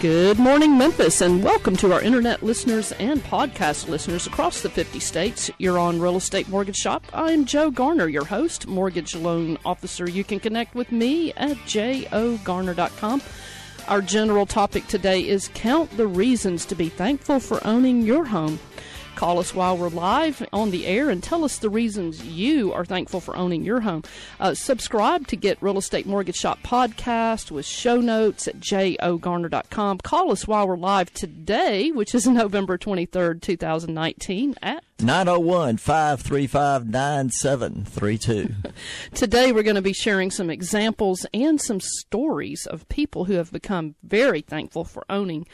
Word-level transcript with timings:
Good 0.00 0.38
morning, 0.38 0.76
Memphis, 0.76 1.22
and 1.22 1.42
welcome 1.42 1.74
to 1.76 1.90
our 1.90 2.02
internet 2.02 2.42
listeners 2.42 2.92
and 2.92 3.24
podcast 3.24 3.88
listeners 3.88 4.26
across 4.26 4.60
the 4.60 4.68
50 4.68 5.00
states. 5.00 5.50
You're 5.56 5.78
on 5.78 5.98
Real 5.98 6.16
Estate 6.16 6.50
Mortgage 6.50 6.76
Shop. 6.76 7.02
I'm 7.14 7.46
Joe 7.46 7.70
Garner, 7.70 8.06
your 8.06 8.26
host, 8.26 8.66
mortgage 8.66 9.16
loan 9.16 9.56
officer. 9.64 10.08
You 10.08 10.22
can 10.22 10.38
connect 10.38 10.74
with 10.74 10.92
me 10.92 11.32
at 11.32 11.56
jogarner.com. 11.64 13.22
Our 13.88 14.02
general 14.02 14.44
topic 14.44 14.86
today 14.86 15.26
is 15.26 15.50
count 15.54 15.96
the 15.96 16.06
reasons 16.06 16.66
to 16.66 16.74
be 16.74 16.90
thankful 16.90 17.40
for 17.40 17.66
owning 17.66 18.02
your 18.02 18.26
home. 18.26 18.60
Call 19.16 19.38
us 19.38 19.54
while 19.54 19.78
we're 19.78 19.88
live 19.88 20.46
on 20.52 20.70
the 20.70 20.86
air 20.86 21.08
and 21.08 21.22
tell 21.22 21.42
us 21.42 21.56
the 21.56 21.70
reasons 21.70 22.22
you 22.22 22.74
are 22.74 22.84
thankful 22.84 23.18
for 23.18 23.34
owning 23.34 23.64
your 23.64 23.80
home. 23.80 24.02
Uh, 24.38 24.52
subscribe 24.52 25.26
to 25.28 25.36
get 25.36 25.56
Real 25.62 25.78
Estate 25.78 26.04
Mortgage 26.04 26.36
Shop 26.36 26.58
podcast 26.62 27.50
with 27.50 27.64
show 27.64 27.98
notes 27.98 28.46
at 28.46 28.60
jogarner.com. 28.60 29.98
Call 30.00 30.32
us 30.32 30.46
while 30.46 30.68
we're 30.68 30.76
live 30.76 31.10
today, 31.14 31.90
which 31.92 32.14
is 32.14 32.26
November 32.28 32.76
23rd, 32.76 33.40
2019 33.40 34.54
at 34.60 34.84
901 34.98 35.76
535 35.76 36.88
9732. 36.88 38.54
Today, 39.14 39.52
we're 39.52 39.62
going 39.62 39.76
to 39.76 39.82
be 39.82 39.92
sharing 39.92 40.30
some 40.30 40.48
examples 40.48 41.26
and 41.34 41.60
some 41.60 41.80
stories 41.80 42.66
of 42.66 42.88
people 42.88 43.26
who 43.26 43.34
have 43.34 43.52
become 43.52 43.94
very 44.02 44.40
thankful 44.40 44.84
for 44.84 45.04
owning 45.10 45.46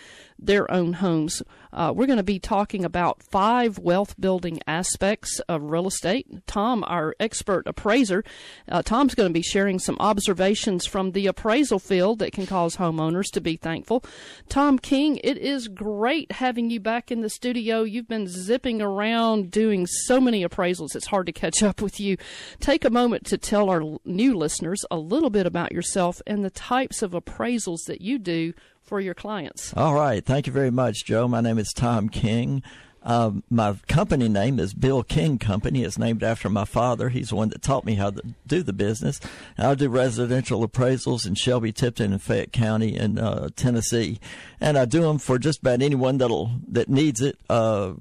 their 0.47 0.71
own 0.71 0.95
homes. 0.95 1.43
Uh, 1.73 1.93
we're 1.95 2.07
going 2.07 2.19
to 2.19 2.23
be 2.23 2.39
talking 2.39 2.85
about 2.85 3.23
five 3.23 3.79
wealth 3.79 4.15
building 4.21 4.61
aspects 4.67 5.41
of 5.49 5.63
real 5.63 5.87
estate. 5.87 6.27
Tom, 6.47 6.85
our 6.87 7.15
expert 7.19 7.67
appraiser, 7.67 8.23
uh, 8.69 8.83
Tom's 8.83 9.15
going 9.15 9.29
to 9.29 9.33
be 9.33 9.43
sharing 9.43 9.79
some 9.79 9.97
observations 9.99 10.85
from 10.85 11.13
the 11.13 11.27
appraisal 11.27 11.79
field 11.79 12.19
that 12.19 12.33
can 12.33 12.47
cause 12.47 12.77
homeowners 12.77 13.31
to 13.33 13.41
be 13.41 13.57
thankful. 13.57 14.05
Tom 14.49 14.79
King, 14.79 15.19
it 15.25 15.39
is 15.39 15.69
great 15.69 16.33
having 16.33 16.69
you 16.69 16.81
back 16.81 17.11
in 17.11 17.23
the 17.23 17.31
studio. 17.31 17.83
You've 17.83 18.09
been 18.09 18.27
zipping 18.27 18.83
around 18.83 19.51
doing 19.51 19.87
so 19.87 20.21
many 20.21 20.45
appraisals, 20.45 20.95
it's 20.95 21.07
hard 21.07 21.27
to 21.27 21.33
catch 21.33 21.63
up 21.63 21.81
with 21.81 21.99
you. 21.99 22.17
Take 22.61 22.85
a 22.85 22.91
moment 22.91 23.25
to 23.27 23.39
tell 23.39 23.71
our 23.71 23.83
new 24.05 24.37
listeners 24.37 24.85
a 24.91 24.97
little 24.97 25.31
bit 25.31 25.47
about 25.47 25.73
yourself 25.73 26.21
and 26.27 26.45
the 26.45 26.51
types 26.51 27.03
of 27.03 27.13
appraisals 27.13 27.85
that 27.87 28.01
you 28.01 28.19
do 28.19 28.53
for 28.93 29.01
your 29.01 29.15
clients. 29.15 29.73
All 29.75 29.95
right. 29.95 30.23
Thank 30.23 30.47
you 30.47 30.53
very 30.53 30.71
much, 30.71 31.07
Joe. 31.07 31.27
My 31.27 31.41
name 31.41 31.57
is 31.57 31.73
Tom 31.73 32.11
King. 32.11 32.63
Um, 33.03 33.43
my 33.49 33.75
company 33.89 34.29
name 34.29 34.61
is 34.61 34.75
Bill 34.75 35.03
King 35.03 35.39
Company. 35.39 35.83
It's 35.83 35.99
named 35.99 36.23
after 36.23 36.51
my 36.51 36.67
father. 36.67 37.09
He's 37.09 37.31
the 37.31 37.37
one 37.37 37.49
that 37.49 37.63
taught 37.63 37.87
me 37.87 37.95
how 37.95 38.11
to 38.11 38.23
do 38.47 38.63
the 38.63 38.75
business. 38.75 39.19
I 39.57 39.75
do 39.77 39.89
residential 39.89 40.69
appraisals 40.69 41.27
in 41.27 41.37
Shelby, 41.37 41.73
Tipton, 41.73 42.13
and 42.13 42.23
Fayette 42.23 42.53
County 42.53 42.95
in 42.95 43.19
uh, 43.19 43.49
Tennessee, 43.57 44.21
and 44.61 44.77
I 44.77 44.85
do 44.85 45.01
them 45.01 45.17
for 45.17 45.39
just 45.39 45.61
about 45.61 45.81
anyone 45.81 46.19
that'll 46.19 46.51
that 46.69 46.91
needs 46.91 47.23
it. 47.23 47.39
Uh, 47.49 47.95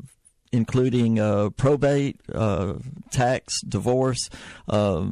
including 0.52 1.20
uh, 1.20 1.50
probate, 1.52 2.20
uh, 2.34 2.74
tax, 3.10 3.62
divorce, 3.62 4.30
uh, 4.68 5.08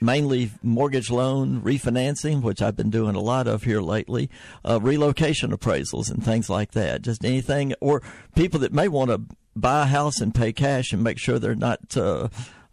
mainly 0.00 0.50
mortgage 0.62 1.10
loan 1.10 1.62
refinancing, 1.62 2.42
which 2.42 2.60
I've 2.60 2.76
been 2.76 2.90
doing 2.90 3.14
a 3.14 3.20
lot 3.20 3.46
of 3.46 3.62
here 3.62 3.80
lately, 3.80 4.30
uh, 4.64 4.78
relocation 4.80 5.56
appraisals 5.56 6.10
and 6.10 6.22
things 6.22 6.50
like 6.50 6.72
that. 6.72 7.02
Just 7.02 7.24
anything, 7.24 7.74
or 7.80 8.02
people 8.34 8.60
that 8.60 8.72
may 8.72 8.88
want 8.88 9.10
to 9.10 9.22
buy 9.56 9.82
a 9.82 9.86
house 9.86 10.20
and 10.20 10.34
pay 10.34 10.52
cash 10.52 10.92
and 10.92 11.02
make 11.02 11.18
sure 11.18 11.38
they're 11.38 11.54
not 11.54 11.96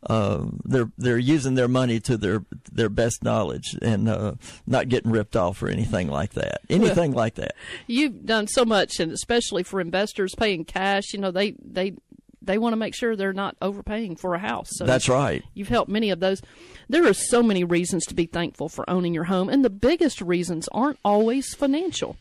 uh, 0.08 0.46
they're 0.64 0.92
they're 0.98 1.18
using 1.18 1.56
their 1.56 1.68
money 1.68 2.00
to 2.02 2.18
their 2.18 2.46
their 2.72 2.90
best 2.90 3.24
knowledge 3.24 3.78
and 3.82 4.08
uh, 4.08 4.34
not 4.68 4.90
getting 4.90 5.12
ripped 5.12 5.36
off 5.36 5.62
or 5.64 5.68
anything 5.68 6.10
like 6.10 6.34
that. 6.34 6.62
Anything 6.70 7.12
well, 7.12 7.24
like 7.24 7.36
that. 7.36 7.56
You've 7.88 8.26
done 8.26 8.48
so 8.48 8.66
much, 8.66 9.00
and 9.00 9.12
especially 9.12 9.64
for 9.64 9.80
investors 9.82 10.36
paying 10.36 10.66
cash. 10.66 11.14
You 11.14 11.20
know, 11.20 11.32
they 11.32 11.56
they 11.64 11.96
they 12.46 12.58
want 12.58 12.74
to 12.74 12.78
make 12.78 12.96
sure 12.96 13.16
they're 13.16 13.34
not 13.34 13.56
overpaying 13.62 14.16
for 14.16 14.36
a 14.36 14.40
house. 14.40 14.70
So 14.72 14.86
That's 14.86 15.10
right. 15.10 15.44
You've 15.54 15.68
helped 15.68 15.90
many 15.90 16.10
of 16.12 16.20
those. 16.20 16.42
There 16.88 17.08
are 17.08 17.14
so 17.14 17.42
many 17.42 17.64
reasons 17.64 18.06
to 18.06 18.14
be 18.14 18.26
thankful 18.26 18.70
for 18.70 18.88
owning 18.90 19.14
your 19.14 19.26
home, 19.26 19.50
and 19.50 19.66
the 19.66 19.70
biggest 19.70 20.22
reasons 20.22 20.68
aren't 20.72 21.00
always 21.04 21.54
financial. 21.54 22.18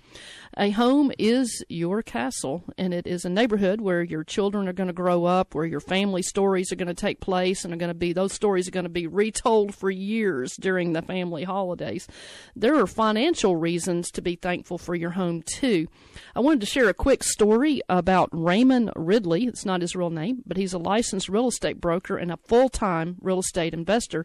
A 0.57 0.71
home 0.71 1.11
is 1.19 1.65
your 1.69 2.01
castle, 2.01 2.63
and 2.79 2.95
it 2.95 3.09
is 3.09 3.25
a 3.25 3.29
neighborhood 3.29 3.81
where 3.81 4.05
your 4.05 4.23
children 4.23 4.69
are 4.69 4.73
going 4.73 4.87
to 4.87 4.93
grow 4.93 5.25
up, 5.25 5.53
where 5.53 5.65
your 5.65 5.81
family 5.81 6.23
stories 6.23 6.71
are 6.71 6.77
going 6.77 6.87
to 6.87 6.95
take 6.95 7.19
place, 7.19 7.65
and 7.65 7.75
are 7.75 7.77
going 7.77 7.91
to 7.91 7.95
be 7.95 8.13
those 8.13 8.33
stories 8.33 8.69
are 8.69 8.71
going 8.71 8.85
to 8.85 8.89
be 8.89 9.09
retold 9.09 9.75
for 9.75 9.91
years 9.91 10.55
during 10.61 10.93
the 10.93 11.03
family 11.03 11.43
holidays. 11.43 12.07
There 12.55 12.77
are 12.77 12.87
financial 12.87 13.57
reasons 13.57 14.13
to 14.13 14.23
be 14.23 14.37
thankful 14.37 14.79
for 14.79 14.95
your 14.95 15.11
home 15.11 15.43
too. 15.43 15.89
I 16.37 16.41
wanted 16.41 16.61
to 16.61 16.67
share 16.67 16.89
a 16.89 16.95
quick 16.95 17.25
story 17.25 17.81
about 17.89 18.29
Raymond 18.31 18.93
Ridley. 18.95 19.47
It's 19.47 19.65
not 19.65 19.81
his 19.81 19.97
real 19.97 20.11
name, 20.11 20.45
but 20.47 20.57
he's 20.57 20.73
a 20.73 20.79
licensed 20.79 21.29
real 21.29 21.49
estate 21.49 21.81
broker 21.81 22.17
and 22.17 22.31
a 22.31 22.37
full-time 22.37 23.17
real 23.21 23.41
estate 23.41 23.75
investor 23.75 24.25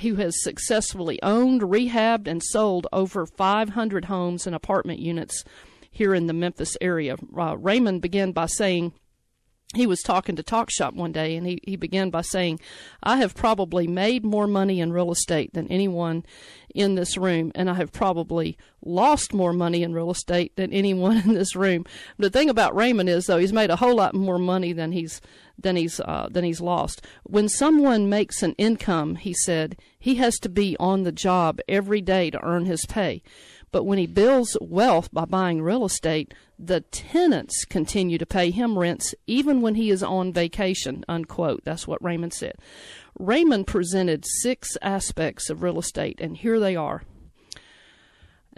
who 0.00 0.16
has 0.16 0.42
successfully 0.42 1.18
owned, 1.22 1.62
rehabbed, 1.62 2.28
and 2.28 2.42
sold 2.42 2.86
over 2.92 3.26
500 3.26 4.04
homes 4.06 4.46
and 4.46 4.54
apartment 4.54 5.00
units 5.00 5.44
here 5.90 6.14
in 6.14 6.26
the 6.26 6.32
Memphis 6.32 6.76
area. 6.80 7.16
Uh, 7.36 7.56
Raymond 7.56 8.02
began 8.02 8.32
by 8.32 8.46
saying, 8.46 8.92
he 9.74 9.86
was 9.86 10.00
talking 10.00 10.36
to 10.36 10.42
Talk 10.42 10.70
Shop 10.70 10.94
one 10.94 11.12
day, 11.12 11.36
and 11.36 11.46
he, 11.46 11.60
he 11.62 11.76
began 11.76 12.08
by 12.08 12.22
saying, 12.22 12.58
I 13.02 13.18
have 13.18 13.34
probably 13.34 13.86
made 13.86 14.24
more 14.24 14.46
money 14.46 14.80
in 14.80 14.94
real 14.94 15.12
estate 15.12 15.52
than 15.52 15.68
anyone 15.68 16.24
in 16.74 16.94
this 16.94 17.18
room, 17.18 17.52
and 17.54 17.68
I 17.68 17.74
have 17.74 17.92
probably 17.92 18.56
lost 18.82 19.34
more 19.34 19.52
money 19.52 19.82
in 19.82 19.92
real 19.92 20.10
estate 20.10 20.56
than 20.56 20.72
anyone 20.72 21.18
in 21.18 21.34
this 21.34 21.54
room. 21.54 21.84
The 22.16 22.30
thing 22.30 22.48
about 22.48 22.74
Raymond 22.74 23.10
is, 23.10 23.26
though, 23.26 23.36
he's 23.36 23.52
made 23.52 23.70
a 23.70 23.76
whole 23.76 23.96
lot 23.96 24.14
more 24.14 24.38
money 24.38 24.72
than 24.72 24.92
he's 24.92 25.20
than 25.60 25.76
he's 25.76 26.00
uh, 26.00 26.28
than 26.30 26.44
he's 26.44 26.60
lost. 26.60 27.04
When 27.24 27.48
someone 27.48 28.08
makes 28.08 28.42
an 28.42 28.54
income, 28.58 29.16
he 29.16 29.34
said, 29.34 29.76
he 29.98 30.14
has 30.14 30.38
to 30.38 30.48
be 30.48 30.76
on 30.78 31.02
the 31.02 31.12
job 31.12 31.60
every 31.68 32.00
day 32.00 32.30
to 32.30 32.42
earn 32.42 32.64
his 32.64 32.86
pay. 32.86 33.22
But 33.70 33.84
when 33.84 33.98
he 33.98 34.06
builds 34.06 34.56
wealth 34.60 35.10
by 35.12 35.24
buying 35.24 35.62
real 35.62 35.84
estate, 35.84 36.34
the 36.58 36.80
tenants 36.80 37.64
continue 37.64 38.18
to 38.18 38.26
pay 38.26 38.50
him 38.50 38.78
rents 38.78 39.14
even 39.26 39.60
when 39.60 39.74
he 39.74 39.90
is 39.90 40.02
on 40.02 40.32
vacation, 40.32 41.04
unquote. 41.08 41.64
That's 41.64 41.86
what 41.86 42.02
Raymond 42.02 42.32
said. 42.32 42.56
Raymond 43.18 43.66
presented 43.66 44.24
six 44.26 44.76
aspects 44.80 45.50
of 45.50 45.62
real 45.62 45.78
estate, 45.78 46.20
and 46.20 46.36
here 46.36 46.58
they 46.58 46.76
are. 46.76 47.02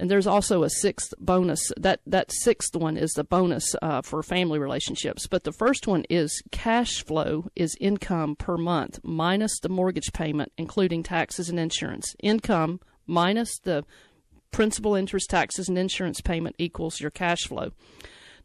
And 0.01 0.11
there's 0.11 0.27
also 0.27 0.63
a 0.63 0.71
sixth 0.71 1.13
bonus. 1.19 1.71
That 1.77 2.01
that 2.07 2.33
sixth 2.33 2.75
one 2.75 2.97
is 2.97 3.11
the 3.11 3.25
bonus 3.25 3.75
uh, 3.83 4.01
for 4.01 4.23
family 4.23 4.59
relationships. 4.59 5.27
But 5.27 5.45
the 5.45 5.53
first 5.53 5.87
one 5.87 6.05
is 6.09 6.43
cash 6.51 7.05
flow 7.05 7.51
is 7.55 7.77
income 7.79 8.35
per 8.35 8.57
month 8.57 8.99
minus 9.03 9.61
the 9.61 9.69
mortgage 9.69 10.15
payment, 10.15 10.53
including 10.57 11.03
taxes 11.03 11.51
and 11.51 11.61
insurance. 11.61 12.17
Income 12.23 12.81
minus 13.07 13.59
the 13.59 13.85
principal, 14.51 14.95
interest, 14.95 15.31
taxes, 15.31 15.69
and 15.69 15.79
insurance 15.79 16.21
payment 16.21 16.57
equals 16.59 17.01
your 17.01 17.11
cash 17.11 17.47
flow. 17.47 17.73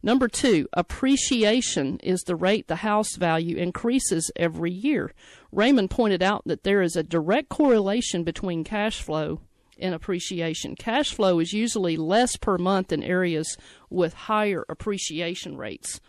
Number 0.02 0.28
two, 0.28 0.68
appreciation 0.72 1.98
is 2.02 2.20
the 2.22 2.36
rate 2.36 2.68
the 2.68 2.76
house 2.76 3.16
value 3.16 3.56
increases 3.56 4.30
every 4.36 4.70
year. 4.70 5.12
Raymond 5.50 5.90
pointed 5.90 6.22
out 6.22 6.42
that 6.46 6.62
there 6.62 6.82
is 6.82 6.96
a 6.96 7.02
direct 7.02 7.48
correlation 7.48 8.22
between 8.22 8.62
cash 8.62 9.00
flow 9.00 9.40
and 9.78 9.94
appreciation. 9.94 10.76
Cash 10.76 11.12
flow 11.12 11.40
is 11.40 11.52
usually 11.52 11.96
less 11.96 12.36
per 12.36 12.58
month 12.58 12.92
in 12.92 13.02
areas 13.02 13.56
with 13.90 14.14
higher 14.14 14.64
appreciation 14.68 15.56
rates. 15.56 16.00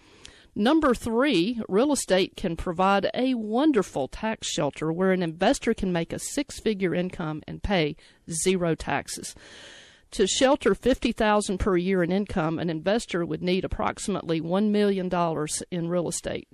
Number 0.55 0.95
three, 0.95 1.61
real 1.69 1.91
estate 1.91 2.35
can 2.35 2.55
provide 2.55 3.11
a 3.13 3.35
wonderful 3.35 4.07
tax 4.07 4.47
shelter 4.47 4.91
where 4.91 5.11
an 5.11 5.21
investor 5.21 5.73
can 5.75 5.93
make 5.93 6.11
a 6.11 6.17
six 6.19 6.59
figure 6.59 6.95
income 6.95 7.43
and 7.47 7.61
pay 7.61 7.95
zero 8.29 8.73
taxes. 8.73 9.35
To 10.17 10.25
shelter 10.25 10.73
50000 10.73 11.59
per 11.59 11.77
year 11.77 12.01
in 12.01 12.11
income, 12.11 12.57
an 12.57 12.71
investor 12.71 13.23
would 13.23 13.43
need 13.43 13.63
approximately 13.63 14.41
$1 14.41 14.71
million 14.71 15.11
in 15.69 15.89
real 15.89 16.07
estate. 16.07 16.47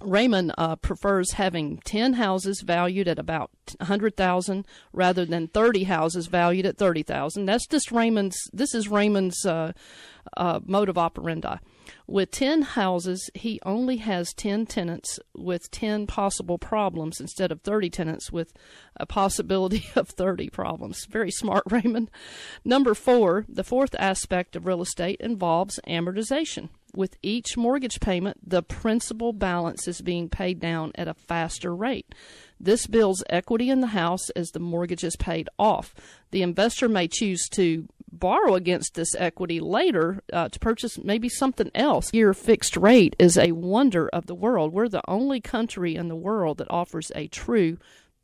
Raymond 0.00 0.54
uh, 0.56 0.76
prefers 0.76 1.32
having 1.32 1.82
10 1.84 2.14
houses 2.14 2.62
valued 2.62 3.08
at 3.08 3.18
about 3.18 3.50
100,000 3.76 4.66
rather 4.90 5.26
than 5.26 5.48
30 5.48 5.84
houses 5.84 6.28
valued 6.28 6.64
at 6.64 6.78
30,000. 6.78 7.44
That's 7.44 7.66
just 7.66 7.92
Raymond's 7.92 8.38
this 8.54 8.74
is 8.74 8.88
Raymond's 8.88 9.44
uh, 9.44 9.72
uh, 10.38 10.60
mode 10.64 10.88
of 10.88 10.96
operandi. 10.96 11.56
With 12.06 12.30
10 12.30 12.62
houses, 12.62 13.30
he 13.34 13.60
only 13.64 13.98
has 13.98 14.32
10 14.34 14.66
tenants 14.66 15.18
with 15.34 15.70
10 15.70 16.06
possible 16.06 16.58
problems 16.58 17.20
instead 17.20 17.50
of 17.50 17.62
30 17.62 17.90
tenants 17.90 18.32
with 18.32 18.52
a 18.96 19.06
possibility 19.06 19.86
of 19.96 20.08
30 20.08 20.50
problems. 20.50 21.06
Very 21.06 21.30
smart, 21.30 21.64
Raymond. 21.70 22.10
Number 22.64 22.94
four, 22.94 23.44
the 23.48 23.64
fourth 23.64 23.94
aspect 23.98 24.56
of 24.56 24.66
real 24.66 24.82
estate 24.82 25.20
involves 25.20 25.80
amortization. 25.88 26.68
With 26.94 27.16
each 27.22 27.56
mortgage 27.56 28.00
payment, 28.00 28.38
the 28.46 28.62
principal 28.62 29.32
balance 29.32 29.88
is 29.88 30.02
being 30.02 30.28
paid 30.28 30.60
down 30.60 30.92
at 30.94 31.08
a 31.08 31.14
faster 31.14 31.74
rate. 31.74 32.14
This 32.60 32.86
builds 32.86 33.24
equity 33.30 33.70
in 33.70 33.80
the 33.80 33.88
house 33.88 34.28
as 34.30 34.50
the 34.50 34.60
mortgage 34.60 35.02
is 35.02 35.16
paid 35.16 35.48
off. 35.58 35.94
The 36.32 36.42
investor 36.42 36.90
may 36.90 37.08
choose 37.08 37.48
to 37.52 37.88
borrow 38.12 38.54
against 38.54 38.94
this 38.94 39.14
equity 39.16 39.58
later 39.58 40.22
uh, 40.32 40.48
to 40.48 40.58
purchase 40.58 40.98
maybe 41.02 41.28
something 41.28 41.70
else. 41.74 42.12
Your 42.12 42.34
fixed 42.34 42.76
rate 42.76 43.16
is 43.18 43.38
a 43.38 43.52
wonder 43.52 44.08
of 44.08 44.26
the 44.26 44.34
world. 44.34 44.72
We're 44.72 44.88
the 44.88 45.02
only 45.08 45.40
country 45.40 45.96
in 45.96 46.08
the 46.08 46.16
world 46.16 46.58
that 46.58 46.70
offers 46.70 47.10
a 47.14 47.26
true 47.28 47.78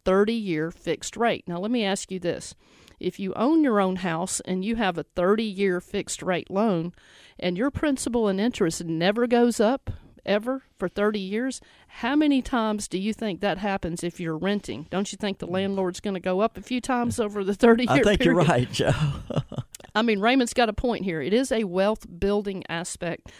30 0.05 0.33
year 0.33 0.71
fixed 0.71 1.17
rate. 1.17 1.45
Now, 1.47 1.59
let 1.59 1.71
me 1.71 1.85
ask 1.85 2.11
you 2.11 2.19
this. 2.19 2.55
If 3.01 3.19
you 3.21 3.33
own 3.35 3.63
your 3.63 3.81
own 3.81 3.97
house 3.97 4.41
and 4.41 4.65
you 4.65 4.77
have 4.77 4.99
a 4.99 5.05
30 5.05 5.45
year 5.45 5.81
fixed 5.81 6.23
rate 6.23 6.51
loan 6.51 6.93
and 7.39 7.57
your 7.57 7.71
principal 7.71 8.29
and 8.29 8.41
interest 8.41 8.85
never 8.85 9.27
goes 9.27 9.61
up, 9.61 9.91
ever 10.29 10.63
for 10.79 10.89
30 10.89 11.19
years, 11.19 11.61
how 11.89 12.15
many 12.15 12.43
times 12.43 12.87
do 12.87 12.99
you 12.99 13.13
think 13.13 13.41
that 13.41 13.59
happens 13.59 14.05
if 14.05 14.21
you're 14.21 14.37
renting? 14.37 14.87
Don't 14.91 15.11
you 15.11 15.17
think 15.17 15.39
the 15.39 15.47
landlord's 15.47 16.01
going 16.01 16.15
to 16.15 16.21
go 16.21 16.41
up 16.41 16.57
a 16.57 16.63
few 16.63 16.81
times 16.81 17.19
over 17.19 17.43
the 17.43 17.55
30 17.55 17.85
year 17.85 17.93
I 17.93 18.03
think 18.03 18.21
period? 18.21 18.25
you're 18.25 18.35
right, 18.35 18.71
Joe. 18.71 18.93
I 19.95 20.03
mean, 20.03 20.21
Raymond's 20.21 20.55
got 20.55 20.69
a 20.69 20.75
point 20.75 21.05
here. 21.05 21.21
It 21.21 21.33
is 21.33 21.51
a 21.51 21.65
wealth 21.65 22.07
building 22.19 22.65
aspect 22.69 23.33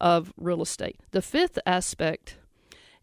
of 0.00 0.32
real 0.36 0.62
estate. 0.62 1.00
The 1.10 1.22
fifth 1.22 1.58
aspect 1.66 2.36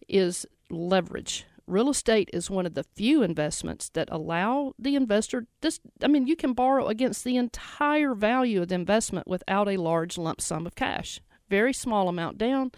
is 0.07 0.45
leverage. 0.69 1.45
Real 1.65 1.89
estate 1.89 2.29
is 2.33 2.49
one 2.49 2.65
of 2.65 2.73
the 2.73 2.83
few 2.83 3.23
investments 3.23 3.89
that 3.89 4.09
allow 4.11 4.73
the 4.77 4.95
investor 4.95 5.47
this 5.61 5.79
I 6.03 6.07
mean 6.07 6.27
you 6.27 6.35
can 6.35 6.53
borrow 6.53 6.87
against 6.87 7.23
the 7.23 7.37
entire 7.37 8.13
value 8.13 8.61
of 8.61 8.67
the 8.67 8.75
investment 8.75 9.27
without 9.27 9.69
a 9.69 9.77
large 9.77 10.17
lump 10.17 10.41
sum 10.41 10.67
of 10.67 10.75
cash. 10.75 11.21
Very 11.49 11.73
small 11.73 12.09
amount 12.09 12.37
down 12.37 12.71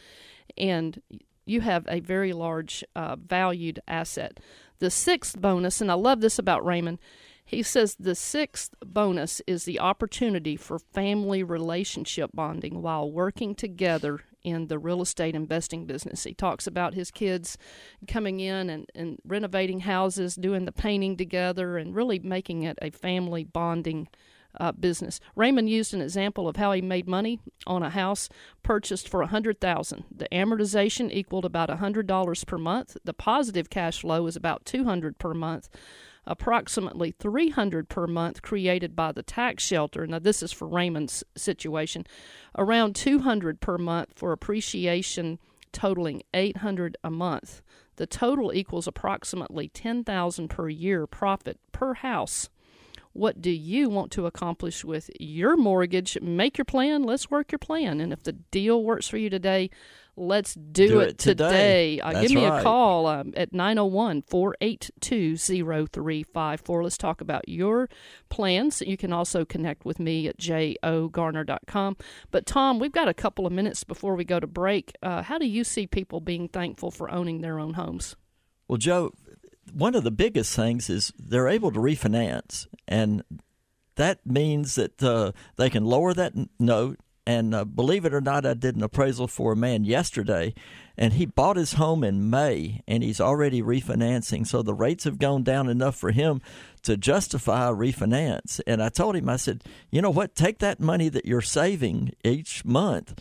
and 0.56 1.02
you 1.46 1.62
have 1.62 1.86
a 1.88 2.00
very 2.00 2.34
large 2.34 2.84
uh, 2.96 3.16
valued 3.16 3.80
asset. 3.88 4.40
The 4.80 4.90
sixth 4.90 5.40
bonus, 5.40 5.80
and 5.80 5.92
I 5.92 5.94
love 5.94 6.22
this 6.22 6.40
about 6.40 6.66
Raymond, 6.66 7.00
he 7.45 7.62
says 7.62 7.95
the 7.95 8.15
sixth 8.15 8.74
bonus 8.83 9.42
is 9.45 9.65
the 9.65 9.80
opportunity 9.80 10.56
for 10.56 10.80
family 10.80 11.44
relationship 11.44 12.31
bonding 12.33 12.81
while 12.81 13.09
working 13.09 13.53
together 13.53 14.21
in 14.44 14.68
the 14.68 14.77
real 14.77 15.01
estate 15.01 15.36
investing 15.36 15.86
business. 15.86 16.24
He 16.24 16.33
talks 16.33 16.68
about 16.68 16.94
his 16.94 17.12
kids 17.12 17.57
coming 18.07 18.39
in 18.39 18.69
and, 18.69 18.89
and 18.94 19.19
renovating 19.25 19.81
houses, 19.81 20.36
doing 20.36 20.65
the 20.65 20.71
painting 20.71 21.18
together, 21.18 21.77
and 21.77 21.95
really 21.95 22.19
making 22.19 22.63
it 22.63 22.77
a 22.81 22.92
family 22.92 23.44
bonding 23.44 24.07
uh, 24.59 24.71
business. 24.71 25.19
Raymond 25.36 25.69
used 25.69 25.94
an 25.94 26.01
example 26.01 26.47
of 26.47 26.56
how 26.56 26.71
he 26.71 26.81
made 26.81 27.07
money 27.07 27.39
on 27.68 27.83
a 27.83 27.89
house 27.89 28.30
purchased 28.63 29.09
for 29.09 29.21
a 29.21 29.27
hundred 29.27 29.59
thousand. 29.59 30.06
The 30.15 30.30
amortization 30.31 31.12
equaled 31.12 31.45
about 31.45 31.69
a 31.69 31.77
hundred 31.77 32.07
dollars 32.07 32.44
per 32.44 32.57
month. 32.57 32.97
The 33.03 33.13
positive 33.13 33.69
cash 33.69 34.01
flow 34.01 34.24
was 34.24 34.36
about 34.36 34.65
two 34.65 34.86
hundred 34.86 35.18
per 35.18 35.33
month. 35.33 35.69
Approximately 36.27 37.12
300 37.12 37.88
per 37.88 38.07
month 38.07 38.42
created 38.42 38.95
by 38.95 39.12
the 39.12 39.24
tax 39.24 39.63
shelter. 39.63 40.07
Now, 40.07 40.19
this 40.19 40.42
is 40.42 40.51
for 40.51 40.68
Raymond's 40.68 41.24
situation. 41.36 42.06
Around 42.57 42.95
200 42.95 43.60
per 43.62 43.77
month 43.77 44.13
for 44.16 44.31
appreciation, 44.31 45.39
totaling 45.72 46.24
800 46.33 46.98
a 47.04 47.12
month. 47.12 47.62
The 47.98 48.07
total 48.07 48.54
equals 48.54 48.88
approximately 48.88 49.69
10,000 49.69 50.48
per 50.48 50.69
year 50.69 51.07
profit 51.07 51.60
per 51.72 51.94
house. 51.95 52.50
What 53.13 53.42
do 53.42 53.50
you 53.50 53.89
want 53.89 54.12
to 54.12 54.25
accomplish 54.25 54.83
with 54.83 55.10
your 55.21 55.56
mortgage? 55.56 56.18
Make 56.21 56.57
your 56.57 56.66
plan. 56.66 57.04
Let's 57.04 57.31
work 57.31 57.51
your 57.51 57.60
plan. 57.60 58.01
And 58.01 58.12
if 58.12 58.24
the 58.24 58.33
deal 58.33 58.83
works 58.83 59.07
for 59.07 59.16
you 59.16 59.30
today, 59.30 59.69
let's 60.16 60.54
do, 60.54 60.88
Do 60.88 61.00
it, 61.02 61.10
it 61.10 61.18
today. 61.18 62.00
Uh, 62.00 62.22
give 62.22 62.32
me 62.32 62.46
a 62.46 62.62
call 62.62 63.08
um, 63.08 63.34
at 63.36 63.54
901 63.54 64.24
482 64.24 65.38
0354. 65.38 66.84
Let's 66.84 66.98
talk 66.98 67.22
about 67.22 67.48
your 67.48 67.90
plans. 68.30 68.82
You 68.82 68.98
can 68.98 69.14
also 69.14 69.46
connect 69.46 69.86
with 69.86 70.00
me 70.00 70.28
at 70.28 70.38
jogarner.com. 70.38 71.98
But, 72.32 72.46
Tom, 72.46 72.80
we've 72.80 72.92
got 72.92 73.08
a 73.08 73.14
couple 73.14 73.46
of 73.46 73.54
minutes 73.54 73.84
before 73.84 74.16
we 74.16 74.24
go 74.24 74.40
to 74.40 74.48
break. 74.48 74.94
Uh, 75.02 75.22
how 75.24 75.38
do 75.38 75.46
you 75.46 75.64
see 75.64 75.88
people 75.88 76.22
being 76.22 76.48
thankful 76.48 76.92
for 76.92 77.12
owning 77.12 77.42
their 77.42 77.60
own 77.60 77.74
homes? 77.74 78.16
Well, 78.68 78.78
Joe, 78.78 79.12
one 79.74 79.96
of 79.96 80.04
the 80.04 80.12
biggest 80.12 80.56
things 80.56 80.90
is 80.90 81.14
they're 81.18 81.48
able 81.48 81.72
to 81.72 81.80
refinance, 81.80 82.68
and 82.88 83.24
that 83.96 84.26
means 84.26 84.76
that 84.76 85.02
uh, 85.02 85.32
they 85.58 85.70
can 85.70 85.86
lower 85.86 86.14
that 86.14 86.34
note. 86.60 87.00
And 87.27 87.56
uh, 87.56 87.66
believe 87.66 88.06
it 88.06 88.13
or 88.13 88.22
not, 88.22 88.45
I 88.45 88.54
did 88.54 88.75
an 88.75 88.83
appraisal 88.83 89.27
for 89.27 89.54
a 89.54 89.56
man 89.56 89.83
yesterday, 89.83 90.54
and 90.95 91.13
he 91.13 91.25
bought 91.25 91.57
his 91.57 91.74
home 91.74 92.04
in 92.04 92.30
May, 92.30 92.81
and 92.88 93.01
he's 93.01 93.19
already 93.19 93.63
refinancing. 93.63 94.45
So 94.45 94.62
the 94.62 94.75
rates 94.75 95.06
have 95.06 95.18
gone 95.18 95.44
down 95.44 95.68
enough 95.68 95.95
for 95.95 96.12
him 96.12 96.42
to 96.83 96.98
justify 96.98 97.69
a 97.69 97.74
refinance. 97.74 98.62
And 98.68 98.81
I 98.81 98.89
told 98.89 99.16
him, 99.16 99.27
I 99.27 99.38
said, 99.38 99.63
you 99.89 100.01
know 100.01 100.12
what? 100.12 100.36
Take 100.36 100.60
that 100.60 100.80
money 100.80 101.10
that 101.10 101.25
you're 101.25 101.42
saving 101.42 102.13
each 102.24 102.63
month 102.63 103.19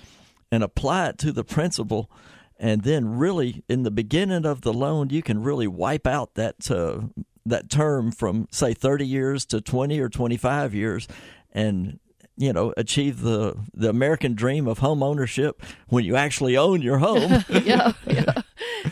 and 0.53 0.63
apply 0.63 1.09
it 1.09 1.19
to 1.19 1.33
the 1.33 1.45
principal 1.45 2.11
and 2.59 2.83
then 2.83 3.17
really 3.17 3.65
in 3.69 3.83
the 3.83 3.91
beginning 3.91 4.47
of 4.47 4.61
the 4.61 4.73
loan 4.73 5.11
you 5.11 5.23
can 5.23 5.43
really 5.43 5.67
wipe 5.67 6.07
out 6.07 6.35
that 6.35 6.71
uh, 6.71 7.01
that 7.45 7.69
term 7.69 8.11
from 8.11 8.47
say 8.51 8.73
30 8.73 9.07
years 9.07 9.45
to 9.47 9.61
20 9.61 9.99
or 10.01 10.09
25 10.09 10.75
years 10.75 11.09
and 11.53 11.99
you 12.37 12.53
know 12.53 12.73
achieve 12.77 13.21
the 13.21 13.55
the 13.73 13.89
American 13.89 14.35
dream 14.35 14.67
of 14.67 14.79
home 14.79 15.03
ownership 15.03 15.63
when 15.89 16.05
you 16.05 16.17
actually 16.17 16.57
own 16.57 16.83
your 16.83 16.99
home 16.99 17.45
yeah, 17.49 17.93
yeah. 18.07 18.43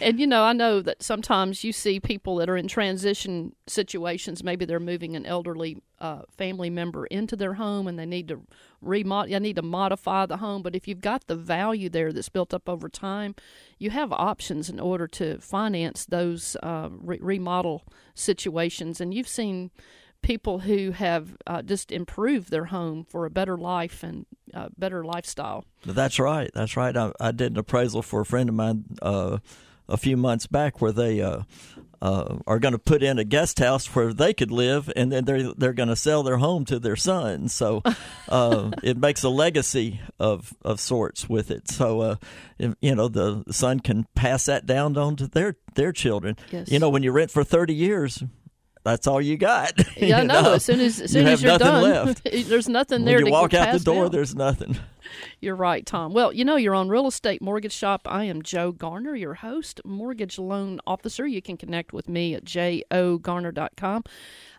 And 0.00 0.18
you 0.18 0.26
know, 0.26 0.42
I 0.42 0.52
know 0.52 0.80
that 0.80 1.02
sometimes 1.02 1.64
you 1.64 1.72
see 1.72 2.00
people 2.00 2.36
that 2.36 2.48
are 2.48 2.56
in 2.56 2.68
transition 2.68 3.54
situations. 3.66 4.42
Maybe 4.42 4.64
they're 4.64 4.80
moving 4.80 5.14
an 5.16 5.26
elderly 5.26 5.82
uh, 5.98 6.22
family 6.36 6.70
member 6.70 7.06
into 7.06 7.36
their 7.36 7.54
home, 7.54 7.86
and 7.86 7.98
they 7.98 8.06
need 8.06 8.28
to 8.28 8.40
remod. 8.82 9.30
They 9.30 9.38
need 9.38 9.56
to 9.56 9.62
modify 9.62 10.26
the 10.26 10.38
home. 10.38 10.62
But 10.62 10.74
if 10.74 10.88
you've 10.88 11.00
got 11.00 11.26
the 11.26 11.36
value 11.36 11.88
there 11.88 12.12
that's 12.12 12.30
built 12.30 12.54
up 12.54 12.68
over 12.68 12.88
time, 12.88 13.34
you 13.78 13.90
have 13.90 14.12
options 14.12 14.70
in 14.70 14.80
order 14.80 15.06
to 15.08 15.38
finance 15.38 16.06
those 16.06 16.56
uh, 16.62 16.88
re- 16.90 17.18
remodel 17.20 17.84
situations. 18.14 19.00
And 19.00 19.12
you've 19.12 19.28
seen 19.28 19.70
people 20.22 20.60
who 20.60 20.92
have 20.92 21.36
uh, 21.46 21.62
just 21.62 21.92
improved 21.92 22.50
their 22.50 22.66
home 22.66 23.04
for 23.04 23.26
a 23.26 23.30
better 23.30 23.56
life 23.56 24.02
and 24.02 24.26
uh, 24.54 24.68
better 24.78 25.04
lifestyle. 25.04 25.64
That's 25.84 26.18
right. 26.18 26.50
That's 26.54 26.76
right. 26.76 26.96
I, 26.96 27.12
I 27.20 27.32
did 27.32 27.52
an 27.52 27.58
appraisal 27.58 28.02
for 28.02 28.20
a 28.20 28.26
friend 28.26 28.48
of 28.48 28.54
mine 28.54 28.84
uh, 29.02 29.38
a 29.88 29.96
few 29.96 30.16
months 30.16 30.46
back 30.46 30.80
where 30.80 30.92
they 30.92 31.20
uh, 31.20 31.42
uh, 32.00 32.38
are 32.48 32.58
going 32.58 32.72
to 32.72 32.78
put 32.78 33.02
in 33.02 33.18
a 33.18 33.24
guest 33.24 33.60
house 33.60 33.86
where 33.94 34.12
they 34.12 34.34
could 34.34 34.50
live, 34.50 34.90
and 34.96 35.12
then 35.12 35.24
they're 35.24 35.52
they're 35.54 35.72
going 35.72 35.88
to 35.88 35.96
sell 35.96 36.24
their 36.24 36.38
home 36.38 36.64
to 36.64 36.80
their 36.80 36.96
son. 36.96 37.48
So 37.48 37.82
uh, 38.28 38.70
it 38.82 38.96
makes 38.96 39.22
a 39.22 39.28
legacy 39.28 40.00
of 40.18 40.52
of 40.62 40.80
sorts 40.80 41.28
with 41.28 41.50
it. 41.50 41.68
So 41.68 42.00
uh, 42.00 42.16
if, 42.58 42.74
you 42.80 42.94
know 42.96 43.08
the 43.08 43.44
son 43.50 43.80
can 43.80 44.06
pass 44.16 44.46
that 44.46 44.66
down 44.66 44.96
on 44.96 45.14
to 45.16 45.28
their 45.28 45.56
their 45.74 45.92
children. 45.92 46.36
Yes. 46.50 46.70
You 46.70 46.80
know 46.80 46.88
when 46.88 47.04
you 47.04 47.12
rent 47.12 47.30
for 47.30 47.44
thirty 47.44 47.74
years. 47.74 48.22
That's 48.84 49.06
all 49.06 49.20
you 49.20 49.36
got. 49.36 49.72
Yeah, 49.96 50.22
you 50.22 50.26
no. 50.26 50.42
know? 50.42 50.52
As 50.54 50.64
soon 50.64 50.80
as 50.80 51.00
as 51.00 51.14
You 51.14 51.20
soon 51.20 51.24
have 51.26 51.34
as 51.34 51.42
you're 51.42 51.52
nothing 51.52 51.66
done, 51.66 52.06
left. 52.06 52.24
there's 52.48 52.68
nothing 52.68 53.00
when 53.00 53.04
there 53.04 53.18
you 53.20 53.26
to 53.26 53.30
walk 53.30 53.54
out 53.54 53.72
the 53.72 53.78
door, 53.84 54.08
there's 54.08 54.34
nothing. 54.34 54.76
You're 55.40 55.56
right, 55.56 55.84
Tom. 55.84 56.12
Well, 56.12 56.32
you 56.32 56.44
know, 56.44 56.56
you're 56.56 56.74
on 56.74 56.88
Real 56.88 57.06
Estate 57.06 57.42
Mortgage 57.42 57.72
Shop. 57.72 58.02
I 58.06 58.24
am 58.24 58.42
Joe 58.42 58.72
Garner, 58.72 59.14
your 59.14 59.34
host, 59.34 59.80
mortgage 59.84 60.38
loan 60.38 60.80
officer. 60.86 61.26
You 61.26 61.42
can 61.42 61.56
connect 61.56 61.92
with 61.92 62.08
me 62.08 62.34
at 62.34 62.44
jogarner.com. 62.44 64.04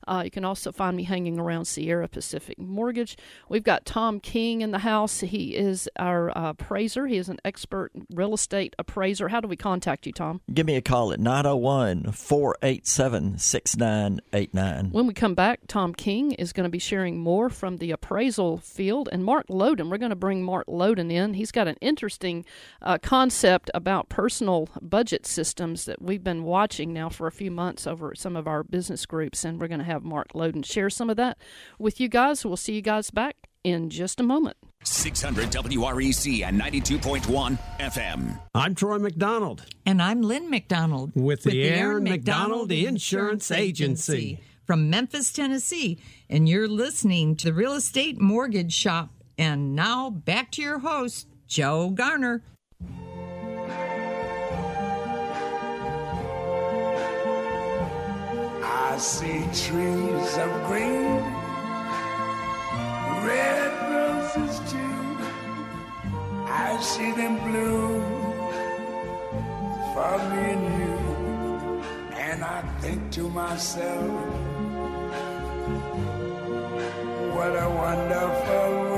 Uh, 0.08 0.22
you 0.26 0.32
can 0.32 0.46
also 0.46 0.72
find 0.72 0.98
me 0.98 1.04
hanging 1.04 1.40
around 1.40 1.66
Sierra 1.66 2.08
Pacific 2.08 2.60
Mortgage. 2.60 3.18
We've 3.50 3.64
got 3.64 3.86
Tom 3.86 4.20
King 4.20 4.62
in 4.62 4.72
the 4.72 4.80
house. 4.80 5.22
He 5.22 5.56
is 5.56 5.90
our 5.98 6.36
uh, 6.38 6.50
appraiser. 6.50 7.08
He 7.08 7.18
is 7.18 7.30
an 7.30 7.40
expert 7.46 7.92
real 8.14 8.34
estate 8.34 8.76
appraiser. 8.78 9.30
How 9.30 9.40
do 9.40 9.48
we 9.48 9.56
contact 9.56 10.06
you, 10.06 10.12
Tom? 10.12 10.42
Give 10.54 10.66
me 10.66 10.76
a 10.76 10.82
call 10.82 11.14
at 11.14 11.20
901 11.20 12.12
487 12.12 13.38
6989. 13.38 14.92
When 14.92 15.08
we 15.08 15.14
come 15.14 15.36
back, 15.36 15.62
Tom 15.68 15.94
King 15.94 16.34
is 16.34 16.54
going 16.54 16.66
to 16.66 16.70
be 16.70 16.80
sharing 16.80 17.20
more 17.20 17.50
from 17.50 17.78
the 17.78 17.92
appraisal 17.92 18.58
field. 18.58 19.10
And 19.12 19.24
Mark 19.24 19.48
Loden, 19.48 19.90
we're 19.90 19.98
going 19.98 20.10
to 20.10 20.16
bring 20.16 20.33
Mark 20.42 20.66
Loden 20.68 21.12
in. 21.12 21.34
He's 21.34 21.52
got 21.52 21.68
an 21.68 21.76
interesting 21.82 22.46
uh, 22.82 22.98
concept 22.98 23.70
about 23.74 24.08
personal 24.08 24.70
budget 24.82 25.26
systems 25.26 25.84
that 25.86 26.02
we've 26.02 26.24
been 26.24 26.44
watching 26.44 26.94
now 26.94 27.10
for 27.10 27.28
a 27.28 27.32
few 27.32 27.52
months 27.52 27.86
over 27.86 28.12
at 28.12 28.18
some 28.18 28.38
of 28.38 28.48
our 28.48 28.64
business 28.64 29.06
groups. 29.06 29.44
And 29.44 29.60
we're 29.60 29.68
going 29.68 29.80
to 29.80 29.86
have 29.86 30.04
Mark 30.04 30.32
Loden 30.34 30.66
share 30.66 30.90
some 30.90 31.10
of 31.10 31.18
that 31.18 31.38
with 31.78 32.00
you 32.00 32.08
guys. 32.08 32.46
We'll 32.46 32.56
see 32.56 32.74
you 32.74 32.82
guys 32.82 33.12
back 33.12 33.36
in 33.64 33.90
just 33.90 34.20
a 34.20 34.24
moment. 34.24 34.58
600 34.84 35.50
WREC 35.50 36.44
and 36.44 36.60
92.1 36.60 37.58
FM. 37.80 38.40
I'm 38.54 38.76
Troy 38.76 39.00
McDonald. 39.00 39.66
And 39.86 40.02
I'm 40.02 40.22
Lynn 40.22 40.50
McDonald. 40.50 41.12
With 41.16 41.44
the 41.44 41.64
Aaron 41.64 42.04
McDonald 42.04 42.72
Insurance 42.72 43.52
Agency. 43.52 44.40
From 44.66 44.90
Memphis, 44.90 45.32
Tennessee. 45.32 46.00
And 46.30 46.48
you're 46.48 46.68
listening 46.68 47.36
to 47.38 47.48
the 47.48 47.54
Real 47.54 47.74
Estate 47.74 48.20
Mortgage 48.20 48.74
Shop. 48.74 49.10
And 49.38 49.76
now 49.76 50.10
back 50.12 50.52
to 50.52 50.62
your 50.62 50.80
host, 50.80 51.28
Joe 51.48 51.90
Garner. 51.90 52.44
I 58.64 58.98
see 59.00 59.42
trees 59.54 60.38
of 60.38 60.52
green, 60.68 61.18
red 63.26 63.72
roses 63.92 64.60
too. 64.72 65.18
I 66.46 66.78
see 66.80 67.12
them 67.14 67.38
bloom 67.50 68.04
for 69.94 70.18
me 70.30 70.44
and 70.54 70.66
you. 70.80 70.98
And 72.18 72.44
I 72.44 72.62
think 72.82 73.12
to 73.14 73.30
myself, 73.30 74.12
what 77.34 77.56
a 77.56 77.70
wonderful. 77.70 78.93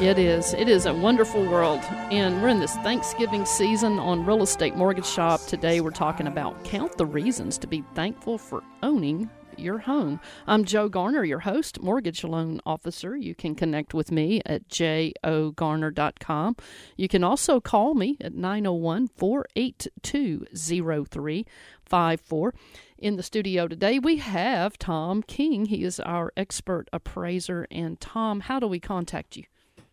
It 0.00 0.18
is. 0.18 0.54
It 0.54 0.70
is 0.70 0.86
a 0.86 0.94
wonderful 0.94 1.44
world. 1.44 1.80
And 2.10 2.40
we're 2.40 2.48
in 2.48 2.58
this 2.58 2.74
Thanksgiving 2.76 3.44
season 3.44 3.98
on 3.98 4.24
Real 4.24 4.42
Estate 4.42 4.74
Mortgage 4.74 5.04
Shop. 5.04 5.44
Today 5.46 5.82
we're 5.82 5.90
talking 5.90 6.26
about 6.26 6.64
count 6.64 6.96
the 6.96 7.04
reasons 7.04 7.58
to 7.58 7.66
be 7.66 7.84
thankful 7.94 8.38
for 8.38 8.62
owning 8.82 9.28
your 9.58 9.76
home. 9.76 10.18
I'm 10.46 10.64
Joe 10.64 10.88
Garner, 10.88 11.22
your 11.22 11.40
host, 11.40 11.82
mortgage 11.82 12.24
loan 12.24 12.62
officer. 12.64 13.14
You 13.14 13.34
can 13.34 13.54
connect 13.54 13.92
with 13.92 14.10
me 14.10 14.40
at 14.46 14.66
jogarner.com. 14.68 16.56
You 16.96 17.08
can 17.08 17.22
also 17.22 17.60
call 17.60 17.92
me 17.92 18.16
at 18.22 18.32
901 18.32 19.08
482 19.08 20.46
0354. 20.54 22.54
In 22.96 23.16
the 23.16 23.22
studio 23.22 23.68
today, 23.68 23.98
we 23.98 24.16
have 24.16 24.78
Tom 24.78 25.22
King. 25.22 25.66
He 25.66 25.84
is 25.84 26.00
our 26.00 26.32
expert 26.38 26.88
appraiser. 26.90 27.66
And 27.70 28.00
Tom, 28.00 28.40
how 28.40 28.58
do 28.58 28.66
we 28.66 28.80
contact 28.80 29.36
you? 29.36 29.44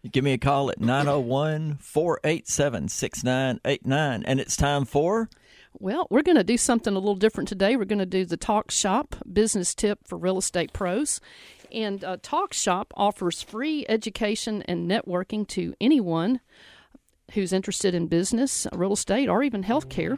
Give 0.10 0.24
me 0.24 0.34
a 0.34 0.38
call 0.38 0.70
at 0.70 0.80
901 0.80 1.78
487 1.80 2.90
6989. 2.90 4.24
And 4.24 4.40
it's 4.40 4.56
time 4.56 4.86
for. 4.86 5.30
Well, 5.80 6.08
we're 6.10 6.24
going 6.24 6.38
to 6.38 6.44
do 6.44 6.58
something 6.58 6.94
a 6.94 7.00
little 7.00 7.16
different 7.16 7.50
today. 7.50 7.76
We're 7.76 7.86
going 7.86 8.00
to 8.00 8.06
do 8.06 8.26
the 8.26 8.38
Talk 8.38 8.72
Shop 8.72 9.16
business 9.32 9.76
tip 9.76 10.08
for 10.08 10.18
real 10.18 10.38
estate 10.38 10.74
pros. 10.74 11.20
And 11.72 12.04
uh, 12.04 12.18
Talk 12.22 12.54
Shop 12.54 12.94
offers 12.96 13.42
free 13.42 13.86
education 13.90 14.64
and 14.64 14.90
networking 14.90 15.48
to 15.50 15.76
anyone 15.82 16.40
who's 17.34 17.52
interested 17.52 17.94
in 17.94 18.08
business, 18.08 18.66
real 18.72 18.94
estate, 18.94 19.28
or 19.28 19.44
even 19.44 19.62
healthcare. 19.62 20.18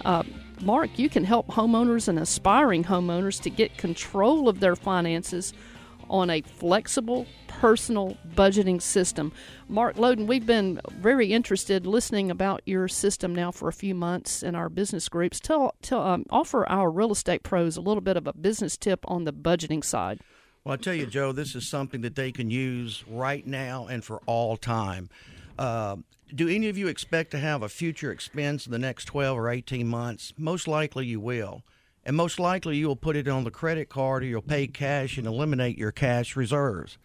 Uh, 0.06 0.22
Mark, 0.62 0.98
you 0.98 1.10
can 1.10 1.24
help 1.24 1.48
homeowners 1.48 2.08
and 2.08 2.18
aspiring 2.18 2.84
homeowners 2.84 3.42
to 3.42 3.50
get 3.50 3.76
control 3.76 4.48
of 4.48 4.60
their 4.60 4.76
finances 4.76 5.52
on 6.12 6.30
a 6.30 6.42
flexible 6.42 7.26
personal 7.48 8.16
budgeting 8.34 8.80
system. 8.80 9.32
Mark 9.68 9.96
Loden, 9.96 10.26
we've 10.26 10.46
been 10.46 10.80
very 10.90 11.32
interested 11.32 11.86
listening 11.86 12.30
about 12.30 12.60
your 12.66 12.86
system 12.86 13.34
now 13.34 13.50
for 13.50 13.68
a 13.68 13.72
few 13.72 13.94
months 13.94 14.42
in 14.42 14.54
our 14.54 14.68
business 14.68 15.08
groups. 15.08 15.40
Tell, 15.40 15.74
tell 15.80 16.02
um, 16.02 16.26
offer 16.30 16.68
our 16.68 16.90
real 16.90 17.10
estate 17.10 17.42
pros 17.42 17.76
a 17.76 17.80
little 17.80 18.02
bit 18.02 18.16
of 18.16 18.26
a 18.26 18.32
business 18.34 18.76
tip 18.76 19.00
on 19.08 19.24
the 19.24 19.32
budgeting 19.32 19.82
side. 19.82 20.20
Well, 20.64 20.74
I 20.74 20.76
tell 20.76 20.94
you, 20.94 21.06
Joe, 21.06 21.32
this 21.32 21.54
is 21.54 21.66
something 21.66 22.02
that 22.02 22.14
they 22.14 22.30
can 22.30 22.50
use 22.50 23.02
right 23.08 23.44
now 23.44 23.86
and 23.88 24.04
for 24.04 24.20
all 24.26 24.56
time. 24.56 25.08
Uh, 25.58 25.96
do 26.34 26.48
any 26.48 26.68
of 26.68 26.78
you 26.78 26.88
expect 26.88 27.30
to 27.32 27.38
have 27.38 27.62
a 27.62 27.68
future 27.68 28.12
expense 28.12 28.66
in 28.66 28.72
the 28.72 28.78
next 28.78 29.06
12 29.06 29.36
or 29.36 29.50
18 29.50 29.86
months? 29.86 30.32
Most 30.36 30.68
likely 30.68 31.06
you 31.06 31.20
will. 31.20 31.62
And 32.04 32.16
most 32.16 32.40
likely 32.40 32.76
you 32.76 32.88
will 32.88 32.96
put 32.96 33.16
it 33.16 33.28
on 33.28 33.44
the 33.44 33.50
credit 33.50 33.88
card 33.88 34.22
or 34.22 34.26
you'll 34.26 34.42
pay 34.42 34.66
cash 34.66 35.18
and 35.18 35.26
eliminate 35.26 35.78
your 35.78 35.92
cash 35.92 36.34
reserves. 36.36 36.98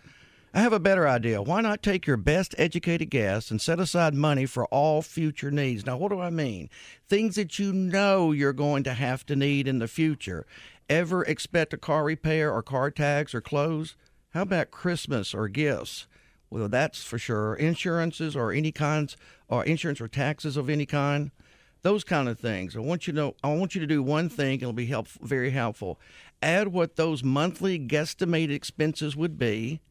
I 0.53 0.61
have 0.61 0.73
a 0.73 0.79
better 0.79 1.07
idea. 1.07 1.41
Why 1.41 1.61
not 1.61 1.83
take 1.83 2.07
your 2.07 2.17
best 2.17 2.55
educated 2.57 3.11
guess 3.11 3.51
and 3.51 3.61
set 3.61 3.79
aside 3.79 4.15
money 4.15 4.47
for 4.47 4.65
all 4.67 5.03
future 5.03 5.51
needs? 5.51 5.85
Now, 5.85 5.97
what 5.97 6.09
do 6.09 6.19
I 6.19 6.31
mean? 6.31 6.69
Things 7.07 7.35
that 7.35 7.59
you 7.59 7.71
know 7.73 8.31
you're 8.31 8.53
going 8.53 8.83
to 8.83 8.93
have 8.93 9.25
to 9.27 9.35
need 9.35 9.67
in 9.67 9.79
the 9.79 9.87
future. 9.87 10.47
Ever 10.89 11.23
expect 11.23 11.73
a 11.73 11.77
car 11.77 12.05
repair 12.05 12.51
or 12.51 12.63
car 12.63 12.89
tags 12.89 13.35
or 13.35 13.41
clothes? 13.41 13.95
How 14.31 14.43
about 14.43 14.71
Christmas 14.71 15.33
or 15.33 15.47
gifts? 15.47 16.07
Well, 16.49 16.69
that's 16.69 17.03
for 17.03 17.19
sure. 17.19 17.53
Insurances 17.53 18.35
or 18.35 18.51
any 18.51 18.71
kinds, 18.71 19.17
or 19.49 19.65
insurance 19.65 19.99
or 19.99 20.07
taxes 20.07 20.57
of 20.57 20.69
any 20.69 20.85
kind, 20.85 21.31
those 21.81 22.03
kind 22.03 22.27
of 22.27 22.39
things. 22.39 22.75
I 22.75 22.79
want 22.79 23.07
you 23.07 23.13
to 23.13 23.19
know. 23.19 23.35
I 23.43 23.53
want 23.53 23.75
you 23.75 23.81
to 23.81 23.87
do 23.87 24.03
one 24.03 24.29
thing. 24.29 24.59
It'll 24.59 24.73
be 24.73 24.87
help, 24.87 25.07
very 25.07 25.51
helpful. 25.51 25.99
Add 26.41 26.69
what 26.69 26.95
those 26.95 27.23
monthly 27.23 27.79
guesstimated 27.79 28.51
expenses 28.51 29.15
would 29.15 29.37
be, 29.37 29.81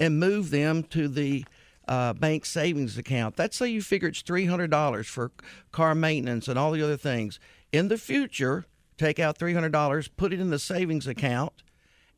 and 0.00 0.18
move 0.18 0.50
them 0.50 0.82
to 0.84 1.08
the 1.08 1.44
uh, 1.88 2.12
bank 2.12 2.44
savings 2.46 2.96
account. 2.98 3.38
Let's 3.38 3.56
say 3.56 3.68
you 3.68 3.82
figure 3.82 4.08
it's 4.08 4.22
three 4.22 4.46
hundred 4.46 4.70
dollars 4.70 5.06
for 5.06 5.32
car 5.70 5.94
maintenance 5.94 6.48
and 6.48 6.58
all 6.58 6.72
the 6.72 6.82
other 6.82 6.96
things. 6.96 7.38
In 7.72 7.88
the 7.88 7.98
future, 7.98 8.66
take 8.98 9.18
out 9.18 9.38
three 9.38 9.54
hundred 9.54 9.72
dollars, 9.72 10.08
put 10.08 10.32
it 10.32 10.40
in 10.40 10.50
the 10.50 10.58
savings 10.58 11.06
account, 11.06 11.52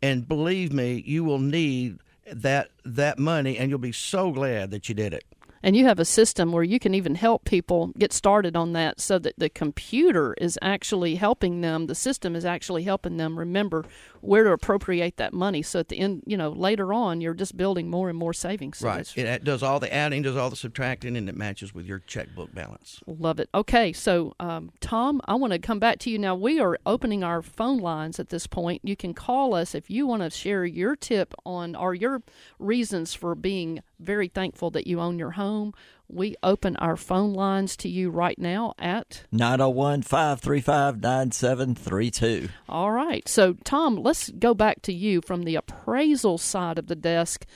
and 0.02 0.28
believe 0.28 0.72
me, 0.72 1.02
you 1.06 1.24
will 1.24 1.38
need 1.38 1.98
that 2.26 2.70
that 2.84 3.18
money, 3.18 3.58
and 3.58 3.70
you'll 3.70 3.78
be 3.78 3.92
so 3.92 4.30
glad 4.32 4.70
that 4.70 4.88
you 4.88 4.94
did 4.94 5.12
it. 5.12 5.24
And 5.64 5.74
you 5.74 5.86
have 5.86 5.98
a 5.98 6.04
system 6.04 6.52
where 6.52 6.62
you 6.62 6.78
can 6.78 6.94
even 6.94 7.14
help 7.14 7.46
people 7.46 7.90
get 7.96 8.12
started 8.12 8.54
on 8.54 8.74
that 8.74 9.00
so 9.00 9.18
that 9.18 9.32
the 9.38 9.48
computer 9.48 10.34
is 10.34 10.58
actually 10.60 11.14
helping 11.14 11.62
them, 11.62 11.86
the 11.86 11.94
system 11.94 12.36
is 12.36 12.44
actually 12.44 12.82
helping 12.82 13.16
them 13.16 13.38
remember 13.38 13.86
where 14.24 14.44
to 14.44 14.52
appropriate 14.52 15.16
that 15.18 15.34
money. 15.34 15.62
So 15.62 15.80
at 15.80 15.88
the 15.88 15.98
end, 15.98 16.22
you 16.26 16.36
know, 16.36 16.50
later 16.50 16.92
on, 16.92 17.20
you're 17.20 17.34
just 17.34 17.56
building 17.56 17.90
more 17.90 18.08
and 18.08 18.18
more 18.18 18.32
savings. 18.32 18.78
So 18.78 18.88
right. 18.88 19.16
It 19.16 19.44
does 19.44 19.62
all 19.62 19.78
the 19.78 19.92
adding, 19.92 20.22
does 20.22 20.36
all 20.36 20.50
the 20.50 20.56
subtracting, 20.56 21.16
and 21.16 21.28
it 21.28 21.36
matches 21.36 21.74
with 21.74 21.86
your 21.86 21.98
checkbook 22.00 22.54
balance. 22.54 23.00
Love 23.06 23.38
it. 23.38 23.50
Okay. 23.54 23.92
So, 23.92 24.34
um, 24.40 24.72
Tom, 24.80 25.20
I 25.26 25.34
want 25.34 25.52
to 25.52 25.58
come 25.58 25.78
back 25.78 25.98
to 26.00 26.10
you 26.10 26.18
now. 26.18 26.34
We 26.34 26.58
are 26.58 26.78
opening 26.86 27.22
our 27.22 27.42
phone 27.42 27.78
lines 27.78 28.18
at 28.18 28.30
this 28.30 28.46
point. 28.46 28.80
You 28.82 28.96
can 28.96 29.12
call 29.12 29.54
us 29.54 29.74
if 29.74 29.90
you 29.90 30.06
want 30.06 30.22
to 30.22 30.30
share 30.30 30.64
your 30.64 30.96
tip 30.96 31.34
on 31.44 31.76
or 31.76 31.94
your 31.94 32.22
reasons 32.58 33.14
for 33.14 33.34
being 33.34 33.82
very 34.00 34.28
thankful 34.28 34.70
that 34.70 34.86
you 34.86 35.00
own 35.00 35.18
your 35.18 35.32
home. 35.32 35.74
We 36.08 36.36
open 36.42 36.76
our 36.76 36.96
phone 36.96 37.32
lines 37.32 37.76
to 37.78 37.88
you 37.88 38.10
right 38.10 38.38
now 38.38 38.74
at 38.78 39.24
901 39.32 40.02
535 40.02 41.00
9732. 41.00 42.48
All 42.68 42.92
right. 42.92 43.26
So, 43.28 43.54
Tom, 43.64 43.96
let's 43.96 44.30
go 44.30 44.54
back 44.54 44.82
to 44.82 44.92
you 44.92 45.22
from 45.22 45.42
the 45.42 45.56
appraisal 45.56 46.38
side 46.38 46.78
of 46.78 46.86
the 46.86 46.96
desk. 46.96 47.46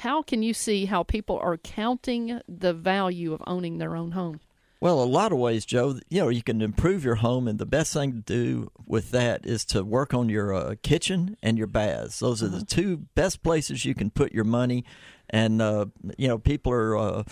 How 0.00 0.22
can 0.22 0.42
you 0.42 0.54
see 0.54 0.86
how 0.86 1.02
people 1.02 1.38
are 1.38 1.56
counting 1.56 2.40
the 2.48 2.72
value 2.72 3.32
of 3.32 3.42
owning 3.46 3.78
their 3.78 3.94
own 3.94 4.12
home? 4.12 4.40
Well, 4.82 5.00
a 5.00 5.04
lot 5.04 5.30
of 5.30 5.38
ways, 5.38 5.64
Joe. 5.64 6.00
You 6.08 6.22
know, 6.22 6.28
you 6.28 6.42
can 6.42 6.60
improve 6.60 7.04
your 7.04 7.14
home, 7.14 7.46
and 7.46 7.56
the 7.56 7.64
best 7.64 7.92
thing 7.92 8.14
to 8.14 8.18
do 8.18 8.72
with 8.84 9.12
that 9.12 9.46
is 9.46 9.64
to 9.66 9.84
work 9.84 10.12
on 10.12 10.28
your 10.28 10.52
uh, 10.52 10.74
kitchen 10.82 11.36
and 11.40 11.56
your 11.56 11.68
baths. 11.68 12.18
Those 12.18 12.42
are 12.42 12.48
the 12.48 12.64
two 12.64 12.96
best 13.14 13.44
places 13.44 13.84
you 13.84 13.94
can 13.94 14.10
put 14.10 14.32
your 14.32 14.42
money. 14.42 14.84
And 15.32 15.62
uh, 15.62 15.86
you 16.18 16.28
know, 16.28 16.38
people 16.38 16.72
are 16.72 16.96
uh, 16.96 17.22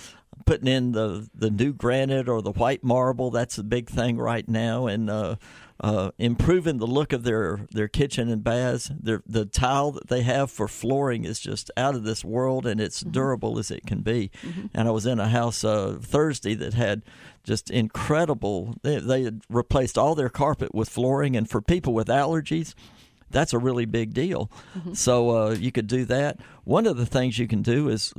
putting 0.46 0.68
in 0.68 0.92
the 0.92 1.28
the 1.34 1.50
new 1.50 1.72
granite 1.72 2.28
or 2.28 2.40
the 2.42 2.52
white 2.52 2.82
marble. 2.82 3.30
That's 3.30 3.56
the 3.56 3.62
big 3.64 3.88
thing 3.90 4.16
right 4.18 4.48
now, 4.48 4.86
and 4.86 5.10
uh, 5.10 5.36
uh, 5.80 6.10
improving 6.18 6.78
the 6.78 6.86
look 6.86 7.12
of 7.12 7.24
their 7.24 7.66
their 7.72 7.88
kitchen 7.88 8.30
and 8.30 8.42
baths. 8.42 8.90
Their, 8.98 9.22
the 9.26 9.44
tile 9.44 9.92
that 9.92 10.08
they 10.08 10.22
have 10.22 10.50
for 10.50 10.66
flooring 10.66 11.24
is 11.24 11.40
just 11.40 11.70
out 11.76 11.94
of 11.94 12.04
this 12.04 12.24
world, 12.24 12.66
and 12.66 12.80
it's 12.80 13.00
Mm-hmm. 13.02 13.10
durable 13.12 13.58
as 13.58 13.70
it 13.70 13.84
can 13.86 14.00
be. 14.00 14.30
And 14.74 14.88
I 14.88 14.90
was 14.90 15.04
in 15.06 15.20
a 15.20 15.28
house 15.28 15.62
uh, 15.62 15.98
Thursday 16.00 16.54
that 16.54 16.74
had 16.74 17.02
just 17.44 17.70
incredible. 17.70 18.76
They, 18.82 18.98
they 18.98 19.22
had 19.24 19.42
replaced 19.50 19.98
all 19.98 20.14
their 20.14 20.28
carpet 20.30 20.74
with 20.74 20.88
flooring, 20.88 21.36
and 21.36 21.48
for 21.50 21.60
people 21.60 21.92
with 21.92 22.08
allergies. 22.08 22.74
That's 23.30 23.52
a 23.52 23.58
really 23.58 23.84
big 23.84 24.12
deal. 24.12 24.50
So 24.92 25.30
uh, 25.30 25.50
you 25.50 25.72
could 25.72 25.86
do 25.86 26.04
that. 26.06 26.38
One 26.64 26.86
of 26.86 26.96
the 26.96 27.06
things 27.06 27.38
you 27.38 27.46
can 27.46 27.62
do 27.62 27.88
is, 27.88 28.12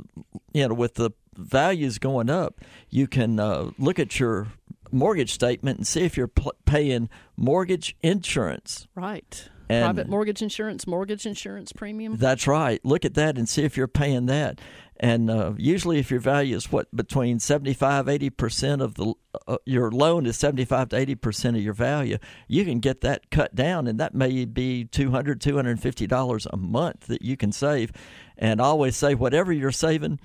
you 0.52 0.66
know, 0.68 0.74
with 0.74 0.94
the 0.94 1.10
values 1.36 1.98
going 1.98 2.30
up, 2.30 2.60
you 2.90 3.06
can 3.06 3.38
uh, 3.38 3.70
look 3.78 3.98
at 3.98 4.18
your 4.18 4.48
mortgage 4.90 5.32
statement 5.32 5.78
and 5.78 5.86
see 5.86 6.02
if 6.02 6.16
you're 6.16 6.28
pl- 6.28 6.54
paying 6.64 7.08
mortgage 7.36 7.96
insurance. 8.02 8.86
Right. 8.94 9.48
And 9.68 9.84
Private 9.84 10.08
mortgage 10.08 10.42
insurance, 10.42 10.86
mortgage 10.86 11.24
insurance 11.24 11.72
premium. 11.72 12.16
That's 12.18 12.46
right. 12.46 12.84
Look 12.84 13.04
at 13.04 13.14
that 13.14 13.38
and 13.38 13.48
see 13.48 13.62
if 13.62 13.76
you're 13.76 13.88
paying 13.88 14.26
that. 14.26 14.60
And 15.02 15.28
uh, 15.28 15.54
usually, 15.58 15.98
if 15.98 16.12
your 16.12 16.20
value 16.20 16.54
is 16.54 16.70
what 16.70 16.94
between 16.94 17.40
75, 17.40 18.08
80 18.08 18.30
percent 18.30 18.80
of 18.80 18.94
the 18.94 19.14
uh, 19.48 19.56
your 19.66 19.90
loan 19.90 20.26
is 20.26 20.38
75 20.38 20.90
to 20.90 20.96
80 20.96 21.14
percent 21.16 21.56
of 21.56 21.62
your 21.62 21.74
value, 21.74 22.18
you 22.46 22.64
can 22.64 22.78
get 22.78 23.00
that 23.00 23.28
cut 23.28 23.52
down, 23.52 23.88
and 23.88 23.98
that 23.98 24.14
may 24.14 24.44
be 24.44 24.84
200, 24.84 25.40
250 25.40 26.06
dollars 26.06 26.46
a 26.52 26.56
month 26.56 27.08
that 27.08 27.20
you 27.20 27.36
can 27.36 27.50
save. 27.50 27.90
And 28.38 28.60
I 28.62 28.66
always 28.66 28.96
say, 28.96 29.16
whatever 29.16 29.52
you're 29.52 29.72
saving, 29.72 30.20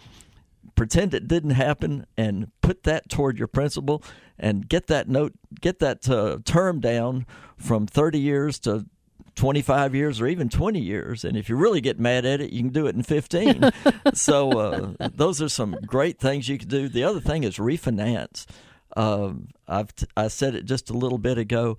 pretend 0.75 1.15
it 1.15 1.27
didn't 1.27 1.51
happen 1.51 2.05
and 2.15 2.51
put 2.61 2.83
that 2.83 3.09
toward 3.09 3.39
your 3.39 3.47
principal 3.47 4.03
and 4.37 4.69
get 4.69 4.85
that 4.87 5.09
note 5.09 5.33
get 5.59 5.79
that 5.79 6.07
uh, 6.07 6.37
term 6.45 6.79
down 6.79 7.25
from 7.57 7.87
30 7.87 8.19
years 8.19 8.59
to 8.59 8.85
25 9.37 9.95
years 9.95 10.19
or 10.19 10.27
even 10.27 10.49
20 10.49 10.79
years 10.79 11.23
and 11.23 11.37
if 11.37 11.47
you 11.47 11.55
really 11.55 11.79
get 11.79 11.99
mad 11.99 12.25
at 12.25 12.41
it 12.41 12.51
you 12.51 12.61
can 12.61 12.73
do 12.73 12.87
it 12.87 12.95
in 12.95 13.03
15 13.03 13.69
so 14.13 14.59
uh, 14.59 15.09
those 15.15 15.41
are 15.41 15.47
some 15.47 15.77
great 15.85 16.19
things 16.19 16.49
you 16.49 16.57
can 16.57 16.67
do. 16.67 16.89
The 16.89 17.03
other 17.03 17.21
thing 17.21 17.43
is 17.43 17.57
refinance. 17.57 18.45
Um, 18.95 19.49
I've 19.67 19.95
t- 19.95 20.07
I 20.17 20.27
said 20.27 20.55
it 20.55 20.65
just 20.65 20.89
a 20.89 20.93
little 20.93 21.19
bit 21.19 21.37
ago 21.37 21.77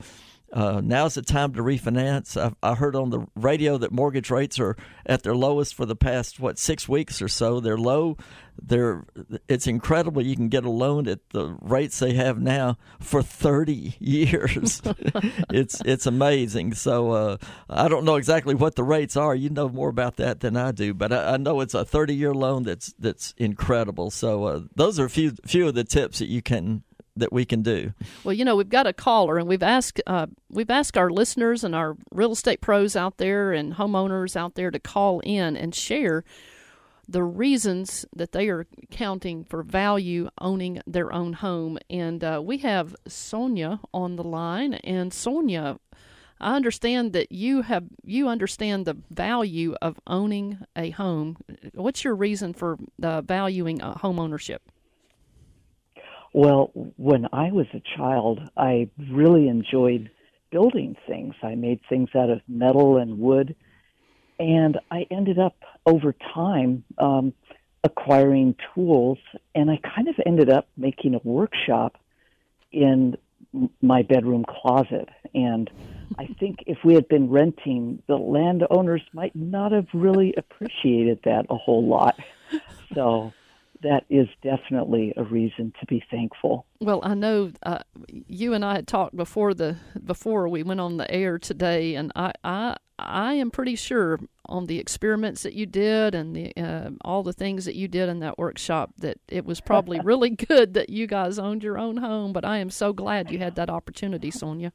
uh, 0.52 0.80
now's 0.82 1.14
the 1.14 1.22
time 1.22 1.52
to 1.54 1.62
refinance. 1.62 2.36
I, 2.40 2.52
I 2.62 2.74
heard 2.74 2.96
on 2.96 3.10
the 3.10 3.26
radio 3.34 3.76
that 3.78 3.92
mortgage 3.92 4.30
rates 4.30 4.58
are 4.58 4.76
at 5.04 5.22
their 5.22 5.36
lowest 5.36 5.74
for 5.74 5.84
the 5.84 5.96
past 5.96 6.40
what 6.40 6.58
six 6.58 6.88
weeks 6.88 7.20
or 7.20 7.28
so. 7.28 7.60
They're 7.60 7.76
low. 7.76 8.16
They're 8.60 9.04
it's 9.46 9.66
incredible. 9.66 10.22
You 10.22 10.34
can 10.36 10.48
get 10.48 10.64
a 10.64 10.70
loan 10.70 11.06
at 11.06 11.20
the 11.30 11.56
rates 11.60 11.98
they 11.98 12.14
have 12.14 12.40
now 12.40 12.78
for 12.98 13.22
thirty 13.22 13.94
years. 14.00 14.80
it's 15.50 15.80
it's 15.84 16.06
amazing. 16.06 16.74
So 16.74 17.10
uh, 17.12 17.36
I 17.68 17.88
don't 17.88 18.04
know 18.04 18.16
exactly 18.16 18.54
what 18.54 18.74
the 18.74 18.84
rates 18.84 19.16
are. 19.16 19.34
You 19.34 19.50
know 19.50 19.68
more 19.68 19.90
about 19.90 20.16
that 20.16 20.40
than 20.40 20.56
I 20.56 20.72
do, 20.72 20.94
but 20.94 21.12
I, 21.12 21.34
I 21.34 21.36
know 21.36 21.60
it's 21.60 21.74
a 21.74 21.84
thirty 21.84 22.14
year 22.14 22.32
loan 22.34 22.62
that's 22.62 22.94
that's 22.98 23.34
incredible. 23.36 24.10
So 24.10 24.44
uh, 24.44 24.60
those 24.74 24.98
are 24.98 25.04
a 25.04 25.10
few 25.10 25.32
few 25.46 25.68
of 25.68 25.74
the 25.74 25.84
tips 25.84 26.20
that 26.20 26.28
you 26.28 26.40
can 26.40 26.82
that 27.18 27.32
we 27.32 27.44
can 27.44 27.62
do. 27.62 27.92
Well, 28.24 28.32
you 28.32 28.44
know, 28.44 28.56
we've 28.56 28.68
got 28.68 28.86
a 28.86 28.92
caller, 28.92 29.38
and 29.38 29.48
we've 29.48 29.62
asked 29.62 30.00
uh, 30.06 30.26
we've 30.50 30.70
asked 30.70 30.96
our 30.96 31.10
listeners 31.10 31.64
and 31.64 31.74
our 31.74 31.96
real 32.12 32.32
estate 32.32 32.60
pros 32.60 32.96
out 32.96 33.18
there 33.18 33.52
and 33.52 33.74
homeowners 33.74 34.36
out 34.36 34.54
there 34.54 34.70
to 34.70 34.78
call 34.78 35.20
in 35.20 35.56
and 35.56 35.74
share 35.74 36.24
the 37.08 37.22
reasons 37.22 38.04
that 38.14 38.32
they 38.32 38.48
are 38.48 38.66
counting 38.90 39.42
for 39.42 39.62
value 39.62 40.28
owning 40.40 40.80
their 40.86 41.10
own 41.12 41.32
home. 41.32 41.78
And 41.88 42.22
uh, 42.22 42.42
we 42.44 42.58
have 42.58 42.94
Sonia 43.06 43.80
on 43.94 44.16
the 44.16 44.24
line, 44.24 44.74
and 44.74 45.12
Sonia. 45.12 45.78
I 46.40 46.54
understand 46.54 47.14
that 47.14 47.32
you 47.32 47.62
have 47.62 47.84
you 48.04 48.28
understand 48.28 48.86
the 48.86 48.96
value 49.10 49.74
of 49.82 49.98
owning 50.06 50.58
a 50.76 50.90
home. 50.90 51.36
What's 51.74 52.04
your 52.04 52.14
reason 52.14 52.52
for 52.54 52.78
uh, 53.02 53.22
valuing 53.22 53.82
a 53.82 53.98
home 53.98 54.20
ownership? 54.20 54.62
Well, 56.38 56.70
when 56.96 57.26
I 57.32 57.50
was 57.50 57.66
a 57.74 57.82
child, 57.96 58.38
I 58.56 58.90
really 59.10 59.48
enjoyed 59.48 60.08
building 60.52 60.94
things. 61.04 61.34
I 61.42 61.56
made 61.56 61.80
things 61.88 62.10
out 62.14 62.30
of 62.30 62.42
metal 62.46 62.96
and 62.96 63.18
wood, 63.18 63.56
and 64.38 64.78
I 64.88 65.08
ended 65.10 65.40
up 65.40 65.56
over 65.84 66.14
time 66.32 66.84
um, 66.96 67.32
acquiring 67.82 68.54
tools, 68.72 69.18
and 69.52 69.68
I 69.68 69.80
kind 69.96 70.06
of 70.06 70.14
ended 70.24 70.48
up 70.48 70.68
making 70.76 71.16
a 71.16 71.20
workshop 71.24 71.96
in 72.70 73.16
my 73.82 74.02
bedroom 74.02 74.44
closet. 74.44 75.08
And 75.34 75.68
I 76.20 76.26
think 76.38 76.58
if 76.68 76.78
we 76.84 76.94
had 76.94 77.08
been 77.08 77.30
renting, 77.30 78.00
the 78.06 78.14
landowners 78.14 79.02
might 79.12 79.34
not 79.34 79.72
have 79.72 79.88
really 79.92 80.34
appreciated 80.36 81.18
that 81.24 81.46
a 81.50 81.56
whole 81.56 81.88
lot. 81.88 82.14
So 82.94 83.32
that 83.82 84.04
is 84.10 84.28
definitely 84.42 85.12
a 85.16 85.24
reason 85.24 85.72
to 85.80 85.86
be 85.86 86.02
thankful. 86.10 86.66
Well, 86.80 87.00
I 87.02 87.14
know 87.14 87.52
uh, 87.62 87.78
you 88.08 88.54
and 88.54 88.64
I 88.64 88.74
had 88.74 88.86
talked 88.86 89.16
before 89.16 89.54
the 89.54 89.76
before 90.04 90.48
we 90.48 90.62
went 90.62 90.80
on 90.80 90.96
the 90.96 91.10
air 91.10 91.38
today, 91.38 91.94
and 91.94 92.12
I 92.16 92.32
I, 92.42 92.76
I 92.98 93.34
am 93.34 93.50
pretty 93.50 93.76
sure 93.76 94.18
on 94.46 94.66
the 94.66 94.78
experiments 94.78 95.42
that 95.42 95.54
you 95.54 95.66
did 95.66 96.14
and 96.14 96.34
the 96.34 96.52
uh, 96.56 96.90
all 97.02 97.22
the 97.22 97.32
things 97.32 97.64
that 97.64 97.74
you 97.74 97.88
did 97.88 98.08
in 98.08 98.20
that 98.20 98.38
workshop 98.38 98.92
that 98.98 99.18
it 99.28 99.44
was 99.44 99.60
probably 99.60 100.00
really 100.04 100.30
good 100.30 100.74
that 100.74 100.90
you 100.90 101.06
guys 101.06 101.38
owned 101.38 101.62
your 101.62 101.78
own 101.78 101.98
home. 101.98 102.32
But 102.32 102.44
I 102.44 102.58
am 102.58 102.70
so 102.70 102.92
glad 102.92 103.30
you 103.30 103.38
had 103.38 103.54
that 103.56 103.70
opportunity, 103.70 104.30
Sonia. 104.30 104.72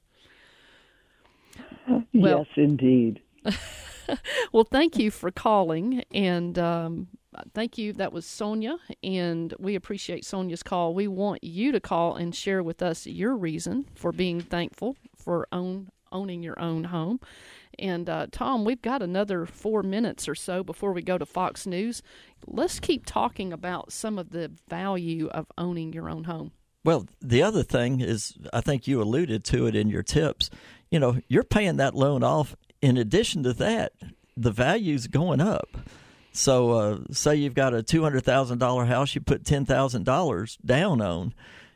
Well, 1.88 2.06
yes, 2.14 2.48
indeed. 2.56 3.22
well, 4.52 4.64
thank 4.64 4.98
you 4.98 5.12
for 5.12 5.32
calling, 5.32 6.04
and 6.12 6.58
um, 6.58 7.08
thank 7.54 7.78
you. 7.78 7.94
That 7.94 8.14
was 8.14 8.26
Sonia, 8.26 8.78
and 9.04 9.54
we 9.60 9.76
appreciate 9.76 10.26
Sonia's 10.26 10.64
call. 10.64 10.94
We 10.94 11.08
want 11.08 11.44
you 11.44 11.72
to 11.72 11.80
call 11.80 12.16
and 12.16 12.36
share 12.36 12.64
with 12.64 12.82
us 12.82 13.06
your 13.06 13.36
reason 13.36 13.86
for 13.96 14.12
being 14.12 14.42
thankful 14.42 14.96
for 15.16 15.48
own 15.52 15.90
owning 16.12 16.44
your 16.44 16.60
own 16.60 16.86
home. 16.86 17.20
And 17.80 18.08
uh, 18.08 18.28
Tom, 18.32 18.66
we've 18.66 18.82
got 18.82 19.02
another 19.02 19.46
four 19.46 19.82
minutes 19.82 20.30
or 20.30 20.36
so 20.36 20.64
before 20.64 20.94
we 20.94 21.02
go 21.02 21.18
to 21.18 21.26
Fox 21.26 21.66
News. 21.66 22.04
Let's 22.46 22.80
keep 22.80 23.06
talking 23.06 23.52
about 23.52 23.92
some 23.92 24.20
of 24.20 24.30
the 24.30 24.52
value 24.70 25.28
of 25.30 25.48
owning 25.58 25.92
your 25.92 26.10
own 26.10 26.26
home. 26.26 26.52
Well, 26.86 27.08
the 27.22 27.42
other 27.42 27.64
thing 27.64 28.02
is, 28.02 28.38
I 28.52 28.62
think 28.62 28.88
you 28.88 29.02
alluded 29.02 29.44
to 29.46 29.68
it 29.68 29.76
in 29.76 29.90
your 29.90 30.04
tips. 30.04 30.50
You 30.92 31.00
know, 31.00 31.20
you're 31.28 31.44
paying 31.44 31.78
that 31.78 31.96
loan 31.96 32.24
off. 32.24 32.56
In 32.82 32.98
addition 32.98 33.44
to 33.44 33.54
that, 33.54 33.94
the 34.36 34.52
value's 34.52 35.08
going 35.08 35.42
up. 35.42 35.78
So, 36.34 36.72
uh, 36.72 36.98
say 37.12 37.36
you've 37.36 37.54
got 37.54 37.76
a 37.76 37.84
two 37.84 38.02
hundred 38.02 38.26
thousand 38.26 38.58
dollar 38.58 38.86
house, 38.86 39.14
you 39.14 39.22
put 39.22 39.46
ten 39.46 39.66
thousand 39.66 40.04
dollars 40.04 40.58
down 40.66 41.00
on. 41.00 41.34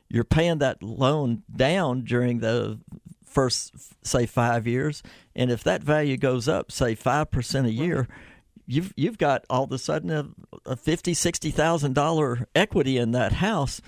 You're 0.10 0.24
paying 0.24 0.58
that 0.60 0.82
loan 0.82 1.44
down 1.54 2.04
during 2.04 2.40
the 2.40 2.80
first, 3.24 3.74
say, 4.04 4.26
five 4.26 4.66
years, 4.66 5.04
and 5.36 5.52
if 5.52 5.64
that 5.64 5.84
value 5.84 6.18
goes 6.18 6.48
up, 6.48 6.72
say 6.72 6.96
five 6.96 7.30
percent 7.30 7.68
a 7.68 7.72
year, 7.72 8.08
you've 8.66 8.94
you've 8.98 9.20
got 9.20 9.46
all 9.48 9.66
of 9.66 9.72
a 9.72 9.78
sudden 9.78 10.10
a, 10.10 10.28
a 10.66 10.76
fifty, 10.76 11.14
sixty 11.14 11.52
thousand 11.52 11.94
dollar 11.94 12.48
equity 12.56 12.98
in 12.98 13.12
that 13.12 13.34
house, 13.34 13.80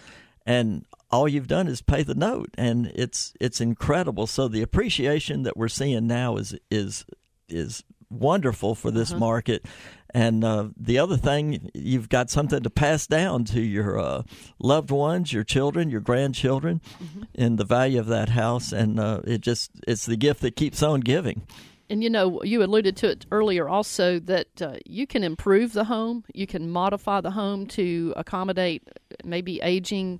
and 0.45 0.86
all 1.10 1.27
you've 1.27 1.47
done 1.47 1.67
is 1.67 1.82
pay 1.82 2.03
the 2.03 2.13
note, 2.13 2.49
and 2.60 2.91
it's 2.93 3.34
it's 3.39 3.60
incredible. 3.60 4.27
So 4.27 4.47
the 4.47 4.62
appreciation 4.62 5.41
that 5.43 5.58
we're 5.58 5.67
seeing 5.67 6.05
now 6.05 6.36
is 6.36 6.55
is 6.69 7.05
is 7.47 7.84
wonderful 8.10 8.76
for 8.76 8.91
this 8.91 9.12
uh-huh. 9.12 9.19
market. 9.19 9.65
And 10.12 10.43
uh, 10.43 10.69
the 10.76 10.98
other 10.98 11.17
thing, 11.17 11.69
you've 11.74 12.10
got 12.10 12.30
something 12.30 12.63
to 12.63 12.69
pass 12.69 13.06
down 13.06 13.45
to 13.45 13.62
your 13.62 14.00
uh, 14.00 14.24
loved 14.58 14.89
ones, 14.89 15.32
your 15.32 15.43
children, 15.43 15.89
your 15.89 16.02
grandchildren, 16.02 16.82
mm-hmm. 17.02 17.24
in 17.36 17.58
the 17.58 17.65
value 17.65 18.00
of 18.00 18.08
that 18.08 18.30
house. 18.30 18.72
And 18.72 19.00
uh, 19.00 19.22
it 19.26 19.41
just, 19.41 19.72
it's 19.88 20.08
the 20.08 20.17
gift 20.17 20.41
that 20.41 20.56
keeps 20.56 20.82
on 20.82 21.02
giving. 21.02 21.43
And 21.91 22.04
you 22.04 22.10
know, 22.10 22.41
you 22.43 22.63
alluded 22.63 22.95
to 22.98 23.10
it 23.10 23.26
earlier 23.32 23.67
also 23.67 24.19
that 24.19 24.62
uh, 24.62 24.78
you 24.86 25.08
can 25.08 25.24
improve 25.24 25.74
the 25.74 25.86
home, 25.86 26.24
you 26.34 26.45
can 26.45 26.69
modify 26.69 27.19
the 27.22 27.32
home 27.32 27.65
to 27.67 28.13
accommodate 28.15 28.88
maybe 29.24 29.60
aging 29.62 30.19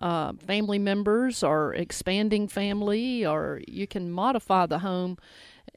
uh, 0.00 0.32
family 0.46 0.78
members 0.78 1.42
or 1.42 1.74
expanding 1.74 2.46
family, 2.48 3.26
or 3.26 3.60
you 3.66 3.86
can 3.86 4.10
modify 4.10 4.66
the 4.66 4.78
home 4.78 5.18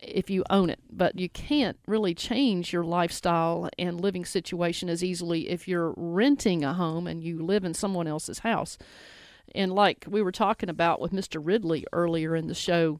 if 0.01 0.29
you 0.29 0.43
own 0.49 0.69
it, 0.69 0.79
but 0.91 1.17
you 1.19 1.29
can't 1.29 1.77
really 1.87 2.13
change 2.13 2.73
your 2.73 2.83
lifestyle 2.83 3.69
and 3.79 4.01
living 4.01 4.25
situation 4.25 4.89
as 4.89 5.03
easily 5.03 5.49
if 5.49 5.67
you're 5.67 5.93
renting 5.95 6.63
a 6.63 6.73
home 6.73 7.07
and 7.07 7.23
you 7.23 7.43
live 7.43 7.63
in 7.63 7.73
someone 7.73 8.07
else's 8.07 8.39
house. 8.39 8.77
And 9.53 9.71
like 9.71 10.05
we 10.07 10.21
were 10.21 10.31
talking 10.31 10.69
about 10.69 10.99
with 10.99 11.11
Mr. 11.11 11.39
Ridley 11.41 11.85
earlier 11.93 12.35
in 12.35 12.47
the 12.47 12.53
show, 12.53 12.99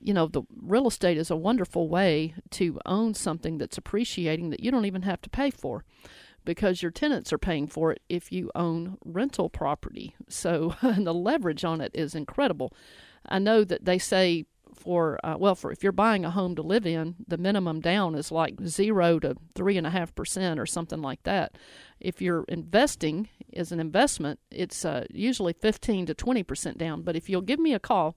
you 0.00 0.14
know, 0.14 0.26
the 0.26 0.42
real 0.62 0.86
estate 0.86 1.18
is 1.18 1.30
a 1.30 1.36
wonderful 1.36 1.88
way 1.88 2.34
to 2.52 2.80
own 2.86 3.14
something 3.14 3.58
that's 3.58 3.78
appreciating 3.78 4.50
that 4.50 4.60
you 4.60 4.70
don't 4.70 4.86
even 4.86 5.02
have 5.02 5.20
to 5.22 5.30
pay 5.30 5.50
for 5.50 5.84
because 6.44 6.80
your 6.80 6.92
tenants 6.92 7.32
are 7.32 7.38
paying 7.38 7.66
for 7.66 7.92
it 7.92 8.00
if 8.08 8.30
you 8.32 8.50
own 8.54 8.96
rental 9.04 9.50
property. 9.50 10.14
So 10.28 10.76
the 10.82 11.12
leverage 11.12 11.64
on 11.64 11.80
it 11.80 11.90
is 11.92 12.14
incredible. 12.14 12.72
I 13.28 13.38
know 13.38 13.64
that 13.64 13.84
they 13.84 13.98
say 13.98 14.46
for 14.76 15.18
uh, 15.24 15.36
well 15.38 15.54
for 15.54 15.72
if 15.72 15.82
you're 15.82 15.92
buying 15.92 16.24
a 16.24 16.30
home 16.30 16.54
to 16.54 16.62
live 16.62 16.86
in 16.86 17.16
the 17.26 17.38
minimum 17.38 17.80
down 17.80 18.14
is 18.14 18.30
like 18.30 18.54
zero 18.64 19.18
to 19.18 19.34
three 19.54 19.76
and 19.76 19.86
a 19.86 19.90
half 19.90 20.14
percent 20.14 20.60
or 20.60 20.66
something 20.66 21.02
like 21.02 21.22
that 21.24 21.56
if 22.00 22.20
you're 22.22 22.44
investing 22.48 23.28
as 23.54 23.72
an 23.72 23.80
investment 23.80 24.38
it's 24.50 24.84
uh, 24.84 25.04
usually 25.10 25.52
15 25.52 26.06
to 26.06 26.14
20 26.14 26.42
percent 26.42 26.78
down 26.78 27.02
but 27.02 27.16
if 27.16 27.28
you'll 27.28 27.40
give 27.40 27.58
me 27.58 27.74
a 27.74 27.80
call 27.80 28.16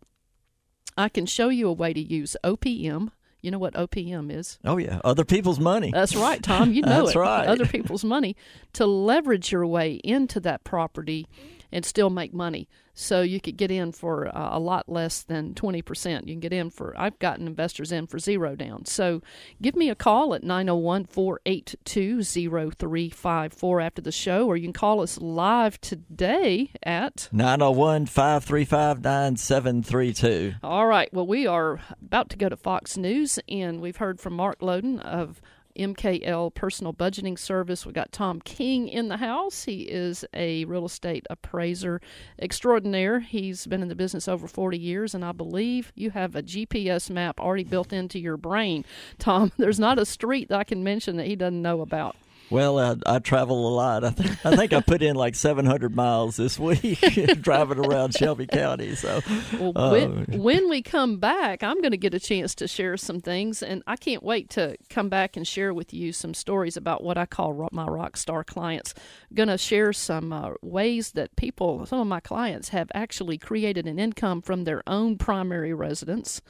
i 0.97 1.09
can 1.09 1.25
show 1.25 1.49
you 1.49 1.67
a 1.67 1.73
way 1.73 1.93
to 1.93 2.01
use 2.01 2.35
opm 2.43 3.11
you 3.41 3.51
know 3.51 3.59
what 3.59 3.73
OPM 3.73 4.35
is? 4.35 4.59
Oh 4.65 4.77
yeah, 4.77 4.99
other 5.05 5.23
people's 5.23 5.61
money. 5.61 5.91
That's 5.93 6.13
right, 6.13 6.43
Tom. 6.43 6.73
You 6.73 6.81
know 6.85 7.05
That's 7.05 7.15
it. 7.15 7.19
right. 7.19 7.47
Other 7.47 7.65
people's 7.65 8.03
money 8.03 8.35
to 8.73 8.85
leverage 8.85 9.51
your 9.51 9.65
way 9.65 9.93
into 10.03 10.41
that 10.41 10.65
property 10.65 11.25
and 11.71 11.85
still 11.85 12.09
make 12.09 12.33
money. 12.33 12.67
So 12.93 13.21
you 13.21 13.39
could 13.39 13.55
get 13.55 13.71
in 13.71 13.93
for 13.93 14.27
uh, 14.27 14.57
a 14.57 14.59
lot 14.59 14.89
less 14.89 15.23
than 15.23 15.53
20%. 15.53 16.27
You 16.27 16.33
can 16.33 16.41
get 16.41 16.51
in 16.51 16.69
for, 16.69 16.93
I've 16.97 17.17
gotten 17.17 17.47
investors 17.47 17.93
in 17.93 18.07
for 18.07 18.19
zero 18.19 18.57
down. 18.57 18.85
So 18.85 19.21
give 19.61 19.73
me 19.73 19.89
a 19.89 19.95
call 19.95 20.33
at 20.33 20.43
901 20.43 21.05
482 21.05 22.23
0354 22.23 23.81
after 23.81 24.01
the 24.01 24.11
show, 24.11 24.47
or 24.47 24.57
you 24.57 24.63
can 24.63 24.73
call 24.73 25.01
us 25.01 25.17
live 25.17 25.79
today 25.79 26.71
at 26.83 27.29
901 27.31 28.05
535 28.07 29.01
9732. 29.01 30.55
All 30.61 30.87
right. 30.87 31.13
Well, 31.13 31.27
we 31.27 31.47
are 31.47 31.79
about 32.01 32.29
to 32.31 32.37
go 32.37 32.49
to 32.49 32.57
Fox 32.57 32.97
News, 32.97 33.39
and 33.47 33.79
we've 33.79 33.97
heard 33.97 34.19
from 34.19 34.33
Mark 34.33 34.59
Loden 34.59 34.99
of 34.99 35.41
MKL 35.79 36.53
Personal 36.53 36.93
Budgeting 36.93 37.37
Service. 37.37 37.85
We've 37.85 37.95
got 37.95 38.11
Tom 38.11 38.41
King 38.41 38.87
in 38.87 39.07
the 39.07 39.17
house. 39.17 39.63
He 39.63 39.83
is 39.83 40.25
a 40.33 40.65
real 40.65 40.85
estate 40.85 41.25
appraiser 41.29 42.01
extraordinaire. 42.39 43.21
He's 43.21 43.65
been 43.65 43.81
in 43.81 43.87
the 43.87 43.95
business 43.95 44.27
over 44.27 44.47
40 44.47 44.77
years, 44.77 45.15
and 45.15 45.23
I 45.23 45.31
believe 45.31 45.91
you 45.95 46.11
have 46.11 46.35
a 46.35 46.43
GPS 46.43 47.09
map 47.09 47.39
already 47.39 47.63
built 47.63 47.93
into 47.93 48.19
your 48.19 48.37
brain. 48.37 48.85
Tom, 49.17 49.51
there's 49.57 49.79
not 49.79 49.99
a 49.99 50.05
street 50.05 50.49
that 50.49 50.59
I 50.59 50.63
can 50.63 50.83
mention 50.83 51.17
that 51.17 51.27
he 51.27 51.35
doesn't 51.35 51.61
know 51.61 51.81
about. 51.81 52.15
Well, 52.49 52.79
I, 52.79 52.95
I 53.05 53.19
travel 53.19 53.67
a 53.67 53.73
lot. 53.73 54.03
I, 54.03 54.09
th- 54.11 54.29
I 54.43 54.55
think 54.55 54.73
I 54.73 54.81
put 54.81 55.01
in 55.01 55.15
like 55.15 55.35
700 55.35 55.95
miles 55.95 56.35
this 56.35 56.57
week 56.57 56.99
driving 57.41 57.79
around 57.79 58.15
Shelby 58.15 58.47
County. 58.47 58.95
So, 58.95 59.21
well, 59.59 59.71
uh, 59.75 59.91
when, 59.91 60.25
when, 60.41 60.69
we 60.69 60.81
come 60.81 61.17
back, 61.17 61.63
I'm 61.63 61.79
going 61.81 61.91
to 61.91 61.97
get 61.97 62.13
a 62.13 62.19
chance 62.19 62.55
to 62.55 62.67
share 62.67 62.97
some 62.97 63.19
things, 63.19 63.61
and 63.61 63.83
I 63.85 63.95
can't 63.95 64.23
wait 64.23 64.49
to 64.51 64.77
come 64.89 65.09
back 65.09 65.37
and 65.37 65.47
share 65.47 65.73
with 65.73 65.93
you 65.93 66.11
some 66.11 66.33
stories 66.33 66.75
about 66.75 67.03
what 67.03 67.17
I 67.17 67.25
call 67.25 67.69
my 67.71 67.85
rock 67.85 68.17
star 68.17 68.43
clients. 68.43 68.93
Going 69.33 69.49
to 69.49 69.57
share 69.57 69.93
some 69.93 70.33
uh, 70.33 70.51
ways 70.61 71.11
that 71.11 71.35
people, 71.35 71.85
some 71.85 71.99
of 71.99 72.07
my 72.07 72.19
clients, 72.19 72.69
have 72.69 72.91
actually 72.93 73.37
created 73.37 73.85
an 73.85 73.99
income 73.99 74.41
from 74.41 74.63
their 74.63 74.81
own 74.87 75.17
primary 75.17 75.73
residence 75.73 76.41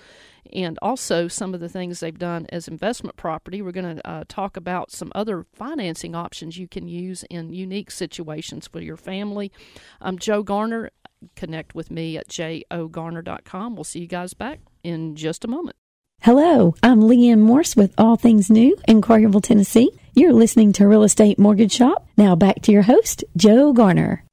and 0.51 0.79
also 0.81 1.27
some 1.27 1.53
of 1.53 1.59
the 1.59 1.69
things 1.69 1.99
they've 1.99 2.17
done 2.17 2.47
as 2.49 2.67
investment 2.67 3.15
property. 3.15 3.61
We're 3.61 3.71
going 3.71 3.97
to 3.97 4.07
uh, 4.07 4.23
talk 4.27 4.57
about 4.57 4.91
some 4.91 5.11
other 5.15 5.45
financing 5.89 6.13
options 6.13 6.55
you 6.55 6.67
can 6.67 6.87
use 6.87 7.23
in 7.31 7.51
unique 7.51 7.89
situations 7.89 8.67
for 8.67 8.79
your 8.79 8.95
family. 8.95 9.51
I'm 9.99 10.19
Joe 10.19 10.43
Garner. 10.43 10.91
Connect 11.35 11.73
with 11.73 11.89
me 11.89 12.15
at 12.15 12.27
jogarner.com. 12.27 13.75
We'll 13.75 13.83
see 13.83 14.01
you 14.01 14.07
guys 14.07 14.35
back 14.35 14.59
in 14.83 15.15
just 15.15 15.43
a 15.43 15.47
moment. 15.47 15.75
Hello, 16.21 16.75
I'm 16.83 17.01
Leanne 17.01 17.39
Morse 17.39 17.75
with 17.75 17.95
All 17.97 18.17
Things 18.17 18.51
New 18.51 18.77
in 18.87 19.01
Collierville, 19.01 19.41
Tennessee. 19.41 19.89
You're 20.13 20.33
listening 20.33 20.73
to 20.73 20.87
Real 20.87 21.03
Estate 21.03 21.39
Mortgage 21.39 21.71
Shop. 21.71 22.07
Now 22.17 22.35
back 22.35 22.61
to 22.63 22.71
your 22.71 22.83
host, 22.83 23.23
Joe 23.35 23.73
Garner. 23.73 24.23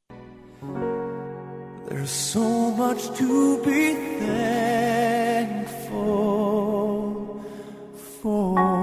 There's 1.89 2.11
so 2.11 2.71
much 2.73 3.17
to 3.17 3.65
be 3.65 3.95
thankful 4.21 4.67
well, 8.27 8.76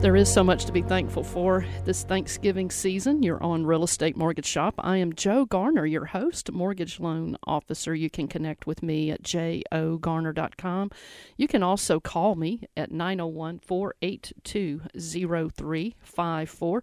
there 0.00 0.14
is 0.14 0.32
so 0.32 0.44
much 0.44 0.64
to 0.64 0.70
be 0.70 0.82
thankful 0.82 1.24
for 1.24 1.66
this 1.84 2.04
Thanksgiving 2.04 2.70
season. 2.70 3.20
You're 3.24 3.42
on 3.42 3.66
Real 3.66 3.82
Estate 3.82 4.16
Mortgage 4.16 4.46
Shop. 4.46 4.74
I 4.78 4.98
am 4.98 5.12
Joe 5.12 5.44
Garner, 5.44 5.84
your 5.84 6.04
host, 6.04 6.52
mortgage 6.52 7.00
loan 7.00 7.36
officer. 7.42 7.96
You 7.96 8.08
can 8.08 8.28
connect 8.28 8.64
with 8.64 8.80
me 8.80 9.10
at 9.10 9.24
jogarner.com. 9.24 10.92
You 11.36 11.48
can 11.48 11.64
also 11.64 11.98
call 11.98 12.36
me 12.36 12.62
at 12.76 12.92
901 12.92 13.58
482 13.58 14.82
0354. 14.96 16.82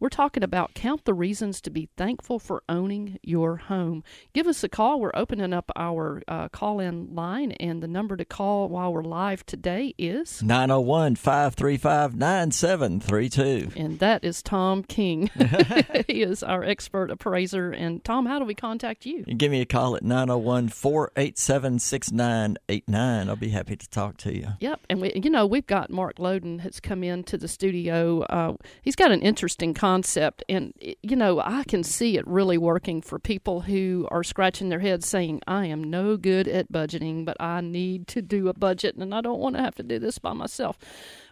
We're 0.00 0.08
talking 0.08 0.42
about 0.42 0.74
count 0.74 1.04
the 1.04 1.14
reasons 1.14 1.60
to 1.60 1.70
be 1.70 1.88
thankful 1.96 2.40
for 2.40 2.64
owning 2.68 3.20
your 3.22 3.58
home. 3.58 4.02
Give 4.32 4.48
us 4.48 4.64
a 4.64 4.68
call. 4.68 4.98
We're 4.98 5.12
opening 5.14 5.52
up 5.52 5.70
our 5.76 6.20
uh, 6.26 6.48
call 6.48 6.80
in 6.80 7.14
line, 7.14 7.52
and 7.52 7.80
the 7.80 7.88
number 7.88 8.16
to 8.16 8.24
call 8.24 8.68
while 8.68 8.92
we're 8.92 9.04
live 9.04 9.46
today 9.46 9.94
is 9.98 10.42
901 10.42 11.14
535 11.14 12.16
9732. 12.62 13.72
And 13.76 13.98
that 13.98 14.24
is 14.24 14.42
Tom 14.42 14.82
King. 14.82 15.30
he 16.06 16.22
is 16.22 16.42
our 16.42 16.64
expert 16.64 17.10
appraiser. 17.10 17.70
And 17.70 18.02
Tom, 18.04 18.26
how 18.26 18.38
do 18.38 18.44
we 18.44 18.54
contact 18.54 19.06
you? 19.06 19.24
you 19.26 19.34
give 19.34 19.50
me 19.50 19.60
a 19.60 19.66
call 19.66 19.96
at 19.96 20.02
901 20.02 20.68
487 20.68 21.78
6989. 21.78 23.28
I'll 23.28 23.36
be 23.36 23.50
happy 23.50 23.76
to 23.76 23.88
talk 23.88 24.16
to 24.18 24.34
you. 24.34 24.48
Yep. 24.60 24.80
And, 24.88 25.00
we, 25.00 25.12
you 25.14 25.30
know, 25.30 25.46
we've 25.46 25.66
got 25.66 25.90
Mark 25.90 26.16
Loden 26.16 26.60
has 26.60 26.80
come 26.80 27.04
into 27.04 27.36
the 27.36 27.48
studio. 27.48 28.22
Uh, 28.22 28.54
he's 28.82 28.96
got 28.96 29.12
an 29.12 29.22
interesting 29.22 29.74
concept. 29.74 30.42
And, 30.48 30.72
you 31.02 31.16
know, 31.16 31.40
I 31.40 31.64
can 31.64 31.82
see 31.82 32.16
it 32.16 32.26
really 32.26 32.58
working 32.58 33.02
for 33.02 33.18
people 33.18 33.60
who 33.60 34.08
are 34.10 34.24
scratching 34.24 34.68
their 34.68 34.80
heads 34.80 35.06
saying, 35.06 35.42
I 35.46 35.66
am 35.66 35.84
no 35.84 36.16
good 36.16 36.48
at 36.48 36.72
budgeting, 36.72 37.24
but 37.24 37.36
I 37.40 37.60
need 37.60 38.06
to 38.08 38.22
do 38.22 38.48
a 38.48 38.54
budget 38.54 38.96
and 38.96 39.14
I 39.14 39.20
don't 39.20 39.40
want 39.40 39.56
to 39.56 39.62
have 39.62 39.74
to 39.76 39.82
do 39.82 39.98
this 39.98 40.18
by 40.18 40.32
myself. 40.32 40.78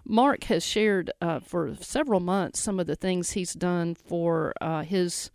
Mark 0.07 0.45
has 0.45 0.65
shared 0.65 1.11
uh, 1.21 1.41
for 1.41 1.75
several 1.81 2.21
months 2.21 2.61
some 2.61 2.79
of 2.79 2.87
the 2.87 2.97
things 2.97 3.33
he's 3.33 3.55
done 3.55 3.95
for 3.95 4.53
uh, 4.61 4.83
his 4.83 5.31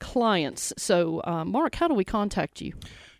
clients. 0.00 0.72
So, 0.76 1.22
uh, 1.24 1.44
Mark, 1.44 1.76
how 1.76 1.88
do 1.88 1.94
we 1.94 2.04
contact 2.04 2.60
you? 2.60 2.74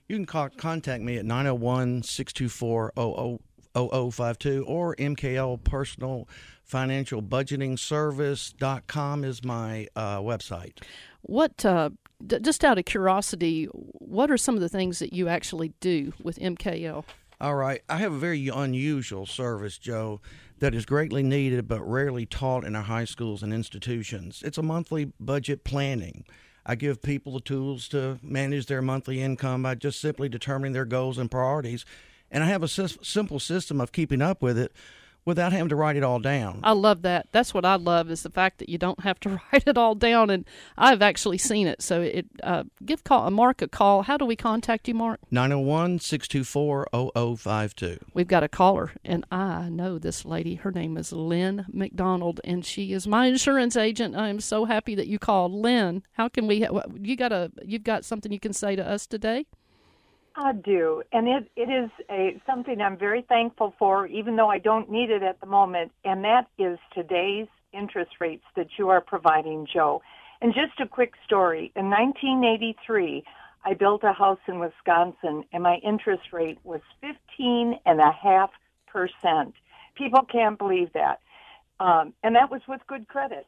You 0.08 0.16
can 0.16 0.26
call, 0.26 0.48
contact 0.48 1.02
me 1.02 1.18
at 1.18 1.24
901 1.24 2.02
624 2.02 2.92
0052 2.96 4.64
or 4.66 4.96
MKL 4.96 5.62
Personal 5.62 6.28
Financial 6.64 7.22
Budgeting 7.22 7.78
Service.com 7.78 9.24
is 9.24 9.44
my 9.44 9.86
uh, 9.94 10.18
website. 10.18 10.82
What, 11.22 11.64
uh, 11.64 11.90
d- 12.26 12.40
just 12.40 12.64
out 12.64 12.78
of 12.78 12.84
curiosity, 12.84 13.66
what 13.66 14.30
are 14.30 14.36
some 14.36 14.54
of 14.54 14.60
the 14.60 14.68
things 14.68 14.98
that 14.98 15.12
you 15.12 15.28
actually 15.28 15.72
do 15.80 16.12
with 16.22 16.38
MKL? 16.38 17.04
All 17.40 17.54
right. 17.54 17.82
I 17.88 17.98
have 17.98 18.12
a 18.12 18.18
very 18.18 18.48
unusual 18.48 19.24
service, 19.24 19.78
Joe 19.78 20.20
that 20.60 20.74
is 20.74 20.84
greatly 20.84 21.22
needed 21.22 21.68
but 21.68 21.80
rarely 21.80 22.26
taught 22.26 22.64
in 22.64 22.74
our 22.74 22.82
high 22.82 23.04
schools 23.04 23.42
and 23.42 23.52
institutions. 23.52 24.42
It's 24.44 24.58
a 24.58 24.62
monthly 24.62 25.12
budget 25.20 25.64
planning. 25.64 26.24
I 26.66 26.74
give 26.74 27.00
people 27.00 27.32
the 27.32 27.40
tools 27.40 27.88
to 27.88 28.18
manage 28.22 28.66
their 28.66 28.82
monthly 28.82 29.22
income 29.22 29.62
by 29.62 29.74
just 29.74 30.00
simply 30.00 30.28
determining 30.28 30.72
their 30.72 30.84
goals 30.84 31.16
and 31.16 31.30
priorities. 31.30 31.84
And 32.30 32.44
I 32.44 32.48
have 32.48 32.62
a 32.62 32.68
simple 32.68 33.40
system 33.40 33.80
of 33.80 33.92
keeping 33.92 34.20
up 34.20 34.42
with 34.42 34.58
it 34.58 34.72
without 35.28 35.52
having 35.52 35.68
to 35.68 35.76
write 35.76 35.94
it 35.94 36.02
all 36.02 36.18
down. 36.18 36.58
I 36.64 36.72
love 36.72 37.02
that. 37.02 37.28
That's 37.32 37.52
what 37.52 37.66
I 37.66 37.74
love 37.74 38.10
is 38.10 38.22
the 38.22 38.30
fact 38.30 38.56
that 38.58 38.70
you 38.70 38.78
don't 38.78 39.00
have 39.00 39.20
to 39.20 39.28
write 39.52 39.64
it 39.66 39.76
all 39.76 39.94
down. 39.94 40.30
And 40.30 40.46
I've 40.76 41.02
actually 41.02 41.38
seen 41.38 41.68
it. 41.68 41.82
So 41.82 42.00
it 42.00 42.26
uh, 42.42 42.64
give 42.84 43.04
call 43.04 43.26
uh, 43.26 43.30
Mark 43.30 43.60
a 43.60 43.68
call. 43.68 44.02
How 44.02 44.16
do 44.16 44.24
we 44.24 44.36
contact 44.36 44.88
you, 44.88 44.94
Mark? 44.94 45.20
901-624-0052. 45.30 47.98
We've 48.14 48.26
got 48.26 48.42
a 48.42 48.48
caller, 48.48 48.92
and 49.04 49.26
I 49.30 49.68
know 49.68 49.98
this 49.98 50.24
lady. 50.24 50.54
Her 50.54 50.72
name 50.72 50.96
is 50.96 51.12
Lynn 51.12 51.66
McDonald, 51.70 52.40
and 52.42 52.64
she 52.64 52.94
is 52.94 53.06
my 53.06 53.26
insurance 53.26 53.76
agent. 53.76 54.16
I 54.16 54.28
am 54.28 54.40
so 54.40 54.64
happy 54.64 54.94
that 54.94 55.08
you 55.08 55.18
called, 55.18 55.52
Lynn. 55.52 56.04
How 56.12 56.28
can 56.28 56.46
we? 56.46 56.66
You 56.98 57.16
got 57.16 57.32
a? 57.32 57.52
You've 57.62 57.84
got 57.84 58.06
something 58.06 58.32
you 58.32 58.40
can 58.40 58.54
say 58.54 58.76
to 58.76 58.88
us 58.88 59.06
today? 59.06 59.44
I 60.38 60.52
do, 60.52 61.02
and 61.12 61.26
it 61.26 61.50
it 61.56 61.68
is 61.68 61.90
a 62.08 62.40
something 62.46 62.80
I'm 62.80 62.96
very 62.96 63.22
thankful 63.22 63.74
for, 63.76 64.06
even 64.06 64.36
though 64.36 64.48
I 64.48 64.58
don't 64.58 64.88
need 64.88 65.10
it 65.10 65.22
at 65.22 65.40
the 65.40 65.46
moment, 65.46 65.90
and 66.04 66.24
that 66.24 66.46
is 66.58 66.78
today's 66.94 67.48
interest 67.72 68.12
rates 68.20 68.44
that 68.54 68.68
you 68.78 68.88
are 68.88 69.00
providing, 69.00 69.66
Joe. 69.66 70.00
And 70.40 70.54
just 70.54 70.78
a 70.80 70.86
quick 70.86 71.14
story: 71.26 71.72
in 71.74 71.90
1983, 71.90 73.24
I 73.64 73.74
built 73.74 74.04
a 74.04 74.12
house 74.12 74.38
in 74.46 74.60
Wisconsin, 74.60 75.44
and 75.52 75.64
my 75.64 75.76
interest 75.82 76.32
rate 76.32 76.58
was 76.62 76.82
15 77.00 77.80
and 77.84 78.00
a 78.00 78.12
half 78.12 78.50
percent. 78.86 79.54
People 79.96 80.22
can't 80.22 80.56
believe 80.56 80.92
that, 80.92 81.18
um, 81.80 82.14
and 82.22 82.36
that 82.36 82.48
was 82.48 82.62
with 82.68 82.80
good 82.86 83.08
credit. 83.08 83.46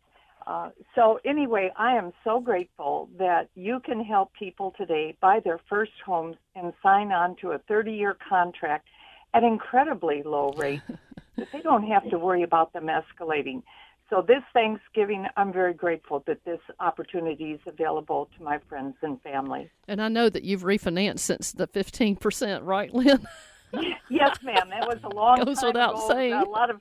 Uh, 0.50 0.70
so 0.96 1.20
anyway, 1.24 1.70
I 1.76 1.96
am 1.96 2.12
so 2.24 2.40
grateful 2.40 3.08
that 3.20 3.48
you 3.54 3.78
can 3.84 4.04
help 4.04 4.32
people 4.36 4.74
today 4.76 5.16
buy 5.20 5.38
their 5.44 5.60
first 5.68 5.92
homes 6.04 6.34
and 6.56 6.72
sign 6.82 7.12
on 7.12 7.36
to 7.36 7.52
a 7.52 7.60
30-year 7.60 8.16
contract 8.28 8.88
at 9.32 9.44
incredibly 9.44 10.24
low 10.24 10.52
rates 10.56 10.82
that 11.36 11.46
they 11.52 11.60
don't 11.60 11.84
have 11.84 12.02
to 12.10 12.18
worry 12.18 12.42
about 12.42 12.72
them 12.72 12.88
escalating. 12.88 13.62
So 14.08 14.24
this 14.26 14.42
Thanksgiving, 14.52 15.26
I'm 15.36 15.52
very 15.52 15.72
grateful 15.72 16.24
that 16.26 16.44
this 16.44 16.58
opportunity 16.80 17.52
is 17.52 17.60
available 17.64 18.28
to 18.36 18.42
my 18.42 18.58
friends 18.68 18.96
and 19.02 19.22
family. 19.22 19.70
And 19.86 20.02
I 20.02 20.08
know 20.08 20.28
that 20.28 20.42
you've 20.42 20.62
refinanced 20.62 21.20
since 21.20 21.52
the 21.52 21.68
15%, 21.68 22.62
right, 22.64 22.92
Lynn? 22.92 23.24
yes, 24.10 24.36
ma'am. 24.42 24.68
That 24.68 24.88
was 24.88 24.98
a 25.04 25.14
long 25.14 25.36
Goes 25.44 25.60
time 25.60 25.68
without 25.68 25.94
ago. 25.94 26.08
saying. 26.08 26.32
A 26.32 26.48
lot 26.48 26.70
of 26.70 26.80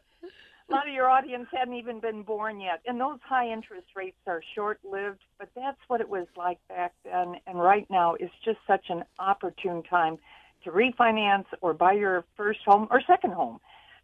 a 0.70 0.74
lot 0.74 0.88
of 0.88 0.94
your 0.94 1.10
audience 1.10 1.48
hadn't 1.52 1.74
even 1.74 2.00
been 2.00 2.22
born 2.24 2.62
yet. 2.62 2.82
And 2.86 3.00
those 3.00 3.20
high 3.28 3.52
interest 3.52 3.88
rates 3.96 4.18
are 4.28 4.42
short 4.56 4.80
lived, 4.90 5.22
but 5.38 5.50
that's 5.56 5.80
what 5.88 6.02
it 6.02 6.10
was 6.10 6.28
like 6.38 6.60
back 6.68 6.94
then. 7.04 7.36
And 7.48 7.60
right 7.60 7.88
now 7.90 8.16
is 8.16 8.30
just 8.46 8.60
such 8.68 8.86
an 8.90 9.04
opportune 9.18 9.84
time 9.84 10.18
to 10.64 10.72
refinance 10.72 11.46
or 11.62 11.74
buy 11.74 11.94
your 11.94 12.26
first 12.38 12.60
home 12.66 12.88
or 12.92 13.02
second 13.08 13.34
home. 13.34 13.60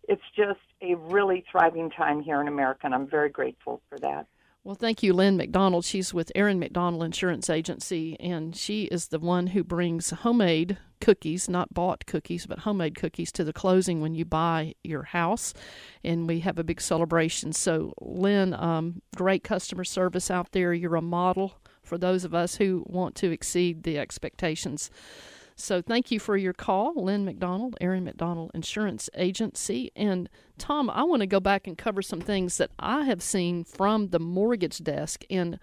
It's 0.07 0.21
just 0.35 0.59
a 0.81 0.95
really 0.95 1.43
thriving 1.51 1.89
time 1.89 2.21
here 2.21 2.41
in 2.41 2.47
America, 2.47 2.81
and 2.83 2.93
I'm 2.93 3.07
very 3.07 3.29
grateful 3.29 3.81
for 3.89 3.99
that. 3.99 4.27
Well, 4.65 4.73
thank 4.73 5.03
you, 5.03 5.13
Lynn 5.13 5.37
McDonald. 5.37 5.85
She's 5.85 6.11
with 6.11 6.31
Aaron 6.33 6.57
McDonald 6.57 7.03
Insurance 7.03 7.51
Agency, 7.51 8.19
and 8.19 8.55
she 8.55 8.85
is 8.85 9.09
the 9.09 9.19
one 9.19 9.45
who 9.45 9.63
brings 9.63 10.09
homemade 10.09 10.79
cookies, 10.99 11.47
not 11.47 11.71
bought 11.71 12.07
cookies, 12.07 12.47
but 12.47 12.57
homemade 12.57 12.95
cookies 12.95 13.31
to 13.33 13.43
the 13.43 13.53
closing 13.53 14.01
when 14.01 14.15
you 14.15 14.25
buy 14.25 14.73
your 14.83 15.03
house. 15.03 15.53
And 16.03 16.27
we 16.27 16.39
have 16.39 16.57
a 16.57 16.63
big 16.63 16.81
celebration. 16.81 17.53
So, 17.53 17.93
Lynn, 18.01 18.55
um, 18.55 19.03
great 19.15 19.43
customer 19.43 19.83
service 19.83 20.31
out 20.31 20.51
there. 20.51 20.73
You're 20.73 20.95
a 20.95 21.01
model 21.01 21.59
for 21.83 21.99
those 21.99 22.25
of 22.25 22.33
us 22.33 22.55
who 22.55 22.85
want 22.87 23.13
to 23.17 23.31
exceed 23.31 23.83
the 23.83 23.99
expectations 23.99 24.89
so 25.55 25.81
thank 25.81 26.11
you 26.11 26.19
for 26.19 26.35
your 26.35 26.53
call, 26.53 26.93
Lynn 26.95 27.23
McDonald, 27.23 27.77
Aaron 27.79 28.03
McDonald 28.03 28.51
Insurance 28.53 29.09
Agency. 29.15 29.91
And 29.95 30.29
Tom, 30.57 30.89
I 30.89 31.03
want 31.03 31.21
to 31.21 31.27
go 31.27 31.39
back 31.39 31.65
and 31.65 31.77
cover 31.77 32.01
some 32.01 32.21
things 32.21 32.57
that 32.57 32.71
I 32.77 33.05
have 33.05 33.23
seen 33.23 33.63
from 33.63 34.09
the 34.09 34.19
mortgage 34.19 34.79
desk. 34.79 35.23
And 35.29 35.59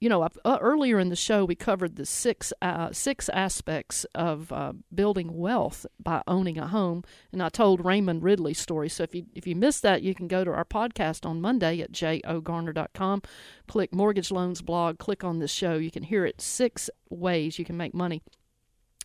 you 0.00 0.08
know, 0.08 0.22
uh, 0.22 0.58
earlier 0.62 0.98
in 0.98 1.10
the 1.10 1.16
show 1.16 1.44
we 1.44 1.54
covered 1.54 1.96
the 1.96 2.06
six 2.06 2.54
uh, 2.62 2.90
six 2.90 3.28
aspects 3.28 4.06
of 4.14 4.50
uh, 4.50 4.72
building 4.94 5.36
wealth 5.36 5.84
by 6.02 6.22
owning 6.26 6.56
a 6.56 6.66
home, 6.66 7.04
and 7.32 7.42
I 7.42 7.50
told 7.50 7.84
Raymond 7.84 8.22
Ridley's 8.22 8.58
story. 8.58 8.88
So 8.88 9.02
if 9.02 9.14
you 9.14 9.26
if 9.34 9.46
you 9.46 9.54
missed 9.54 9.82
that, 9.82 10.00
you 10.00 10.14
can 10.14 10.26
go 10.26 10.42
to 10.42 10.50
our 10.50 10.64
podcast 10.64 11.26
on 11.26 11.42
Monday 11.42 11.82
at 11.82 11.92
jogarner.com, 11.92 13.22
click 13.68 13.94
Mortgage 13.94 14.30
Loans 14.30 14.62
blog, 14.62 14.98
click 14.98 15.22
on 15.22 15.38
this 15.38 15.52
show. 15.52 15.74
You 15.74 15.90
can 15.90 16.04
hear 16.04 16.24
it 16.24 16.40
six 16.40 16.88
ways 17.10 17.58
you 17.58 17.66
can 17.66 17.76
make 17.76 17.92
money 17.92 18.22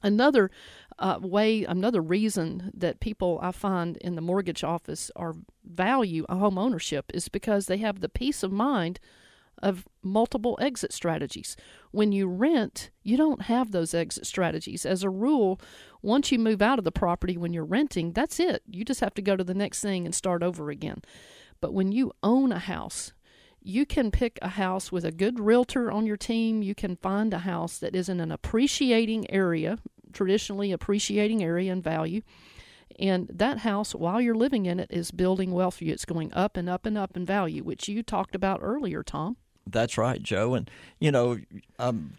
Another 0.05 0.51
uh, 0.99 1.17
way, 1.19 1.63
another 1.63 1.99
reason 1.99 2.71
that 2.75 2.99
people 2.99 3.39
I 3.41 3.51
find 3.51 3.97
in 3.97 4.13
the 4.13 4.21
mortgage 4.21 4.63
office 4.63 5.09
are 5.15 5.33
value 5.63 6.27
a 6.29 6.35
home 6.37 6.59
ownership 6.59 7.11
is 7.11 7.27
because 7.27 7.65
they 7.65 7.77
have 7.77 8.01
the 8.01 8.07
peace 8.07 8.43
of 8.43 8.51
mind 8.51 8.99
of 9.63 9.87
multiple 10.03 10.59
exit 10.61 10.93
strategies. 10.93 11.57
When 11.89 12.11
you 12.11 12.27
rent, 12.27 12.91
you 13.01 13.17
don't 13.17 13.43
have 13.43 13.71
those 13.71 13.95
exit 13.95 14.27
strategies. 14.27 14.85
As 14.85 15.01
a 15.01 15.09
rule, 15.09 15.59
once 16.03 16.31
you 16.31 16.37
move 16.37 16.61
out 16.61 16.77
of 16.77 16.85
the 16.85 16.91
property 16.91 17.35
when 17.35 17.51
you're 17.51 17.65
renting, 17.65 18.11
that's 18.11 18.39
it. 18.39 18.61
You 18.69 18.85
just 18.85 18.99
have 18.99 19.15
to 19.15 19.23
go 19.23 19.35
to 19.35 19.43
the 19.43 19.55
next 19.55 19.81
thing 19.81 20.05
and 20.05 20.13
start 20.13 20.43
over 20.43 20.69
again. 20.69 21.01
But 21.61 21.73
when 21.73 21.91
you 21.91 22.11
own 22.21 22.51
a 22.51 22.59
house, 22.59 23.11
you 23.65 23.83
can 23.87 24.11
pick 24.11 24.37
a 24.43 24.49
house 24.49 24.91
with 24.91 25.03
a 25.03 25.11
good 25.11 25.39
realtor 25.39 25.91
on 25.91 26.05
your 26.05 26.17
team. 26.17 26.61
You 26.61 26.75
can 26.75 26.97
find 26.97 27.33
a 27.33 27.39
house 27.39 27.79
that 27.79 27.95
is 27.95 28.07
in 28.07 28.19
an 28.19 28.31
appreciating 28.31 29.31
area, 29.31 29.79
traditionally 30.15 30.71
appreciating 30.71 31.43
area 31.43 31.71
and 31.71 31.83
value. 31.83 32.21
And 32.97 33.29
that 33.31 33.59
house, 33.59 33.93
while 33.93 34.21
you're 34.21 34.35
living 34.35 34.65
in 34.65 34.79
it, 34.79 34.89
is 34.89 35.11
building 35.11 35.51
wealth 35.51 35.77
for 35.77 35.83
you. 35.83 35.93
It's 35.93 36.05
going 36.05 36.33
up 36.33 36.57
and 36.57 36.69
up 36.69 36.85
and 36.85 36.97
up 36.97 37.15
in 37.15 37.25
value, 37.25 37.63
which 37.63 37.87
you 37.87 38.01
talked 38.01 38.33
about 38.33 38.61
earlier, 38.63 39.03
Tom. 39.03 39.37
That's 39.67 39.97
right, 39.97 40.21
Joe. 40.23 40.53
And, 40.55 40.69
you 40.99 41.11
know, 41.11 41.39
I'm 41.77 42.13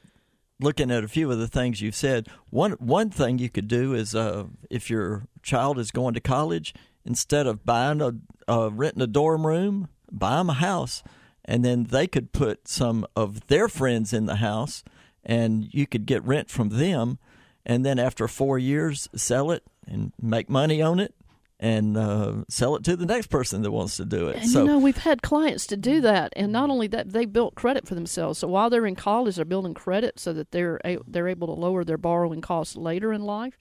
looking 0.61 0.91
at 0.91 1.03
a 1.05 1.09
few 1.09 1.31
of 1.33 1.39
the 1.39 1.49
things 1.49 1.81
you've 1.81 1.95
said. 1.95 2.29
One, 2.51 2.73
one 2.73 3.11
thing 3.11 3.39
you 3.39 3.49
could 3.49 3.69
do 3.69 3.95
is 3.95 4.15
uh, 4.15 4.45
if 4.69 4.91
your 4.91 5.27
child 5.43 5.79
is 5.79 5.91
going 5.91 6.15
to 6.15 6.21
college, 6.21 6.75
instead 7.05 7.47
of 7.47 7.65
buying 7.65 8.03
a, 8.03 8.13
uh, 8.49 8.71
renting 8.71 9.03
a 9.03 9.07
dorm 9.07 9.47
room, 9.47 9.89
buy 10.13 10.37
them 10.37 10.51
a 10.51 10.55
house 10.55 11.03
and 11.47 11.65
then 11.65 11.85
they 11.85 12.07
could 12.07 12.33
put 12.33 12.69
some 12.69 13.07
of 13.15 13.47
their 13.47 13.69
friends 13.69 14.13
in 14.13 14.27
the 14.27 14.37
house 14.37 14.83
and 15.25 15.73
you 15.73 15.87
could 15.87 16.05
get 16.05 16.25
rent 16.25 16.51
from 16.51 16.71
them 16.71 17.19
and 17.67 17.85
then 17.85 17.99
after 17.99 18.29
four 18.29 18.59
years 18.59 19.09
sell 19.15 19.51
it 19.51 19.65
and 19.87 20.13
make 20.23 20.49
money 20.49 20.81
on 20.81 21.01
it 21.01 21.15
and 21.59 21.97
uh, 21.97 22.35
sell 22.49 22.77
it 22.77 22.85
to 22.85 22.97
the 22.97 23.07
next 23.07 23.29
person 23.29 23.63
that 23.63 23.71
wants 23.71 23.97
to 23.97 24.05
do 24.05 24.29
it. 24.29 24.37
And 24.37 24.51
so, 24.51 24.61
you 24.61 24.67
know, 24.67 24.79
we've 24.79 24.97
had 24.97 25.23
clients 25.23 25.67
to 25.69 25.77
do 25.77 26.01
that, 26.03 26.33
and 26.37 26.53
not 26.53 26.71
only 26.71 26.87
that, 26.89 27.11
they 27.11 27.25
built 27.25 27.55
credit 27.55 27.87
for 27.89 27.95
themselves. 27.95 28.39
So 28.39 28.49
while 28.49 28.71
they're 28.71 28.87
in 28.87 28.95
college, 28.95 29.37
they're 29.37 29.45
building 29.45 29.75
credit 29.75 30.21
so 30.21 30.33
that 30.33 30.53
they're 30.53 30.81
they're 31.07 31.29
able 31.29 31.49
to 31.49 31.55
lower 31.61 31.85
their 31.85 31.99
borrowing 31.99 32.41
costs 32.41 32.77
later 32.77 33.13
in 33.13 33.23
life 33.23 33.59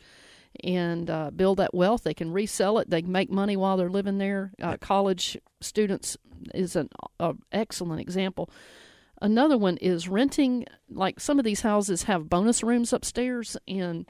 and 0.64 1.10
uh, 1.10 1.32
build 1.32 1.58
that 1.58 1.74
wealth. 1.74 2.04
They 2.04 2.14
can 2.14 2.32
resell 2.32 2.78
it. 2.80 2.90
They 2.90 3.02
make 3.02 3.30
money 3.30 3.58
while 3.58 3.76
they're 3.76 3.90
living 3.90 4.20
there. 4.20 4.52
Uh, 4.62 4.78
college 4.78 5.38
students 5.62 6.18
is 6.54 6.76
an 6.76 6.90
excellent 7.52 8.02
example. 8.02 8.50
Another 9.22 9.58
one 9.58 9.78
is 9.78 10.08
renting. 10.08 10.66
Like 10.90 11.20
some 11.20 11.40
of 11.40 11.46
these 11.46 11.62
houses 11.62 12.04
have 12.04 12.30
bonus 12.30 12.64
rooms 12.64 12.94
upstairs, 12.94 13.58
and 13.68 14.06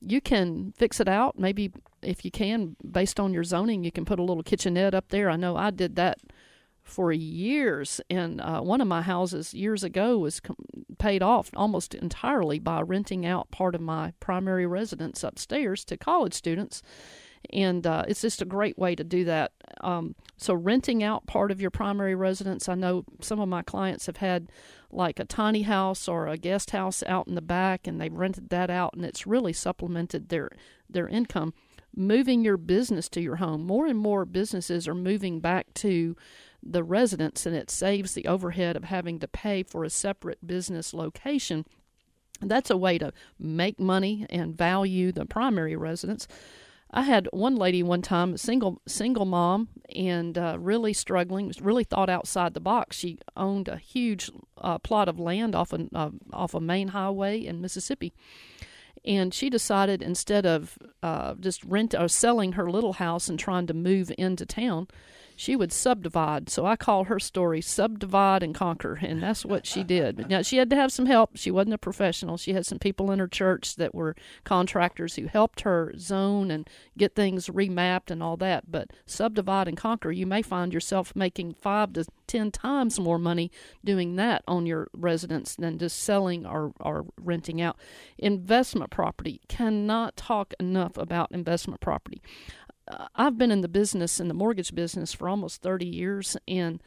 you 0.00 0.20
can 0.20 0.72
fix 0.76 1.00
it 1.00 1.08
out. 1.08 1.38
Maybe 1.38 1.72
if 2.02 2.24
you 2.24 2.30
can, 2.30 2.76
based 2.88 3.20
on 3.20 3.32
your 3.32 3.44
zoning, 3.44 3.84
you 3.84 3.92
can 3.92 4.04
put 4.04 4.18
a 4.18 4.24
little 4.24 4.42
kitchenette 4.42 4.94
up 4.94 5.08
there. 5.08 5.30
I 5.30 5.36
know 5.36 5.56
I 5.56 5.70
did 5.70 5.96
that 5.96 6.18
for 6.82 7.12
years, 7.12 8.00
and 8.10 8.40
uh, 8.40 8.60
one 8.60 8.80
of 8.80 8.88
my 8.88 9.02
houses 9.02 9.54
years 9.54 9.84
ago 9.84 10.18
was 10.18 10.40
com- 10.40 10.56
paid 10.98 11.22
off 11.22 11.50
almost 11.54 11.94
entirely 11.94 12.58
by 12.58 12.80
renting 12.80 13.24
out 13.24 13.50
part 13.50 13.74
of 13.74 13.80
my 13.80 14.12
primary 14.18 14.66
residence 14.66 15.22
upstairs 15.22 15.84
to 15.84 15.96
college 15.96 16.34
students 16.34 16.82
and 17.52 17.86
uh, 17.86 18.04
it's 18.08 18.20
just 18.20 18.42
a 18.42 18.46
great 18.46 18.78
way 18.78 18.94
to 18.94 19.04
do 19.04 19.24
that. 19.24 19.52
Um, 19.80 20.14
so 20.36 20.54
renting 20.54 21.02
out 21.02 21.26
part 21.26 21.50
of 21.50 21.60
your 21.60 21.70
primary 21.70 22.14
residence, 22.14 22.68
I 22.68 22.74
know 22.74 23.04
some 23.20 23.40
of 23.40 23.48
my 23.48 23.62
clients 23.62 24.06
have 24.06 24.18
had 24.18 24.50
like 24.90 25.20
a 25.20 25.24
tiny 25.24 25.62
house 25.62 26.08
or 26.08 26.26
a 26.26 26.36
guest 26.36 26.70
house 26.70 27.02
out 27.06 27.28
in 27.28 27.34
the 27.34 27.42
back, 27.42 27.86
and 27.86 28.00
they've 28.00 28.12
rented 28.12 28.50
that 28.50 28.70
out, 28.70 28.94
and 28.94 29.04
it's 29.04 29.26
really 29.26 29.52
supplemented 29.52 30.28
their 30.28 30.50
their 30.88 31.08
income. 31.08 31.54
Moving 31.94 32.44
your 32.44 32.56
business 32.56 33.08
to 33.10 33.20
your 33.20 33.36
home, 33.36 33.66
more 33.66 33.86
and 33.86 33.98
more 33.98 34.24
businesses 34.24 34.86
are 34.86 34.94
moving 34.94 35.40
back 35.40 35.74
to 35.74 36.16
the 36.62 36.84
residence, 36.84 37.46
and 37.46 37.56
it 37.56 37.70
saves 37.70 38.14
the 38.14 38.26
overhead 38.26 38.76
of 38.76 38.84
having 38.84 39.18
to 39.18 39.28
pay 39.28 39.62
for 39.62 39.82
a 39.84 39.90
separate 39.90 40.46
business 40.46 40.94
location. 40.94 41.64
That's 42.40 42.70
a 42.70 42.76
way 42.76 42.98
to 42.98 43.12
make 43.38 43.78
money 43.78 44.26
and 44.30 44.56
value 44.56 45.12
the 45.12 45.26
primary 45.26 45.76
residence. 45.76 46.26
I 46.92 47.02
had 47.02 47.28
one 47.32 47.54
lady 47.54 47.82
one 47.82 48.02
time, 48.02 48.34
a 48.34 48.38
single 48.38 48.80
single 48.86 49.24
mom, 49.24 49.68
and 49.94 50.36
uh, 50.36 50.56
really 50.58 50.92
struggling. 50.92 51.52
Really 51.60 51.84
thought 51.84 52.10
outside 52.10 52.54
the 52.54 52.60
box. 52.60 52.96
She 52.96 53.18
owned 53.36 53.68
a 53.68 53.76
huge 53.76 54.30
uh, 54.58 54.78
plot 54.78 55.08
of 55.08 55.20
land 55.20 55.54
off 55.54 55.72
a 55.72 55.86
uh, 55.94 56.10
off 56.32 56.54
a 56.54 56.60
main 56.60 56.88
highway 56.88 57.38
in 57.44 57.60
Mississippi, 57.60 58.12
and 59.04 59.32
she 59.32 59.48
decided 59.48 60.02
instead 60.02 60.44
of 60.44 60.78
uh, 61.02 61.34
just 61.34 61.62
rent 61.64 61.94
or 61.94 62.08
selling 62.08 62.52
her 62.52 62.68
little 62.68 62.94
house 62.94 63.28
and 63.28 63.38
trying 63.38 63.68
to 63.68 63.74
move 63.74 64.10
into 64.18 64.44
town, 64.44 64.88
she 65.40 65.56
would 65.56 65.72
subdivide. 65.72 66.50
So 66.50 66.66
I 66.66 66.76
call 66.76 67.04
her 67.04 67.18
story 67.18 67.62
subdivide 67.62 68.42
and 68.42 68.54
conquer, 68.54 68.98
and 69.00 69.22
that's 69.22 69.42
what 69.42 69.64
she 69.64 69.82
did. 69.82 70.28
Now 70.28 70.42
she 70.42 70.58
had 70.58 70.68
to 70.68 70.76
have 70.76 70.92
some 70.92 71.06
help. 71.06 71.30
She 71.34 71.50
wasn't 71.50 71.72
a 71.72 71.78
professional. 71.78 72.36
She 72.36 72.52
had 72.52 72.66
some 72.66 72.78
people 72.78 73.10
in 73.10 73.20
her 73.20 73.26
church 73.26 73.76
that 73.76 73.94
were 73.94 74.14
contractors 74.44 75.14
who 75.14 75.28
helped 75.28 75.62
her 75.62 75.94
zone 75.96 76.50
and 76.50 76.68
get 76.98 77.14
things 77.14 77.46
remapped 77.46 78.10
and 78.10 78.22
all 78.22 78.36
that. 78.36 78.70
But 78.70 78.90
subdivide 79.06 79.66
and 79.66 79.78
conquer, 79.78 80.12
you 80.12 80.26
may 80.26 80.42
find 80.42 80.74
yourself 80.74 81.16
making 81.16 81.54
five 81.54 81.94
to 81.94 82.04
ten 82.26 82.50
times 82.50 83.00
more 83.00 83.18
money 83.18 83.50
doing 83.82 84.16
that 84.16 84.42
on 84.46 84.66
your 84.66 84.88
residence 84.92 85.56
than 85.56 85.78
just 85.78 86.00
selling 86.00 86.44
or, 86.44 86.74
or 86.80 87.06
renting 87.18 87.62
out. 87.62 87.78
Investment 88.18 88.90
property 88.90 89.40
cannot 89.48 90.18
talk 90.18 90.52
enough 90.60 90.98
about 90.98 91.32
investment 91.32 91.80
property. 91.80 92.20
I've 93.14 93.38
been 93.38 93.50
in 93.50 93.60
the 93.60 93.68
business 93.68 94.20
in 94.20 94.28
the 94.28 94.34
mortgage 94.34 94.74
business 94.74 95.12
for 95.12 95.28
almost 95.28 95.62
30 95.62 95.86
years 95.86 96.36
and 96.48 96.82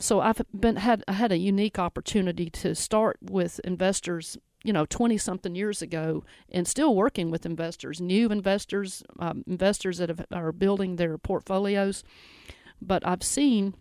so 0.00 0.20
I've 0.20 0.40
been 0.58 0.76
had 0.76 1.02
I 1.08 1.12
had 1.12 1.32
a 1.32 1.38
unique 1.38 1.78
opportunity 1.78 2.50
to 2.50 2.74
start 2.74 3.18
with 3.20 3.60
investors, 3.64 4.38
you 4.62 4.72
know, 4.72 4.86
20 4.86 5.18
something 5.18 5.54
years 5.54 5.82
ago 5.82 6.24
and 6.50 6.66
still 6.66 6.94
working 6.94 7.30
with 7.30 7.44
investors, 7.44 8.00
new 8.00 8.28
investors, 8.28 9.02
um, 9.18 9.42
investors 9.46 9.98
that 9.98 10.08
have, 10.08 10.24
are 10.32 10.52
building 10.52 10.96
their 10.96 11.18
portfolios. 11.18 12.04
But 12.80 13.06
I've 13.06 13.24
seen 13.24 13.74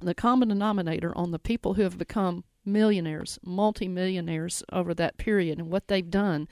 the 0.00 0.14
common 0.14 0.48
denominator 0.48 1.16
on 1.16 1.32
the 1.32 1.40
people 1.40 1.74
who 1.74 1.82
have 1.82 1.98
become 1.98 2.44
millionaires, 2.64 3.38
multimillionaires 3.44 4.62
over 4.72 4.94
that 4.94 5.16
period 5.16 5.58
and 5.58 5.70
what 5.70 5.88
they've 5.88 6.10
done. 6.10 6.46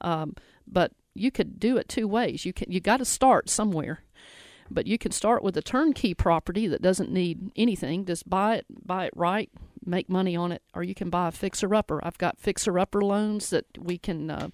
Um, 0.00 0.36
but 0.66 0.92
you 1.14 1.30
could 1.30 1.58
do 1.58 1.76
it 1.76 1.88
two 1.88 2.08
ways. 2.08 2.44
You 2.44 2.52
can 2.52 2.70
you 2.70 2.80
got 2.80 2.98
to 2.98 3.04
start 3.04 3.48
somewhere, 3.50 4.02
but 4.70 4.86
you 4.86 4.98
can 4.98 5.12
start 5.12 5.42
with 5.42 5.56
a 5.56 5.62
turnkey 5.62 6.14
property 6.14 6.66
that 6.68 6.82
doesn't 6.82 7.10
need 7.10 7.50
anything. 7.56 8.04
Just 8.04 8.28
buy 8.28 8.56
it, 8.56 8.66
buy 8.86 9.06
it 9.06 9.12
right, 9.16 9.50
make 9.84 10.08
money 10.08 10.36
on 10.36 10.52
it, 10.52 10.62
or 10.74 10.82
you 10.82 10.94
can 10.94 11.10
buy 11.10 11.28
a 11.28 11.32
fixer 11.32 11.74
upper. 11.74 12.04
I've 12.04 12.18
got 12.18 12.38
fixer 12.38 12.78
upper 12.78 13.02
loans 13.02 13.50
that 13.50 13.66
we 13.78 13.98
can. 13.98 14.30
Uh, 14.30 14.48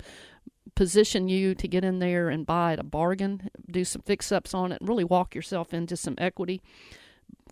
position 0.74 1.28
you 1.28 1.56
to 1.56 1.66
get 1.66 1.82
in 1.82 1.98
there 1.98 2.28
and 2.28 2.46
buy 2.46 2.74
at 2.74 2.78
a 2.78 2.84
bargain, 2.84 3.50
do 3.68 3.84
some 3.84 4.00
fix 4.02 4.30
ups 4.30 4.54
on 4.54 4.70
it, 4.70 4.80
and 4.80 4.88
really 4.88 5.02
walk 5.02 5.34
yourself 5.34 5.74
into 5.74 5.96
some 5.96 6.14
equity 6.18 6.62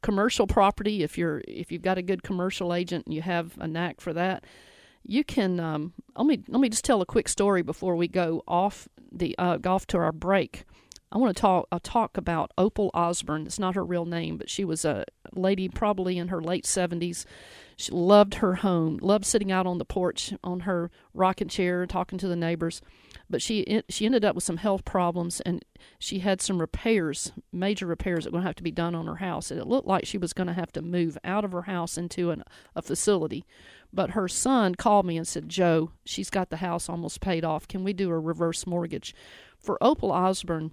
commercial 0.03 0.47
property 0.47 1.03
if 1.03 1.19
you're 1.19 1.43
if 1.49 1.73
you've 1.73 1.83
got 1.83 1.99
a 1.99 2.03
good 2.03 2.23
commercial 2.23 2.73
agent 2.73 3.07
and 3.07 3.15
you 3.15 3.23
have 3.23 3.57
a 3.59 3.67
knack 3.67 4.01
for 4.01 4.13
that 4.13 4.45
you 5.05 5.25
can 5.25 5.61
um, 5.61 5.93
let 6.17 6.27
me 6.27 6.43
let 6.49 6.61
me 6.61 6.69
just 6.69 6.85
tell 6.85 7.01
a 7.01 7.07
quick 7.07 7.29
story 7.29 7.63
before 7.63 7.97
we 7.97 8.09
go 8.09 8.43
off 8.47 8.89
the 9.13 9.35
uh, 9.39 9.57
golf 9.57 9.87
to 9.89 9.99
our 9.99 10.13
break, 10.13 10.65
I 11.13 11.19
want 11.19 11.37
to 11.37 11.41
talk 11.41 11.69
uh, 11.71 11.79
talk 11.83 12.17
about 12.17 12.53
Opal 12.59 12.91
Osborne. 12.93 13.47
It's 13.47 13.59
not 13.59 13.75
her 13.75 13.85
real 13.85 14.05
name, 14.05 14.37
but 14.37 14.51
she 14.51 14.65
was 14.65 14.85
a 14.85 15.05
lady 15.35 15.69
probably 15.69 16.19
in 16.19 16.29
her 16.29 16.43
late 16.43 16.65
70s. 16.65 17.25
She 17.79 17.93
loved 17.93 18.37
her 18.37 18.57
home, 18.57 18.99
loved 19.03 19.27
sitting 19.27 19.53
out 19.53 19.67
on 19.67 19.77
the 19.77 19.85
porch 19.85 20.33
on 20.43 20.61
her 20.61 20.91
rocking 21.13 21.49
chair, 21.49 21.87
talking 21.87 22.19
to 22.19 22.27
the 22.27 22.35
neighbors. 22.35 22.81
But 23.29 23.43
she 23.43 23.83
she 23.91 24.07
ended 24.07 24.25
up 24.25 24.35
with 24.35 24.45
some 24.45 24.57
health 24.57 24.87
problems, 24.87 25.43
and 25.43 25.63
she 25.99 26.21
had 26.21 26.41
some 26.41 26.59
repairs, 26.59 27.33
major 27.53 27.87
repairs 27.87 28.25
that 28.25 28.31
were 28.31 28.39
going 28.39 28.45
to 28.45 28.49
have 28.49 28.57
to 28.57 28.63
be 28.63 28.71
done 28.71 28.95
on 28.95 29.07
her 29.07 29.17
house. 29.17 29.51
And 29.51 29.61
it 29.61 29.67
looked 29.67 29.87
like 29.87 30.07
she 30.07 30.17
was 30.17 30.33
going 30.33 30.47
to 30.47 30.55
have 30.55 30.73
to 30.73 30.81
move 30.81 31.19
out 31.23 31.45
of 31.45 31.53
her 31.53 31.63
house 31.63 31.99
into 31.99 32.31
an, 32.31 32.45
a 32.75 32.81
facility. 32.81 33.45
But 33.93 34.11
her 34.11 34.27
son 34.27 34.75
called 34.75 35.05
me 35.05 35.19
and 35.19 35.29
said, 35.29 35.51
"Joe, 35.51 35.91
she's 36.05 36.31
got 36.31 36.49
the 36.49 36.59
house 36.59 36.89
almost 36.89 37.21
paid 37.21 37.45
off. 37.45 37.69
Can 37.69 37.85
we 37.85 37.93
do 37.93 38.09
a 38.09 38.19
reverse 38.19 38.67
mortgage?" 38.67 39.15
For 39.59 39.77
Opal 39.83 40.13
Osborne, 40.13 40.73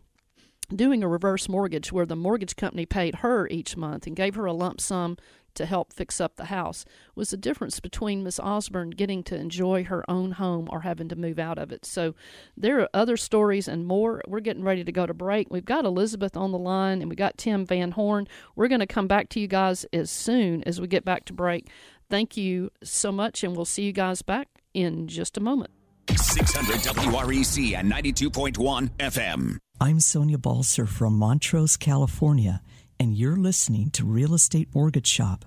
doing 0.76 1.04
a 1.04 1.08
reverse 1.08 1.48
mortgage 1.48 1.92
where 1.92 2.06
the 2.06 2.16
mortgage 2.16 2.56
company 2.56 2.86
paid 2.86 3.16
her 3.16 3.48
each 3.48 3.78
month 3.78 4.08
and 4.08 4.16
gave 4.16 4.36
her 4.36 4.46
a 4.46 4.54
lump 4.54 4.82
sum 4.82 5.18
to 5.56 5.66
help 5.66 5.94
fix 5.94 6.20
up 6.20 6.36
the 6.36 6.46
house 6.46 6.86
was 7.16 7.30
the 7.30 7.38
difference 7.38 7.80
between 7.80 8.24
Miss 8.24 8.40
Osborne 8.40 8.92
getting 8.92 9.24
to 9.24 9.36
enjoy 9.36 9.84
her 9.84 10.10
own 10.10 10.32
home 10.32 10.68
or 10.72 10.82
having 10.82 11.08
to 11.10 11.16
move 11.16 11.40
out 11.40 11.58
of 11.58 11.72
it. 11.72 11.86
So 11.86 12.16
there 12.58 12.80
are 12.82 12.90
other 12.94 13.18
stories 13.18 13.68
and 13.68 13.86
more. 13.86 14.22
We're 14.28 14.40
getting 14.40 14.64
ready 14.64 14.84
to 14.84 14.92
go 14.92 15.06
to 15.06 15.14
break. 15.14 15.48
We've 15.52 15.66
got 15.66 15.86
Elizabeth 15.86 16.36
on 16.36 16.52
the 16.52 16.58
line 16.58 17.02
and 17.02 17.10
we 17.10 17.16
got 17.16 17.38
Tim 17.38 17.66
Van 17.66 17.92
Horn. 17.92 18.28
We're 18.56 18.68
going 18.68 18.80
to 18.80 18.88
come 18.88 19.08
back 19.08 19.30
to 19.30 19.40
you 19.40 19.48
guys 19.48 19.86
as 19.94 20.10
soon 20.10 20.64
as 20.64 20.82
we 20.82 20.88
get 20.88 21.06
back 21.06 21.26
to 21.26 21.34
break. 21.34 21.70
Thank 22.10 22.38
you 22.38 22.72
so 22.84 23.12
much 23.12 23.44
and 23.44 23.56
we'll 23.56 23.66
see 23.66 23.84
you 23.84 23.94
guys 23.94 24.22
back 24.22 24.48
in 24.74 25.08
just 25.08 25.38
a 25.38 25.42
moment. 25.42 25.72
600 26.10 26.78
WREC 26.78 27.78
and 27.78 27.92
92.1 27.92 28.90
FM. 28.98 29.63
I'm 29.82 30.00
Sonia 30.00 30.38
Balser 30.38 30.88
from 30.88 31.18
Montrose, 31.18 31.78
California, 31.78 32.62
and 33.00 33.16
you're 33.16 33.36
listening 33.36 33.90
to 33.92 34.06
Real 34.06 34.34
Estate 34.34 34.70
Mortgage 34.74 35.08
Shop. 35.08 35.46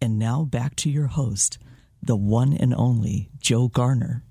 And 0.00 0.18
now 0.18 0.44
back 0.44 0.76
to 0.76 0.90
your 0.90 1.06
host, 1.06 1.58
the 2.02 2.14
one 2.14 2.52
and 2.52 2.74
only 2.74 3.30
Joe 3.40 3.68
Garner. 3.68 4.22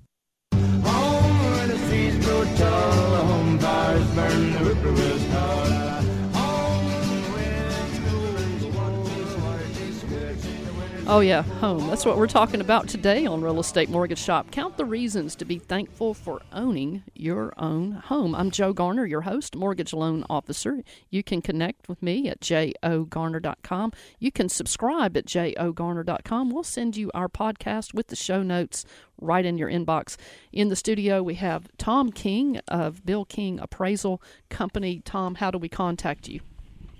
Oh, 11.05 11.19
yeah, 11.19 11.41
home. 11.41 11.87
That's 11.87 12.05
what 12.05 12.17
we're 12.17 12.27
talking 12.27 12.61
about 12.61 12.87
today 12.87 13.25
on 13.25 13.41
Real 13.41 13.59
Estate 13.59 13.89
Mortgage 13.89 14.19
Shop. 14.19 14.49
Count 14.51 14.77
the 14.77 14.85
reasons 14.85 15.35
to 15.35 15.43
be 15.43 15.59
thankful 15.59 16.13
for 16.13 16.41
owning 16.53 17.03
your 17.13 17.53
own 17.57 17.91
home. 17.91 18.33
I'm 18.33 18.49
Joe 18.49 18.71
Garner, 18.71 19.05
your 19.05 19.21
host, 19.21 19.53
mortgage 19.53 19.91
loan 19.91 20.25
officer. 20.29 20.81
You 21.09 21.21
can 21.21 21.41
connect 21.41 21.89
with 21.89 22.01
me 22.01 22.29
at 22.29 22.39
joegarner.com. 22.39 23.91
You 24.17 24.31
can 24.31 24.47
subscribe 24.47 25.17
at 25.17 25.25
joegarner.com. 25.25 26.49
We'll 26.49 26.63
send 26.63 26.95
you 26.95 27.11
our 27.13 27.27
podcast 27.27 27.93
with 27.93 28.07
the 28.07 28.15
show 28.15 28.41
notes 28.41 28.85
right 29.19 29.45
in 29.45 29.57
your 29.57 29.69
inbox. 29.69 30.15
In 30.53 30.69
the 30.69 30.75
studio, 30.77 31.21
we 31.21 31.35
have 31.35 31.67
Tom 31.77 32.13
King 32.13 32.61
of 32.69 33.05
Bill 33.05 33.25
King 33.25 33.59
Appraisal 33.59 34.21
Company. 34.49 35.01
Tom, 35.03 35.35
how 35.35 35.51
do 35.51 35.57
we 35.57 35.67
contact 35.67 36.29
you? 36.29 36.39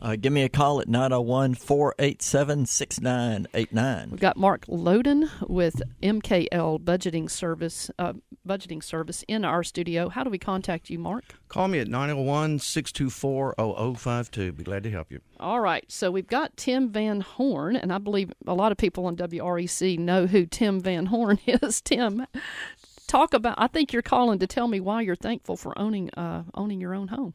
Uh, 0.04 0.18
give 0.18 0.34
me 0.34 0.44
a 0.44 0.50
call 0.50 0.82
at 0.82 0.90
901 0.90 1.56
487 1.56 2.66
6989. 2.66 4.10
We've 4.12 4.20
got 4.20 4.36
Mark 4.36 4.66
Loden 4.66 5.30
with 5.48 5.82
MKL 6.02 6.82
Budgeting 6.82 7.32
Service 7.32 7.90
uh, 7.98 8.12
Budgeting 8.46 8.84
Service 8.84 9.24
in 9.30 9.46
our 9.46 9.64
studio. 9.64 10.10
How 10.10 10.26
do 10.26 10.30
we 10.30 10.38
contact 10.38 10.90
you, 10.90 11.00
Mark? 11.00 11.24
Call 11.48 11.70
me 11.70 11.80
at 11.80 11.88
901 11.88 12.60
624 12.60 13.56
0052. 13.96 14.52
Be 14.52 14.64
glad 14.66 14.84
to 14.84 14.92
help 14.92 15.10
you. 15.10 15.22
All 15.40 15.62
right. 15.62 15.86
So 15.90 16.12
we've 16.12 16.28
got 16.28 16.58
Tim 16.58 16.90
Van 16.90 17.22
Horn, 17.22 17.78
and 17.78 17.94
I 17.94 17.98
believe 17.98 18.34
a 18.46 18.54
lot 18.54 18.74
of 18.74 18.78
people 18.78 19.06
on 19.06 19.16
WREC 19.16 19.98
know 19.98 20.28
who 20.28 20.46
Tim 20.46 20.82
Van 20.82 21.06
Horn 21.06 21.40
is. 21.48 21.80
Tim, 21.80 22.28
talk 23.08 23.34
about. 23.34 23.56
I 23.58 23.68
think 23.68 23.94
you're 23.94 24.02
calling 24.02 24.40
to 24.40 24.48
tell 24.48 24.68
me 24.68 24.82
why 24.82 25.00
you're 25.02 25.16
thankful 25.16 25.56
for 25.56 25.80
owning 25.80 26.10
uh, 26.16 26.44
owning 26.56 26.82
your 26.82 26.94
own 26.94 27.08
home. 27.08 27.34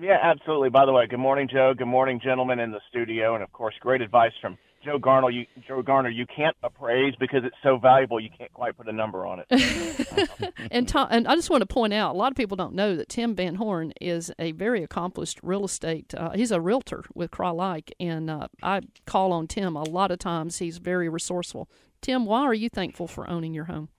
Yeah, 0.00 0.16
absolutely. 0.22 0.70
By 0.70 0.86
the 0.86 0.92
way, 0.92 1.06
good 1.06 1.18
morning, 1.18 1.46
Joe. 1.52 1.74
Good 1.76 1.86
morning, 1.86 2.20
gentlemen 2.24 2.58
in 2.58 2.70
the 2.70 2.80
studio, 2.88 3.34
and 3.34 3.44
of 3.44 3.52
course, 3.52 3.74
great 3.80 4.00
advice 4.00 4.32
from 4.40 4.56
Joe 4.82 4.98
Garner. 4.98 5.28
You, 5.28 5.44
Joe 5.68 5.82
Garner, 5.82 6.08
you 6.08 6.24
can't 6.34 6.56
appraise 6.62 7.14
because 7.20 7.44
it's 7.44 7.56
so 7.62 7.76
valuable. 7.76 8.18
You 8.18 8.30
can't 8.36 8.50
quite 8.54 8.78
put 8.78 8.88
a 8.88 8.92
number 8.92 9.26
on 9.26 9.42
it. 9.46 10.52
and 10.70 10.88
Tom, 10.88 11.08
and 11.10 11.28
I 11.28 11.34
just 11.34 11.50
want 11.50 11.60
to 11.60 11.66
point 11.66 11.92
out, 11.92 12.14
a 12.14 12.18
lot 12.18 12.32
of 12.32 12.36
people 12.36 12.56
don't 12.56 12.72
know 12.72 12.96
that 12.96 13.10
Tim 13.10 13.34
Van 13.34 13.56
Horn 13.56 13.92
is 14.00 14.32
a 14.38 14.52
very 14.52 14.82
accomplished 14.82 15.38
real 15.42 15.66
estate. 15.66 16.14
Uh, 16.14 16.30
he's 16.30 16.50
a 16.50 16.62
realtor 16.62 17.04
with 17.14 17.30
Crye-Leike, 17.30 17.92
and 18.00 18.30
uh, 18.30 18.48
I 18.62 18.80
call 19.04 19.34
on 19.34 19.48
Tim 19.48 19.76
a 19.76 19.82
lot 19.82 20.10
of 20.10 20.18
times. 20.18 20.60
He's 20.60 20.78
very 20.78 21.10
resourceful. 21.10 21.68
Tim, 22.00 22.24
why 22.24 22.40
are 22.40 22.54
you 22.54 22.70
thankful 22.70 23.06
for 23.06 23.28
owning 23.28 23.52
your 23.52 23.66
home? 23.66 23.90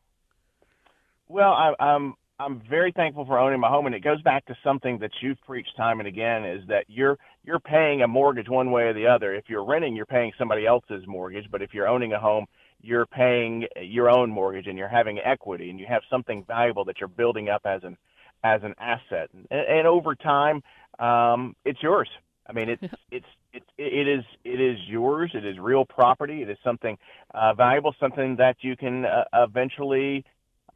Well, 1.28 1.52
I, 1.52 1.76
I'm 1.80 2.16
I'm 2.42 2.60
very 2.68 2.92
thankful 2.92 3.26
for 3.26 3.38
owning 3.38 3.60
my 3.60 3.70
home, 3.70 3.86
and 3.86 3.94
it 3.94 4.04
goes 4.04 4.20
back 4.24 4.46
to 4.48 4.56
something 4.64 4.98
that 5.00 5.12
you've 5.22 5.40
preached 5.42 5.78
time 5.78 6.00
and 6.00 6.08
again: 6.08 6.44
is 6.44 6.68
that 6.68 6.86
you're 6.88 7.20
you're 7.44 7.60
paying 7.60 8.02
a 8.02 8.08
mortgage 8.08 8.50
one 8.50 8.72
way 8.72 8.84
or 8.84 8.94
the 8.94 9.06
other. 9.06 9.36
If 9.36 9.46
you're 9.48 9.64
renting, 9.64 9.96
you're 9.96 10.08
paying 10.08 10.32
somebody 10.40 10.66
else's 10.66 11.04
mortgage, 11.06 11.46
but 11.52 11.62
if 11.62 11.72
you're 11.72 11.88
owning 11.88 12.14
a 12.14 12.20
home, 12.20 12.48
you're 12.82 13.06
paying 13.06 13.66
your 13.80 14.10
own 14.10 14.32
mortgage, 14.32 14.66
and 14.66 14.76
you're 14.76 14.88
having 14.88 15.20
equity, 15.20 15.70
and 15.70 15.80
you 15.80 15.86
have 15.88 16.02
something 16.10 16.44
valuable 16.48 16.84
that 16.86 17.00
you're 17.00 17.10
building 17.10 17.50
up 17.50 17.62
as 17.66 17.84
an 17.84 17.96
as 18.44 18.62
an 18.64 18.74
asset, 18.80 19.30
and, 19.34 19.46
and 19.52 19.88
over 19.88 20.16
time, 20.16 20.64
um, 20.98 21.56
it's 21.64 21.84
yours. 21.84 22.10
I 22.48 22.54
mean, 22.54 22.70
it's 22.70 22.94
it's 23.12 23.26
it, 23.54 23.64
it 23.78 24.08
is 24.08 24.24
it 24.44 24.60
is 24.60 24.80
yours. 24.88 25.30
It 25.36 25.46
is 25.46 25.60
real 25.60 25.86
property. 25.86 26.42
It 26.42 26.50
is 26.50 26.58
something 26.64 26.98
uh, 27.36 27.54
valuable, 27.54 27.94
something 28.00 28.38
that 28.38 28.56
you 28.62 28.76
can 28.76 29.06
uh, 29.06 29.26
eventually 29.36 30.26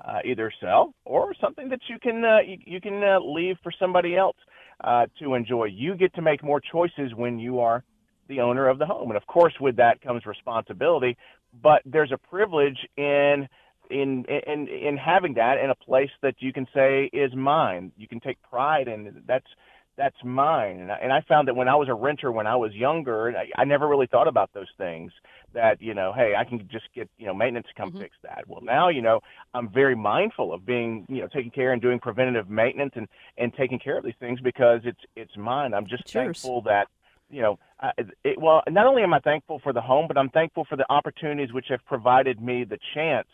uh, 0.04 0.20
either 0.26 0.52
sell 0.60 0.94
or 1.06 1.34
something 1.40 1.70
that 1.70 1.80
you 1.88 2.00
can 2.00 2.24
uh, 2.24 2.40
you, 2.40 2.58
you 2.66 2.82
can 2.82 3.04
uh, 3.04 3.20
leave 3.20 3.58
for 3.64 3.72
somebody 3.80 4.16
else 4.16 4.38
uh, 4.84 5.06
to 5.20 5.34
enjoy. 5.36 5.66
You 5.66 5.96
get 5.96 6.14
to 6.16 6.22
make 6.22 6.44
more 6.44 6.60
choices 6.60 7.14
when 7.16 7.40
you 7.40 7.60
are 7.60 7.84
the 8.28 8.42
owner 8.42 8.68
of 8.68 8.80
the 8.80 8.86
home, 8.86 9.10
and 9.10 9.18
of 9.18 9.26
course, 9.28 9.54
with 9.60 9.76
that 9.78 10.02
comes 10.02 10.26
responsibility. 10.26 11.18
But 11.62 11.82
there's 11.86 12.12
a 12.12 12.18
privilege 12.18 12.78
in 12.98 13.48
in 13.90 14.26
in 14.26 14.68
in 14.68 14.98
having 14.98 15.36
that 15.36 15.58
in 15.64 15.70
a 15.70 15.76
place 15.76 16.10
that 16.22 16.36
you 16.40 16.52
can 16.52 16.68
say 16.74 17.10
is 17.14 17.34
mine. 17.36 17.92
You 17.98 18.08
can 18.08 18.20
take 18.20 18.42
pride 18.42 18.88
in 18.88 19.24
that's 19.28 19.48
that's 19.98 20.18
mine. 20.24 20.80
And 20.80 20.92
I, 20.92 20.96
and 20.96 21.14
I 21.14 21.22
found 21.22 21.48
that 21.48 21.56
when 21.56 21.68
I 21.68 21.76
was 21.76 21.88
a 21.90 21.94
renter, 21.94 22.32
when 22.32 22.48
I 22.48 22.56
was 22.56 22.74
younger, 22.74 23.36
I, 23.36 23.62
I 23.62 23.66
never 23.66 23.88
really 23.88 24.08
thought 24.08 24.28
about 24.28 24.52
those 24.54 24.70
things. 24.78 25.12
That 25.54 25.82
you 25.82 25.94
know, 25.94 26.12
hey, 26.14 26.34
I 26.38 26.44
can 26.44 26.68
just 26.70 26.86
get 26.94 27.10
you 27.18 27.26
know 27.28 27.34
maintenance 27.34 27.68
to 27.68 27.74
come 27.74 27.90
mm-hmm. 27.92 28.02
fix 28.02 28.16
that. 28.24 28.44
Well, 28.48 28.62
now 28.62 28.90
you 28.90 29.02
know, 29.02 29.22
I'm 29.54 29.70
very 29.70 29.96
mindful 29.96 30.54
of 30.54 30.66
being 30.66 31.06
you 31.08 31.22
know 31.22 31.28
taking 31.28 31.52
care 31.52 31.72
and 31.72 31.82
doing 31.82 32.00
preventative 32.00 32.50
maintenance 32.50 32.94
and 32.96 33.08
and 33.38 33.54
taking 33.54 33.80
care 33.80 33.98
of 33.98 34.04
these 34.04 34.16
things 34.20 34.40
because 34.42 34.82
it's 34.84 35.00
it's 35.16 35.36
mine. 35.38 35.74
I'm 35.74 35.88
just 35.88 36.12
thankful 36.12 36.62
that 36.64 36.88
you 37.30 37.42
know, 37.42 37.60
uh, 37.80 37.92
it, 38.24 38.40
well, 38.40 38.62
not 38.70 38.86
only 38.86 39.02
am 39.02 39.14
I 39.14 39.20
thankful 39.20 39.60
for 39.60 39.74
the 39.74 39.82
home, 39.82 40.08
but 40.08 40.18
I'm 40.18 40.30
thankful 40.30 40.66
for 40.66 40.76
the 40.76 40.86
opportunities 40.92 41.54
which 41.54 41.68
have 41.70 41.84
provided 41.86 42.40
me 42.42 42.64
the 42.64 42.78
chance 42.94 43.28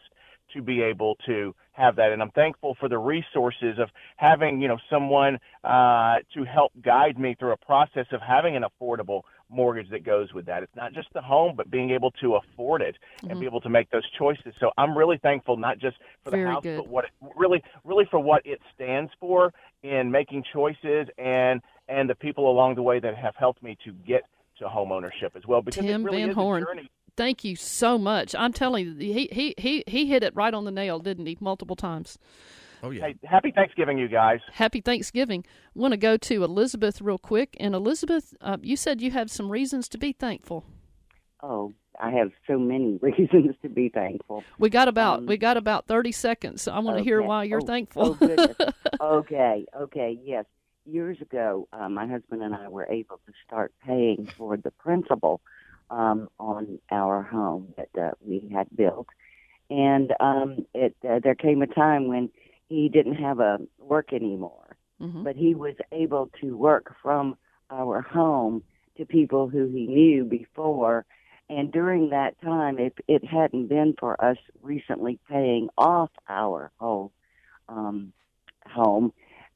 to 0.53 0.61
be 0.61 0.81
able 0.81 1.15
to 1.25 1.55
have 1.73 1.95
that. 1.95 2.11
And 2.11 2.21
I'm 2.21 2.31
thankful 2.31 2.75
for 2.79 2.89
the 2.89 2.97
resources 2.97 3.79
of 3.79 3.89
having, 4.17 4.61
you 4.61 4.67
know, 4.67 4.77
someone 4.89 5.39
uh, 5.63 6.17
to 6.33 6.43
help 6.43 6.71
guide 6.81 7.17
me 7.17 7.35
through 7.39 7.53
a 7.53 7.57
process 7.57 8.05
of 8.11 8.21
having 8.21 8.55
an 8.55 8.63
affordable 8.63 9.21
mortgage 9.49 9.89
that 9.89 10.03
goes 10.03 10.33
with 10.33 10.45
that. 10.45 10.63
It's 10.63 10.75
not 10.75 10.93
just 10.93 11.09
the 11.13 11.21
home, 11.21 11.55
but 11.55 11.69
being 11.69 11.91
able 11.91 12.11
to 12.21 12.35
afford 12.35 12.81
it 12.81 12.95
and 13.21 13.31
mm-hmm. 13.31 13.39
be 13.39 13.45
able 13.45 13.61
to 13.61 13.69
make 13.69 13.89
those 13.89 14.09
choices. 14.17 14.53
So 14.59 14.71
I'm 14.77 14.97
really 14.97 15.17
thankful, 15.17 15.57
not 15.57 15.77
just 15.77 15.97
for 16.23 16.31
the 16.31 16.37
Very 16.37 16.49
house, 16.49 16.63
good. 16.63 16.77
but 16.77 16.87
what 16.87 17.05
it, 17.05 17.11
really, 17.35 17.61
really 17.83 18.05
for 18.09 18.19
what 18.19 18.45
it 18.45 18.59
stands 18.73 19.11
for 19.19 19.53
in 19.83 20.11
making 20.11 20.43
choices 20.53 21.07
and 21.17 21.61
and 21.89 22.09
the 22.09 22.15
people 22.15 22.49
along 22.49 22.75
the 22.75 22.81
way 22.81 22.99
that 22.99 23.15
have 23.15 23.35
helped 23.35 23.61
me 23.61 23.77
to 23.83 23.91
get 23.91 24.21
to 24.59 24.69
home 24.69 24.91
ownership 24.91 25.33
as 25.35 25.45
well. 25.45 25.61
Because 25.61 25.83
Tim 25.83 26.01
it 26.01 26.05
really 26.05 26.21
Van 26.21 26.29
is 26.29 26.35
Horn. 26.35 26.63
a 26.63 26.65
journey. 26.65 26.89
Thank 27.17 27.43
you 27.43 27.55
so 27.55 27.97
much. 27.97 28.33
I'm 28.35 28.53
telling 28.53 28.85
you, 28.85 28.95
he 28.95 29.27
he 29.31 29.53
he 29.57 29.83
he 29.87 30.05
hit 30.07 30.23
it 30.23 30.35
right 30.35 30.53
on 30.53 30.65
the 30.65 30.71
nail, 30.71 30.99
didn't 30.99 31.25
he? 31.25 31.37
Multiple 31.39 31.75
times. 31.75 32.17
Oh 32.83 32.89
yeah. 32.89 33.07
Hey, 33.07 33.15
happy 33.23 33.51
Thanksgiving, 33.51 33.97
you 33.97 34.07
guys. 34.07 34.39
Happy 34.53 34.81
Thanksgiving. 34.81 35.43
I 35.75 35.79
Want 35.79 35.91
to 35.91 35.97
go 35.97 36.17
to 36.17 36.43
Elizabeth 36.43 37.01
real 37.01 37.17
quick? 37.19 37.55
And 37.59 37.75
Elizabeth, 37.75 38.33
uh, 38.41 38.57
you 38.61 38.75
said 38.75 39.01
you 39.01 39.11
have 39.11 39.29
some 39.29 39.51
reasons 39.51 39.87
to 39.89 39.97
be 39.97 40.13
thankful. 40.13 40.65
Oh, 41.43 41.73
I 41.99 42.11
have 42.11 42.31
so 42.47 42.57
many 42.57 42.97
reasons 43.01 43.55
to 43.61 43.69
be 43.69 43.89
thankful. 43.89 44.43
We 44.57 44.69
got 44.69 44.87
about 44.87 45.19
Um, 45.19 45.25
we 45.27 45.37
got 45.37 45.57
about 45.57 45.85
thirty 45.87 46.11
seconds. 46.13 46.61
So 46.63 46.71
I 46.71 46.79
want 46.79 46.97
to 46.97 47.03
hear 47.03 47.21
why 47.21 47.43
you're 47.43 47.61
Oh, 47.61 47.65
thankful. 47.67 48.03
oh, 48.03 48.13
goodness. 48.13 48.55
okay, 49.01 49.65
okay, 49.79 50.17
yes. 50.23 50.45
Years 50.85 51.21
ago, 51.21 51.67
uh, 51.73 51.87
my 51.89 52.07
husband 52.07 52.41
and 52.41 52.55
I 52.55 52.67
were 52.67 52.87
able 52.89 53.19
to 53.27 53.33
start 53.45 53.71
paying 53.85 54.27
for 54.35 54.57
the 54.57 54.71
principal 54.71 55.39
um, 55.91 56.29
on 56.39 56.79
our 56.89 57.21
home 57.21 57.73
that 57.77 57.89
uh, 58.01 58.11
we 58.21 58.49
had 58.51 58.67
built, 58.75 59.07
and 59.69 60.13
um, 60.19 60.65
it 60.73 60.95
uh, 61.07 61.19
there 61.19 61.35
came 61.35 61.61
a 61.61 61.67
time 61.67 62.07
when 62.07 62.29
he 62.69 62.89
didn't 62.89 63.15
have 63.15 63.39
a 63.39 63.59
work 63.77 64.13
anymore, 64.13 64.77
Mhm. 65.01 65.23
but 65.23 65.35
he 65.35 65.53
was 65.53 65.75
able 65.91 66.29
to 66.41 66.57
work 66.57 66.95
from 67.03 67.37
our 67.69 68.01
home 68.01 68.63
to 68.97 69.05
people 69.05 69.47
who 69.47 69.67
he 69.67 69.85
knew 69.87 70.25
before. 70.25 71.05
And 71.49 71.71
during 71.71 72.09
that 72.11 72.39
time, 72.41 72.79
if 72.79 72.93
it 73.09 73.25
hadn't 73.25 73.67
been 73.67 73.93
for 73.99 74.23
us 74.23 74.37
recently 74.61 75.19
paying 75.27 75.69
off 75.77 76.11
our 76.29 76.71
whole 76.79 77.11
um, 77.67 78.13
home, 78.65 79.11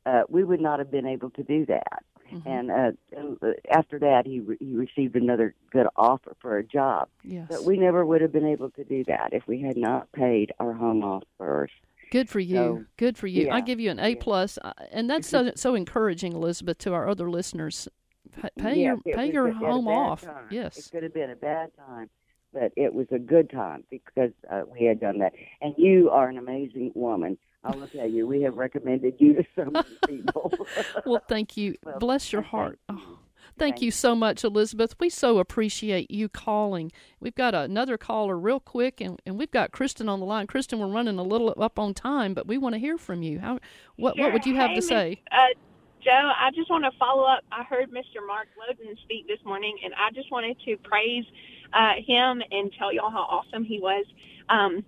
uh, 0.06 0.24
we 0.28 0.44
would 0.44 0.60
not 0.60 0.80
have 0.80 0.92
been 0.92 1.06
able 1.06 1.30
to 1.32 1.44
do 1.44 1.66
that. 1.68 2.04
Mm-hmm. 2.34 2.48
And 2.50 2.72
uh, 2.72 3.52
after 3.70 4.00
that, 4.00 4.26
he 4.26 4.40
re- 4.40 4.58
he 4.60 4.74
received 4.74 5.16
another 5.16 5.54
good 5.72 5.88
offer 5.96 6.36
for 6.42 6.58
a 6.58 6.64
job. 6.64 7.08
Yes. 7.24 7.48
But 7.50 7.64
we 7.64 7.78
never 7.78 8.06
would 8.06 8.22
have 8.22 8.32
been 8.32 8.48
able 8.48 8.72
to 8.72 8.84
do 8.84 9.04
that 9.06 9.30
if 9.34 9.48
we 9.48 9.62
had 9.62 9.78
not 9.78 10.12
paid 10.12 10.52
our 10.60 10.74
home 10.74 11.04
off 11.04 11.24
first. 11.38 11.74
Good 12.12 12.30
for 12.30 12.40
you. 12.40 12.56
So, 12.56 12.86
Good 12.98 13.18
for 13.18 13.28
you. 13.28 13.50
I 13.50 13.62
give 13.62 13.80
you 13.80 13.92
an 13.92 14.00
A 14.00 14.16
plus, 14.16 14.58
uh, 14.64 14.74
and 14.92 15.10
that's 15.10 15.28
so 15.28 15.52
so 15.56 15.76
encouraging, 15.76 16.34
Elizabeth, 16.34 16.78
to 16.80 16.94
our 16.94 17.08
other 17.10 17.30
listeners. 17.30 17.88
Pa- 18.42 18.50
Pay 18.58 18.82
Yes, 18.82 18.98
your 19.06 19.16
pay 19.16 19.32
your 19.32 19.52
home 19.52 19.88
off. 19.88 20.24
time. 20.24 20.48
Yes. 20.50 20.78
It 20.78 20.92
could 20.92 21.04
have 21.04 21.14
been 21.14 21.30
a 21.30 21.36
bad 21.36 21.72
time, 21.78 22.10
but 22.54 22.72
it 22.76 22.94
was 22.94 23.08
a 23.12 23.20
good 23.20 23.50
time 23.50 23.84
because 23.90 24.32
uh, 24.52 24.62
we 24.72 24.86
had 24.86 25.00
done 25.00 25.20
that. 25.20 25.34
And 25.62 25.74
you 25.78 26.10
are 26.10 26.28
an 26.28 26.38
amazing 26.38 26.92
woman. 26.96 27.38
I 27.66 27.76
will 27.76 27.88
tell 27.90 28.10
you, 28.10 28.28
we 28.28 28.44
have 28.44 28.58
recommended 28.58 29.16
you 29.20 29.36
to 29.36 29.46
so 29.56 29.66
many 29.66 29.86
people. 30.08 30.54
well, 31.06 31.24
thank 31.30 31.58
you. 31.58 31.76
Well, 31.86 32.00
Bless 32.00 32.34
your 32.34 32.44
thank 32.44 32.52
heart. 32.52 32.80
you. 32.90 32.98
Oh, 32.98 33.20
thank 33.60 33.78
Thank 33.78 33.82
you 33.84 33.92
so 33.92 34.16
much, 34.16 34.44
Elizabeth. 34.46 34.96
We 35.00 35.10
so 35.10 35.40
appreciate 35.40 36.12
you 36.12 36.30
calling. 36.30 36.92
We've 37.22 37.36
got 37.36 37.56
another 37.56 37.98
caller 37.98 38.38
real 38.38 38.60
quick, 38.62 39.02
and, 39.02 39.22
and 39.26 39.38
we've 39.40 39.52
got 39.52 39.72
Kristen 39.72 40.10
on 40.10 40.20
the 40.22 40.28
line. 40.28 40.48
Kristen, 40.48 40.80
we're 40.80 40.88
running 40.88 41.20
a 41.20 41.24
little 41.24 41.54
up 41.62 41.80
on 41.80 41.94
time, 41.96 42.34
but 42.36 42.48
we 42.48 42.58
want 42.58 42.76
to 42.76 42.80
hear 42.80 42.98
from 42.98 43.24
you. 43.24 43.40
How 43.40 43.60
what 43.98 44.18
what 44.20 44.34
would 44.34 44.46
you 44.46 44.56
have 44.56 44.72
Hey, 44.72 44.76
to 44.76 44.82
say? 44.82 45.22
Uh, 45.32 45.38
Joe, 46.04 46.12
I 46.40 46.52
just 46.56 46.70
want 46.70 46.86
to 46.86 46.92
follow 47.00 47.24
up. 47.26 47.44
I 47.52 47.64
heard 47.64 47.92
Mr. 47.92 48.26
Mark 48.28 48.48
Loden 48.60 48.98
speak 49.04 49.28
this 49.28 49.40
morning, 49.46 49.78
and 49.84 49.94
I 49.96 50.12
just 50.14 50.32
wanted 50.32 50.58
to 50.66 50.78
praise 50.78 51.26
uh, 51.74 51.94
him 52.06 52.42
and 52.52 52.72
tell 52.78 52.94
y'all 52.94 53.12
how 53.12 53.24
awesome 53.24 53.64
he 53.64 53.80
was. 53.80 54.06
Um, 54.50 54.86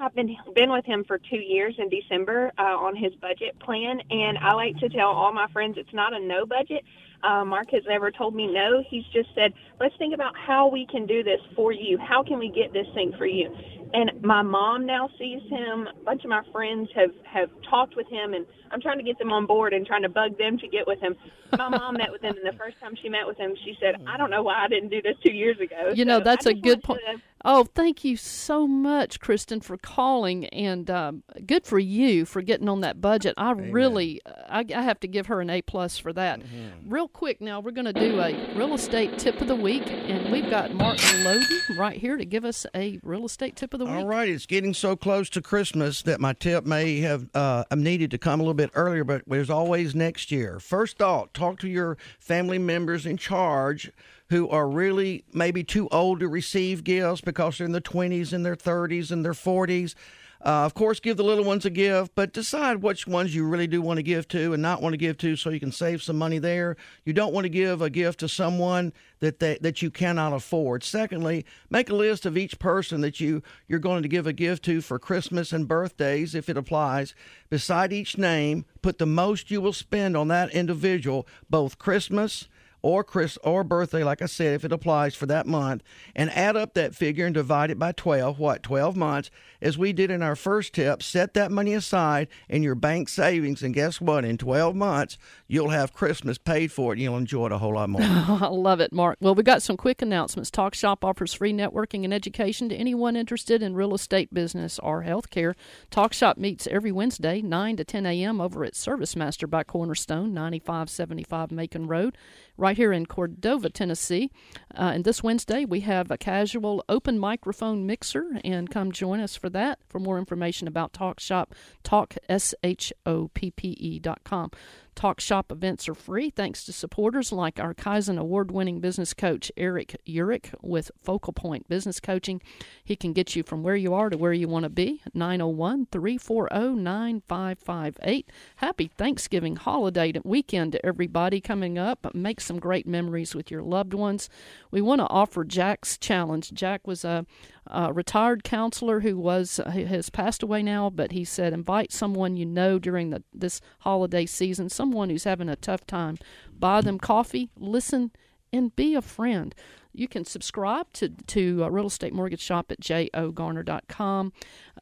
I've 0.00 0.14
been 0.14 0.36
been 0.54 0.70
with 0.70 0.84
him 0.84 1.04
for 1.06 1.18
two 1.18 1.36
years 1.36 1.74
in 1.78 1.88
December 1.88 2.50
uh, 2.58 2.62
on 2.62 2.96
his 2.96 3.14
budget 3.16 3.58
plan, 3.60 4.00
and 4.10 4.36
I 4.38 4.52
like 4.54 4.76
to 4.78 4.88
tell 4.88 5.08
all 5.08 5.32
my 5.32 5.46
friends 5.52 5.76
it's 5.78 5.92
not 5.92 6.12
a 6.12 6.18
no 6.18 6.44
budget. 6.44 6.82
Uh, 7.22 7.44
Mark 7.44 7.70
has 7.70 7.84
never 7.86 8.10
told 8.10 8.34
me 8.34 8.48
no. 8.48 8.82
He's 8.88 9.04
just 9.12 9.28
said, 9.36 9.52
let's 9.78 9.94
think 9.96 10.12
about 10.12 10.36
how 10.36 10.66
we 10.66 10.86
can 10.86 11.06
do 11.06 11.22
this 11.22 11.38
for 11.54 11.70
you. 11.70 11.96
How 11.98 12.24
can 12.24 12.40
we 12.40 12.48
get 12.50 12.72
this 12.72 12.86
thing 12.94 13.12
for 13.16 13.26
you? 13.26 13.48
And 13.94 14.10
my 14.22 14.42
mom 14.42 14.86
now 14.86 15.08
sees 15.18 15.40
him. 15.48 15.86
A 15.86 16.04
bunch 16.04 16.24
of 16.24 16.30
my 16.30 16.42
friends 16.50 16.88
have 16.96 17.10
have 17.24 17.50
talked 17.68 17.94
with 17.94 18.08
him, 18.08 18.32
and 18.32 18.46
I'm 18.70 18.80
trying 18.80 18.96
to 18.98 19.04
get 19.04 19.18
them 19.18 19.30
on 19.30 19.44
board 19.46 19.74
and 19.74 19.86
trying 19.86 20.02
to 20.02 20.08
bug 20.08 20.36
them 20.38 20.58
to 20.58 20.66
get 20.66 20.86
with 20.86 20.98
him. 20.98 21.14
My 21.56 21.68
mom 21.68 21.98
met 21.98 22.10
with 22.10 22.22
him, 22.22 22.34
and 22.36 22.46
the 22.46 22.56
first 22.56 22.80
time 22.80 22.94
she 23.00 23.10
met 23.10 23.26
with 23.26 23.36
him, 23.36 23.54
she 23.64 23.76
said, 23.78 23.96
"I 24.06 24.16
don't 24.16 24.30
know 24.30 24.42
why 24.42 24.64
I 24.64 24.68
didn't 24.68 24.88
do 24.88 25.02
this 25.02 25.16
two 25.22 25.34
years 25.34 25.60
ago." 25.60 25.92
You 25.94 26.06
know, 26.06 26.18
So 26.20 26.24
that's 26.24 26.46
a 26.46 26.54
good 26.54 26.82
point. 26.82 27.02
to- 27.06 27.20
Oh, 27.44 27.64
thank 27.64 28.04
you 28.04 28.16
so 28.16 28.66
much, 28.68 29.18
Kristen, 29.18 29.60
for 29.60 29.76
calling, 29.76 30.46
and 30.46 30.88
um, 30.88 31.22
good 31.44 31.66
for 31.66 31.78
you 31.78 32.24
for 32.24 32.40
getting 32.40 32.68
on 32.68 32.82
that 32.82 33.00
budget. 33.00 33.34
I 33.36 33.50
really, 33.50 34.20
I, 34.48 34.64
I 34.74 34.82
have 34.82 35.00
to 35.00 35.08
give 35.08 35.26
her 35.26 35.40
an 35.40 35.50
A 35.50 35.60
plus 35.62 35.98
for 35.98 36.12
that. 36.12 36.40
Real 36.86 37.08
quick, 37.08 37.40
now 37.40 37.58
we're 37.60 37.72
going 37.72 37.86
to 37.86 37.92
do 37.92 38.20
a 38.20 38.54
real 38.54 38.74
estate 38.74 39.18
tip 39.18 39.40
of 39.40 39.48
the 39.48 39.56
week, 39.56 39.82
and 39.86 40.30
we've 40.30 40.48
got 40.48 40.72
Mark 40.72 40.98
Loden 40.98 41.76
right 41.76 41.96
here 41.98 42.16
to 42.16 42.24
give 42.24 42.44
us 42.44 42.64
a 42.76 43.00
real 43.02 43.24
estate 43.26 43.56
tip 43.56 43.74
of 43.74 43.80
the 43.80 43.86
week. 43.86 43.94
All 43.94 44.06
right, 44.06 44.28
it's 44.28 44.46
getting 44.46 44.74
so 44.74 44.94
close 44.94 45.28
to 45.30 45.42
Christmas 45.42 46.02
that 46.02 46.20
my 46.20 46.34
tip 46.34 46.64
may 46.64 47.00
have 47.00 47.28
uh, 47.34 47.64
needed 47.76 48.12
to 48.12 48.18
come 48.18 48.38
a 48.38 48.42
little 48.44 48.54
bit 48.54 48.70
earlier, 48.74 49.02
but 49.02 49.22
there's 49.26 49.50
always 49.50 49.94
next 49.94 50.30
year. 50.30 50.60
First 50.60 50.98
thought: 50.98 51.34
talk 51.34 51.58
to 51.60 51.68
your 51.68 51.98
family 52.20 52.58
members 52.58 53.04
in 53.04 53.16
charge 53.16 53.90
who 54.32 54.48
are 54.48 54.66
really 54.66 55.24
maybe 55.34 55.62
too 55.62 55.88
old 55.90 56.20
to 56.20 56.26
receive 56.26 56.84
gifts 56.84 57.20
because 57.20 57.58
they're 57.58 57.66
in 57.66 57.72
their 57.72 57.82
20s 57.82 58.32
and 58.32 58.46
their 58.46 58.56
30s 58.56 59.10
and 59.10 59.22
their 59.22 59.34
40s. 59.34 59.94
Uh, 60.42 60.64
of 60.64 60.72
course, 60.72 61.00
give 61.00 61.18
the 61.18 61.22
little 61.22 61.44
ones 61.44 61.66
a 61.66 61.70
gift, 61.70 62.12
but 62.14 62.32
decide 62.32 62.82
which 62.82 63.06
ones 63.06 63.34
you 63.34 63.46
really 63.46 63.66
do 63.66 63.82
want 63.82 63.98
to 63.98 64.02
give 64.02 64.26
to 64.26 64.54
and 64.54 64.62
not 64.62 64.80
want 64.80 64.94
to 64.94 64.96
give 64.96 65.18
to, 65.18 65.36
so 65.36 65.50
you 65.50 65.60
can 65.60 65.70
save 65.70 66.02
some 66.02 66.16
money 66.16 66.38
there. 66.38 66.76
You 67.04 67.12
don't 67.12 67.34
want 67.34 67.44
to 67.44 67.50
give 67.50 67.82
a 67.82 67.90
gift 67.90 68.20
to 68.20 68.28
someone 68.28 68.94
that 69.20 69.38
they, 69.38 69.58
that 69.60 69.82
you 69.82 69.90
cannot 69.90 70.32
afford. 70.32 70.82
Secondly, 70.82 71.44
make 71.68 71.90
a 71.90 71.94
list 71.94 72.24
of 72.24 72.38
each 72.38 72.58
person 72.58 73.02
that 73.02 73.20
you 73.20 73.42
you're 73.68 73.78
going 73.78 74.02
to 74.02 74.08
give 74.08 74.26
a 74.26 74.32
gift 74.32 74.64
to 74.64 74.80
for 74.80 74.98
Christmas 74.98 75.52
and 75.52 75.68
birthdays, 75.68 76.34
if 76.34 76.48
it 76.48 76.56
applies. 76.56 77.14
Beside 77.50 77.92
each 77.92 78.16
name, 78.16 78.64
put 78.80 78.96
the 78.96 79.06
most 79.06 79.50
you 79.50 79.60
will 79.60 79.74
spend 79.74 80.16
on 80.16 80.28
that 80.28 80.50
individual, 80.50 81.28
both 81.50 81.78
Christmas 81.78 82.48
or 82.82 83.04
Chris 83.04 83.38
or 83.44 83.64
birthday, 83.64 84.02
like 84.04 84.20
I 84.20 84.26
said, 84.26 84.54
if 84.54 84.64
it 84.64 84.72
applies 84.72 85.14
for 85.14 85.26
that 85.26 85.46
month, 85.46 85.82
and 86.14 86.30
add 86.30 86.56
up 86.56 86.74
that 86.74 86.94
figure 86.94 87.24
and 87.24 87.34
divide 87.34 87.70
it 87.70 87.78
by 87.78 87.92
12, 87.92 88.38
what, 88.38 88.62
12 88.62 88.96
months, 88.96 89.30
as 89.60 89.78
we 89.78 89.92
did 89.92 90.10
in 90.10 90.22
our 90.22 90.34
first 90.34 90.74
tip, 90.74 91.02
set 91.02 91.34
that 91.34 91.52
money 91.52 91.72
aside 91.72 92.26
in 92.48 92.62
your 92.62 92.74
bank 92.74 93.08
savings, 93.08 93.62
and 93.62 93.72
guess 93.72 94.00
what? 94.00 94.24
In 94.24 94.36
12 94.36 94.74
months, 94.74 95.16
you'll 95.46 95.70
have 95.70 95.92
Christmas 95.92 96.36
paid 96.38 96.72
for 96.72 96.92
it, 96.92 96.96
and 96.96 97.02
you'll 97.02 97.16
enjoy 97.16 97.46
it 97.46 97.52
a 97.52 97.58
whole 97.58 97.74
lot 97.74 97.88
more. 97.88 98.02
I 98.04 98.48
love 98.48 98.80
it, 98.80 98.92
Mark. 98.92 99.18
Well, 99.20 99.34
we 99.34 99.44
got 99.44 99.62
some 99.62 99.76
quick 99.76 100.02
announcements. 100.02 100.50
Talk 100.50 100.74
Shop 100.74 101.04
offers 101.04 101.32
free 101.32 101.52
networking 101.52 102.04
and 102.04 102.12
education 102.12 102.68
to 102.68 102.74
anyone 102.74 103.14
interested 103.14 103.62
in 103.62 103.74
real 103.74 103.94
estate 103.94 104.34
business 104.34 104.78
or 104.80 105.04
healthcare. 105.04 105.54
Talk 105.90 106.12
Shop 106.12 106.36
meets 106.36 106.66
every 106.66 106.90
Wednesday, 106.90 107.40
9 107.40 107.76
to 107.76 107.84
10 107.84 108.06
a.m. 108.06 108.40
over 108.40 108.64
at 108.64 108.74
Service 108.74 109.14
Master 109.14 109.46
by 109.46 109.62
Cornerstone, 109.62 110.34
9575 110.34 111.52
Macon 111.52 111.86
Road, 111.86 112.16
right 112.56 112.71
here 112.76 112.92
in 112.92 113.06
Cordova, 113.06 113.70
Tennessee. 113.70 114.30
Uh, 114.74 114.92
and 114.94 115.04
this 115.04 115.22
Wednesday, 115.22 115.64
we 115.64 115.80
have 115.80 116.10
a 116.10 116.18
casual 116.18 116.84
open 116.88 117.18
microphone 117.18 117.86
mixer, 117.86 118.38
and 118.44 118.70
come 118.70 118.92
join 118.92 119.20
us 119.20 119.36
for 119.36 119.48
that. 119.50 119.78
For 119.88 119.98
more 119.98 120.18
information 120.18 120.68
about 120.68 120.92
Talk 120.92 121.20
Shop, 121.20 121.54
talk, 121.82 122.14
S-H-O-P-P-E 122.28 123.98
dot 124.00 124.24
com. 124.24 124.50
Talk 124.94 125.20
Shop 125.20 125.50
events 125.50 125.88
are 125.88 125.94
free 125.94 126.30
thanks 126.30 126.64
to 126.64 126.72
supporters 126.72 127.32
like 127.32 127.58
our 127.58 127.74
Kaizen 127.74 128.18
award 128.18 128.50
winning 128.50 128.80
business 128.80 129.14
coach 129.14 129.50
Eric 129.56 129.96
Urick 130.06 130.54
with 130.62 130.90
Focal 131.02 131.32
Point 131.32 131.68
Business 131.68 131.98
Coaching. 131.98 132.40
He 132.84 132.94
can 132.94 133.12
get 133.12 133.34
you 133.34 133.42
from 133.42 133.62
where 133.62 133.74
you 133.74 133.94
are 133.94 134.10
to 134.10 134.16
where 134.16 134.32
you 134.32 134.48
want 134.48 134.64
to 134.64 134.70
be. 134.70 135.00
901 135.14 135.86
340 135.90 136.74
9558. 136.76 138.30
Happy 138.56 138.88
Thanksgiving 138.88 139.56
holiday 139.56 140.12
weekend 140.24 140.72
to 140.72 140.86
everybody 140.86 141.40
coming 141.40 141.78
up. 141.78 142.14
Make 142.14 142.40
some 142.40 142.58
great 142.58 142.86
memories 142.86 143.34
with 143.34 143.50
your 143.50 143.62
loved 143.62 143.94
ones. 143.94 144.28
We 144.70 144.80
want 144.80 145.00
to 145.00 145.08
offer 145.08 145.44
Jack's 145.44 145.98
challenge. 145.98 146.52
Jack 146.52 146.86
was 146.86 147.04
a, 147.04 147.26
a 147.66 147.92
retired 147.92 148.44
counselor 148.44 149.00
who 149.00 149.16
was 149.16 149.60
who 149.72 149.84
has 149.84 150.10
passed 150.10 150.42
away 150.42 150.62
now, 150.62 150.90
but 150.90 151.12
he 151.12 151.24
said 151.24 151.52
invite 151.52 151.92
someone 151.92 152.36
you 152.36 152.46
know 152.46 152.78
during 152.78 153.10
the, 153.10 153.22
this 153.32 153.60
holiday 153.80 154.26
season, 154.26 154.68
someone 154.68 155.10
who's 155.10 155.24
having 155.24 155.48
a 155.48 155.56
tough 155.56 155.86
time. 155.86 156.18
Buy 156.52 156.80
them 156.80 156.98
coffee, 156.98 157.50
listen, 157.56 158.10
and 158.52 158.74
be 158.74 158.94
a 158.94 159.02
friend. 159.02 159.54
You 159.92 160.08
can 160.08 160.24
subscribe 160.24 160.92
to 160.94 161.10
to 161.10 161.64
uh, 161.64 161.68
Real 161.68 161.86
Estate 161.86 162.12
Mortgage 162.12 162.40
Shop 162.40 162.72
at 162.72 162.80
joegarner.com. 162.80 164.32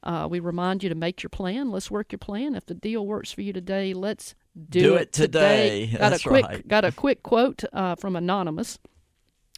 Uh, 0.02 0.28
we 0.30 0.40
remind 0.40 0.82
you 0.82 0.88
to 0.88 0.94
make 0.94 1.22
your 1.22 1.30
plan. 1.30 1.70
Let's 1.70 1.90
work 1.90 2.12
your 2.12 2.18
plan. 2.18 2.54
If 2.54 2.66
the 2.66 2.74
deal 2.74 3.06
works 3.06 3.32
for 3.32 3.42
you 3.42 3.52
today, 3.52 3.92
let's 3.92 4.34
do, 4.68 4.80
Do 4.80 4.94
it 4.96 5.12
today. 5.12 5.88
Got 5.92 6.10
That's 6.10 6.24
a 6.24 6.28
quick 6.28 6.46
right. 6.46 6.68
got 6.68 6.84
a 6.84 6.92
quick 6.92 7.22
quote 7.22 7.62
uh, 7.72 7.94
from 7.96 8.16
anonymous. 8.16 8.78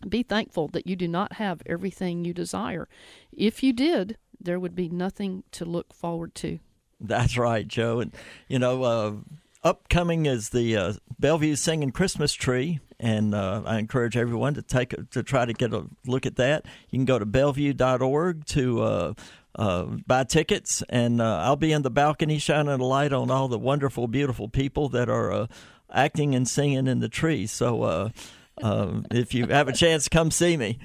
Be 0.08 0.22
thankful 0.22 0.68
that 0.68 0.86
you 0.86 0.96
do 0.96 1.08
not 1.08 1.34
have 1.34 1.62
everything 1.66 2.24
you 2.24 2.34
desire. 2.34 2.88
If 3.32 3.62
you 3.62 3.72
did, 3.72 4.16
there 4.40 4.58
would 4.58 4.74
be 4.74 4.88
nothing 4.88 5.44
to 5.52 5.64
look 5.64 5.92
forward 5.92 6.34
to. 6.36 6.58
That's 7.00 7.36
right, 7.36 7.66
Joe. 7.66 8.00
And 8.00 8.12
you 8.48 8.58
know, 8.58 8.82
uh, 8.82 9.12
upcoming 9.64 10.26
is 10.26 10.50
the 10.50 10.76
uh, 10.76 10.92
Bellevue 11.18 11.56
Singing 11.56 11.90
Christmas 11.90 12.32
Tree, 12.32 12.80
and 13.00 13.34
uh, 13.34 13.62
I 13.66 13.78
encourage 13.78 14.16
everyone 14.16 14.54
to 14.54 14.62
take 14.62 14.92
a, 14.92 15.02
to 15.10 15.22
try 15.22 15.44
to 15.44 15.52
get 15.52 15.72
a 15.72 15.86
look 16.06 16.26
at 16.26 16.36
that. 16.36 16.66
You 16.90 16.98
can 16.98 17.04
go 17.04 17.18
to 17.18 17.26
bellevue.org 17.26 18.46
to. 18.46 18.82
Uh, 18.82 19.14
uh, 19.54 19.84
buy 20.06 20.24
tickets, 20.24 20.82
and 20.88 21.20
uh, 21.20 21.40
I'll 21.40 21.56
be 21.56 21.72
in 21.72 21.82
the 21.82 21.90
balcony 21.90 22.38
shining 22.38 22.72
a 22.72 22.82
light 22.82 23.12
on 23.12 23.30
all 23.30 23.48
the 23.48 23.58
wonderful, 23.58 24.08
beautiful 24.08 24.48
people 24.48 24.88
that 24.88 25.10
are 25.10 25.30
uh, 25.30 25.46
acting 25.92 26.34
and 26.34 26.48
singing 26.48 26.86
in 26.86 27.00
the 27.00 27.08
tree. 27.10 27.46
So, 27.46 28.10
uh, 28.62 29.00
if 29.10 29.34
you 29.34 29.46
have 29.46 29.68
a 29.68 29.72
chance, 29.72 30.08
come 30.08 30.30
see 30.30 30.56
me. 30.56 30.78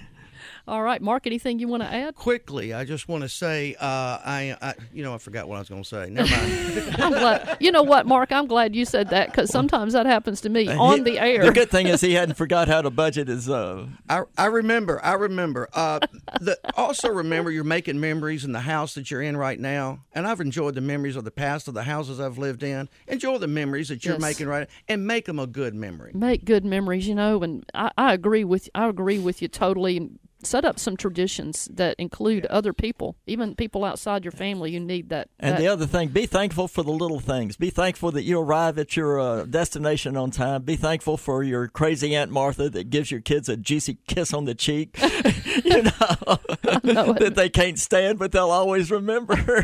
All 0.68 0.84
right, 0.84 1.02
Mark. 1.02 1.26
Anything 1.26 1.60
you 1.60 1.70
want 1.70 1.84
to 1.84 1.90
add? 1.90 2.16
Quickly, 2.16 2.74
I 2.74 2.84
just 2.84 3.08
want 3.08 3.24
to 3.24 3.30
say, 3.30 3.76
uh, 3.76 3.86
I, 3.86 4.58
I, 4.62 4.74
you 4.94 5.02
know, 5.02 5.14
I 5.14 5.18
forgot 5.18 5.48
what 5.48 5.56
I 5.56 5.60
was 5.60 5.70
going 5.70 5.84
to 5.84 5.88
say. 5.88 6.10
Never 6.10 6.30
mind. 6.30 6.96
I'm 7.02 7.12
glad. 7.14 7.58
You 7.62 7.72
know 7.72 7.84
what, 7.84 8.06
Mark? 8.06 8.34
I'm 8.34 8.48
glad 8.48 8.76
you 8.76 8.84
said 8.84 9.10
that 9.12 9.28
because 9.32 9.50
sometimes 9.50 9.94
that 9.94 10.06
happens 10.06 10.42
to 10.42 10.50
me 10.50 10.68
on 10.68 11.06
the 11.06 11.20
air. 11.20 11.46
The 11.46 11.54
good 11.54 11.70
thing 11.70 11.88
is 11.88 12.02
he 12.02 12.14
hadn't 12.16 12.36
forgot 12.36 12.68
how 12.68 12.82
to 12.82 12.90
budget 12.90 13.30
his. 13.30 13.50
Uh... 13.50 13.88
I, 14.10 14.24
I 14.38 14.48
remember. 14.48 15.04
I 15.04 15.14
remember. 15.14 15.70
Uh, 15.74 16.00
the, 16.42 16.60
also 16.76 17.10
remember, 17.10 17.50
you're 17.50 17.64
making 17.64 18.00
memories 18.02 18.44
in 18.44 18.52
the 18.52 18.60
house 18.60 18.94
that 18.96 19.10
you're 19.10 19.22
in 19.22 19.38
right 19.38 19.60
now, 19.60 20.04
and 20.14 20.28
I've 20.28 20.42
enjoyed 20.42 20.76
the 20.76 20.82
memories 20.82 21.16
of 21.16 21.24
the 21.24 21.32
past 21.32 21.70
of 21.70 21.76
the 21.76 21.84
houses 21.84 22.20
I've 22.20 22.38
lived 22.38 22.62
in. 22.62 22.90
Enjoy 23.08 23.38
the 23.38 23.48
memories 23.48 23.88
that 23.88 24.04
you're 24.04 24.16
Yes. 24.16 24.22
making 24.22 24.48
right, 24.48 24.68
and 24.90 25.08
make 25.08 25.26
them 25.26 25.40
a 25.40 25.48
good 25.48 25.74
memory. 25.76 26.12
Make 26.14 26.44
good 26.44 26.66
memories, 26.66 27.08
you 27.08 27.16
know, 27.16 27.42
and 27.42 27.64
I, 27.74 27.92
I 27.98 28.14
agree 28.14 28.44
with 28.44 28.70
I 28.76 28.88
agree 28.90 29.20
with 29.20 29.42
you 29.42 29.48
totally. 29.48 30.10
Set 30.48 30.64
up 30.64 30.80
some 30.80 30.96
traditions 30.96 31.68
that 31.74 31.94
include 32.00 32.46
other 32.46 32.72
people, 32.72 33.18
even 33.28 33.54
people 33.54 33.84
outside 33.84 34.24
your 34.24 34.32
family. 34.32 34.72
You 34.72 34.80
need 34.80 35.10
that. 35.10 35.28
And 35.42 35.56
that- 35.56 35.60
the 35.60 35.68
other 35.68 35.86
thing, 35.86 36.08
be 36.08 36.26
thankful 36.26 36.70
for 36.70 36.84
the 36.84 36.92
little 36.92 37.20
things. 37.20 37.58
Be 37.58 37.70
thankful 37.70 38.12
that 38.14 38.24
you 38.24 38.40
arrive 38.40 38.78
at 38.78 38.96
your 38.96 39.20
uh, 39.20 39.44
destination 39.44 40.16
on 40.16 40.32
time. 40.32 40.62
Be 40.62 40.78
thankful 40.78 41.18
for 41.18 41.44
your 41.44 41.68
crazy 41.68 42.16
Aunt 42.16 42.32
Martha 42.32 42.70
that 42.70 42.90
gives 42.90 43.12
your 43.12 43.20
kids 43.20 43.50
a 43.50 43.58
juicy 43.58 43.98
kiss 44.08 44.34
on 44.34 44.46
the 44.46 44.56
cheek. 44.56 44.98
you 45.66 45.84
know, 45.84 47.14
that 47.14 47.34
they 47.36 47.50
can't 47.50 47.78
stand, 47.78 48.18
but 48.18 48.32
they'll 48.32 48.50
always 48.50 48.90
remember. 48.90 49.36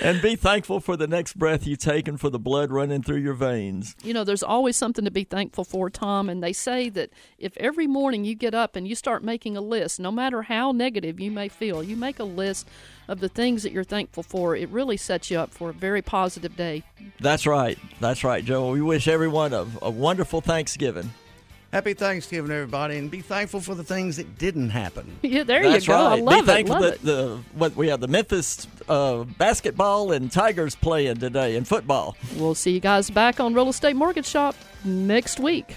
and 0.00 0.22
be 0.22 0.36
thankful 0.36 0.78
for 0.78 0.96
the 0.96 1.08
next 1.08 1.36
breath 1.36 1.66
you 1.66 1.74
take 1.74 2.06
and 2.06 2.20
for 2.20 2.30
the 2.30 2.38
blood 2.38 2.70
running 2.70 3.02
through 3.02 3.16
your 3.18 3.34
veins. 3.34 3.96
You 4.04 4.14
know, 4.14 4.22
there's 4.22 4.44
always 4.44 4.76
something 4.76 5.04
to 5.04 5.10
be 5.10 5.24
thankful 5.24 5.64
for, 5.64 5.90
Tom. 5.90 6.28
And 6.28 6.40
they 6.40 6.52
say 6.52 6.88
that 6.90 7.10
if 7.36 7.56
every 7.56 7.88
morning 7.88 8.24
you 8.24 8.36
get 8.36 8.54
up 8.54 8.76
and 8.76 8.86
you 8.86 8.94
start 8.94 9.24
making 9.24 9.56
a 9.56 9.60
list, 9.88 9.98
no 10.00 10.10
matter 10.12 10.42
how 10.42 10.70
negative 10.72 11.18
you 11.18 11.30
may 11.30 11.48
feel, 11.48 11.82
you 11.82 11.96
make 11.96 12.18
a 12.18 12.24
list 12.24 12.68
of 13.08 13.20
the 13.20 13.28
things 13.28 13.62
that 13.62 13.72
you're 13.72 13.84
thankful 13.84 14.22
for, 14.22 14.54
it 14.54 14.68
really 14.68 14.98
sets 14.98 15.30
you 15.30 15.38
up 15.38 15.50
for 15.50 15.70
a 15.70 15.72
very 15.72 16.02
positive 16.02 16.54
day. 16.56 16.82
That's 17.20 17.46
right. 17.46 17.78
That's 18.00 18.22
right, 18.22 18.44
Joe. 18.44 18.70
We 18.72 18.82
wish 18.82 19.08
everyone 19.08 19.54
a, 19.54 19.66
a 19.80 19.88
wonderful 19.90 20.42
Thanksgiving. 20.42 21.10
Happy 21.72 21.92
Thanksgiving, 21.94 22.50
everybody, 22.50 22.96
and 22.98 23.10
be 23.10 23.20
thankful 23.22 23.60
for 23.60 23.74
the 23.74 23.84
things 23.84 24.16
that 24.18 24.38
didn't 24.38 24.70
happen. 24.70 25.18
Yeah, 25.22 25.42
there 25.44 25.62
That's 25.62 25.86
you 25.86 25.92
go. 25.94 25.98
right. 26.04 26.18
I 26.18 26.20
love 26.22 26.34
Be 26.34 26.38
it. 26.40 26.46
thankful 26.46 26.80
Love 26.80 26.84
that 26.84 26.94
it. 26.94 27.02
the 27.04 27.38
what 27.54 27.76
we 27.76 27.88
have 27.88 28.00
the 28.00 28.08
Memphis 28.08 28.66
uh, 28.88 29.24
basketball 29.38 30.12
and 30.12 30.30
Tigers 30.32 30.74
playing 30.74 31.16
today 31.16 31.56
and 31.56 31.66
football. 31.68 32.16
We'll 32.36 32.54
see 32.54 32.72
you 32.72 32.80
guys 32.80 33.10
back 33.10 33.40
on 33.40 33.52
Real 33.54 33.68
Estate 33.68 33.96
Mortgage 33.96 34.26
Shop 34.26 34.54
next 34.84 35.40
week. 35.40 35.76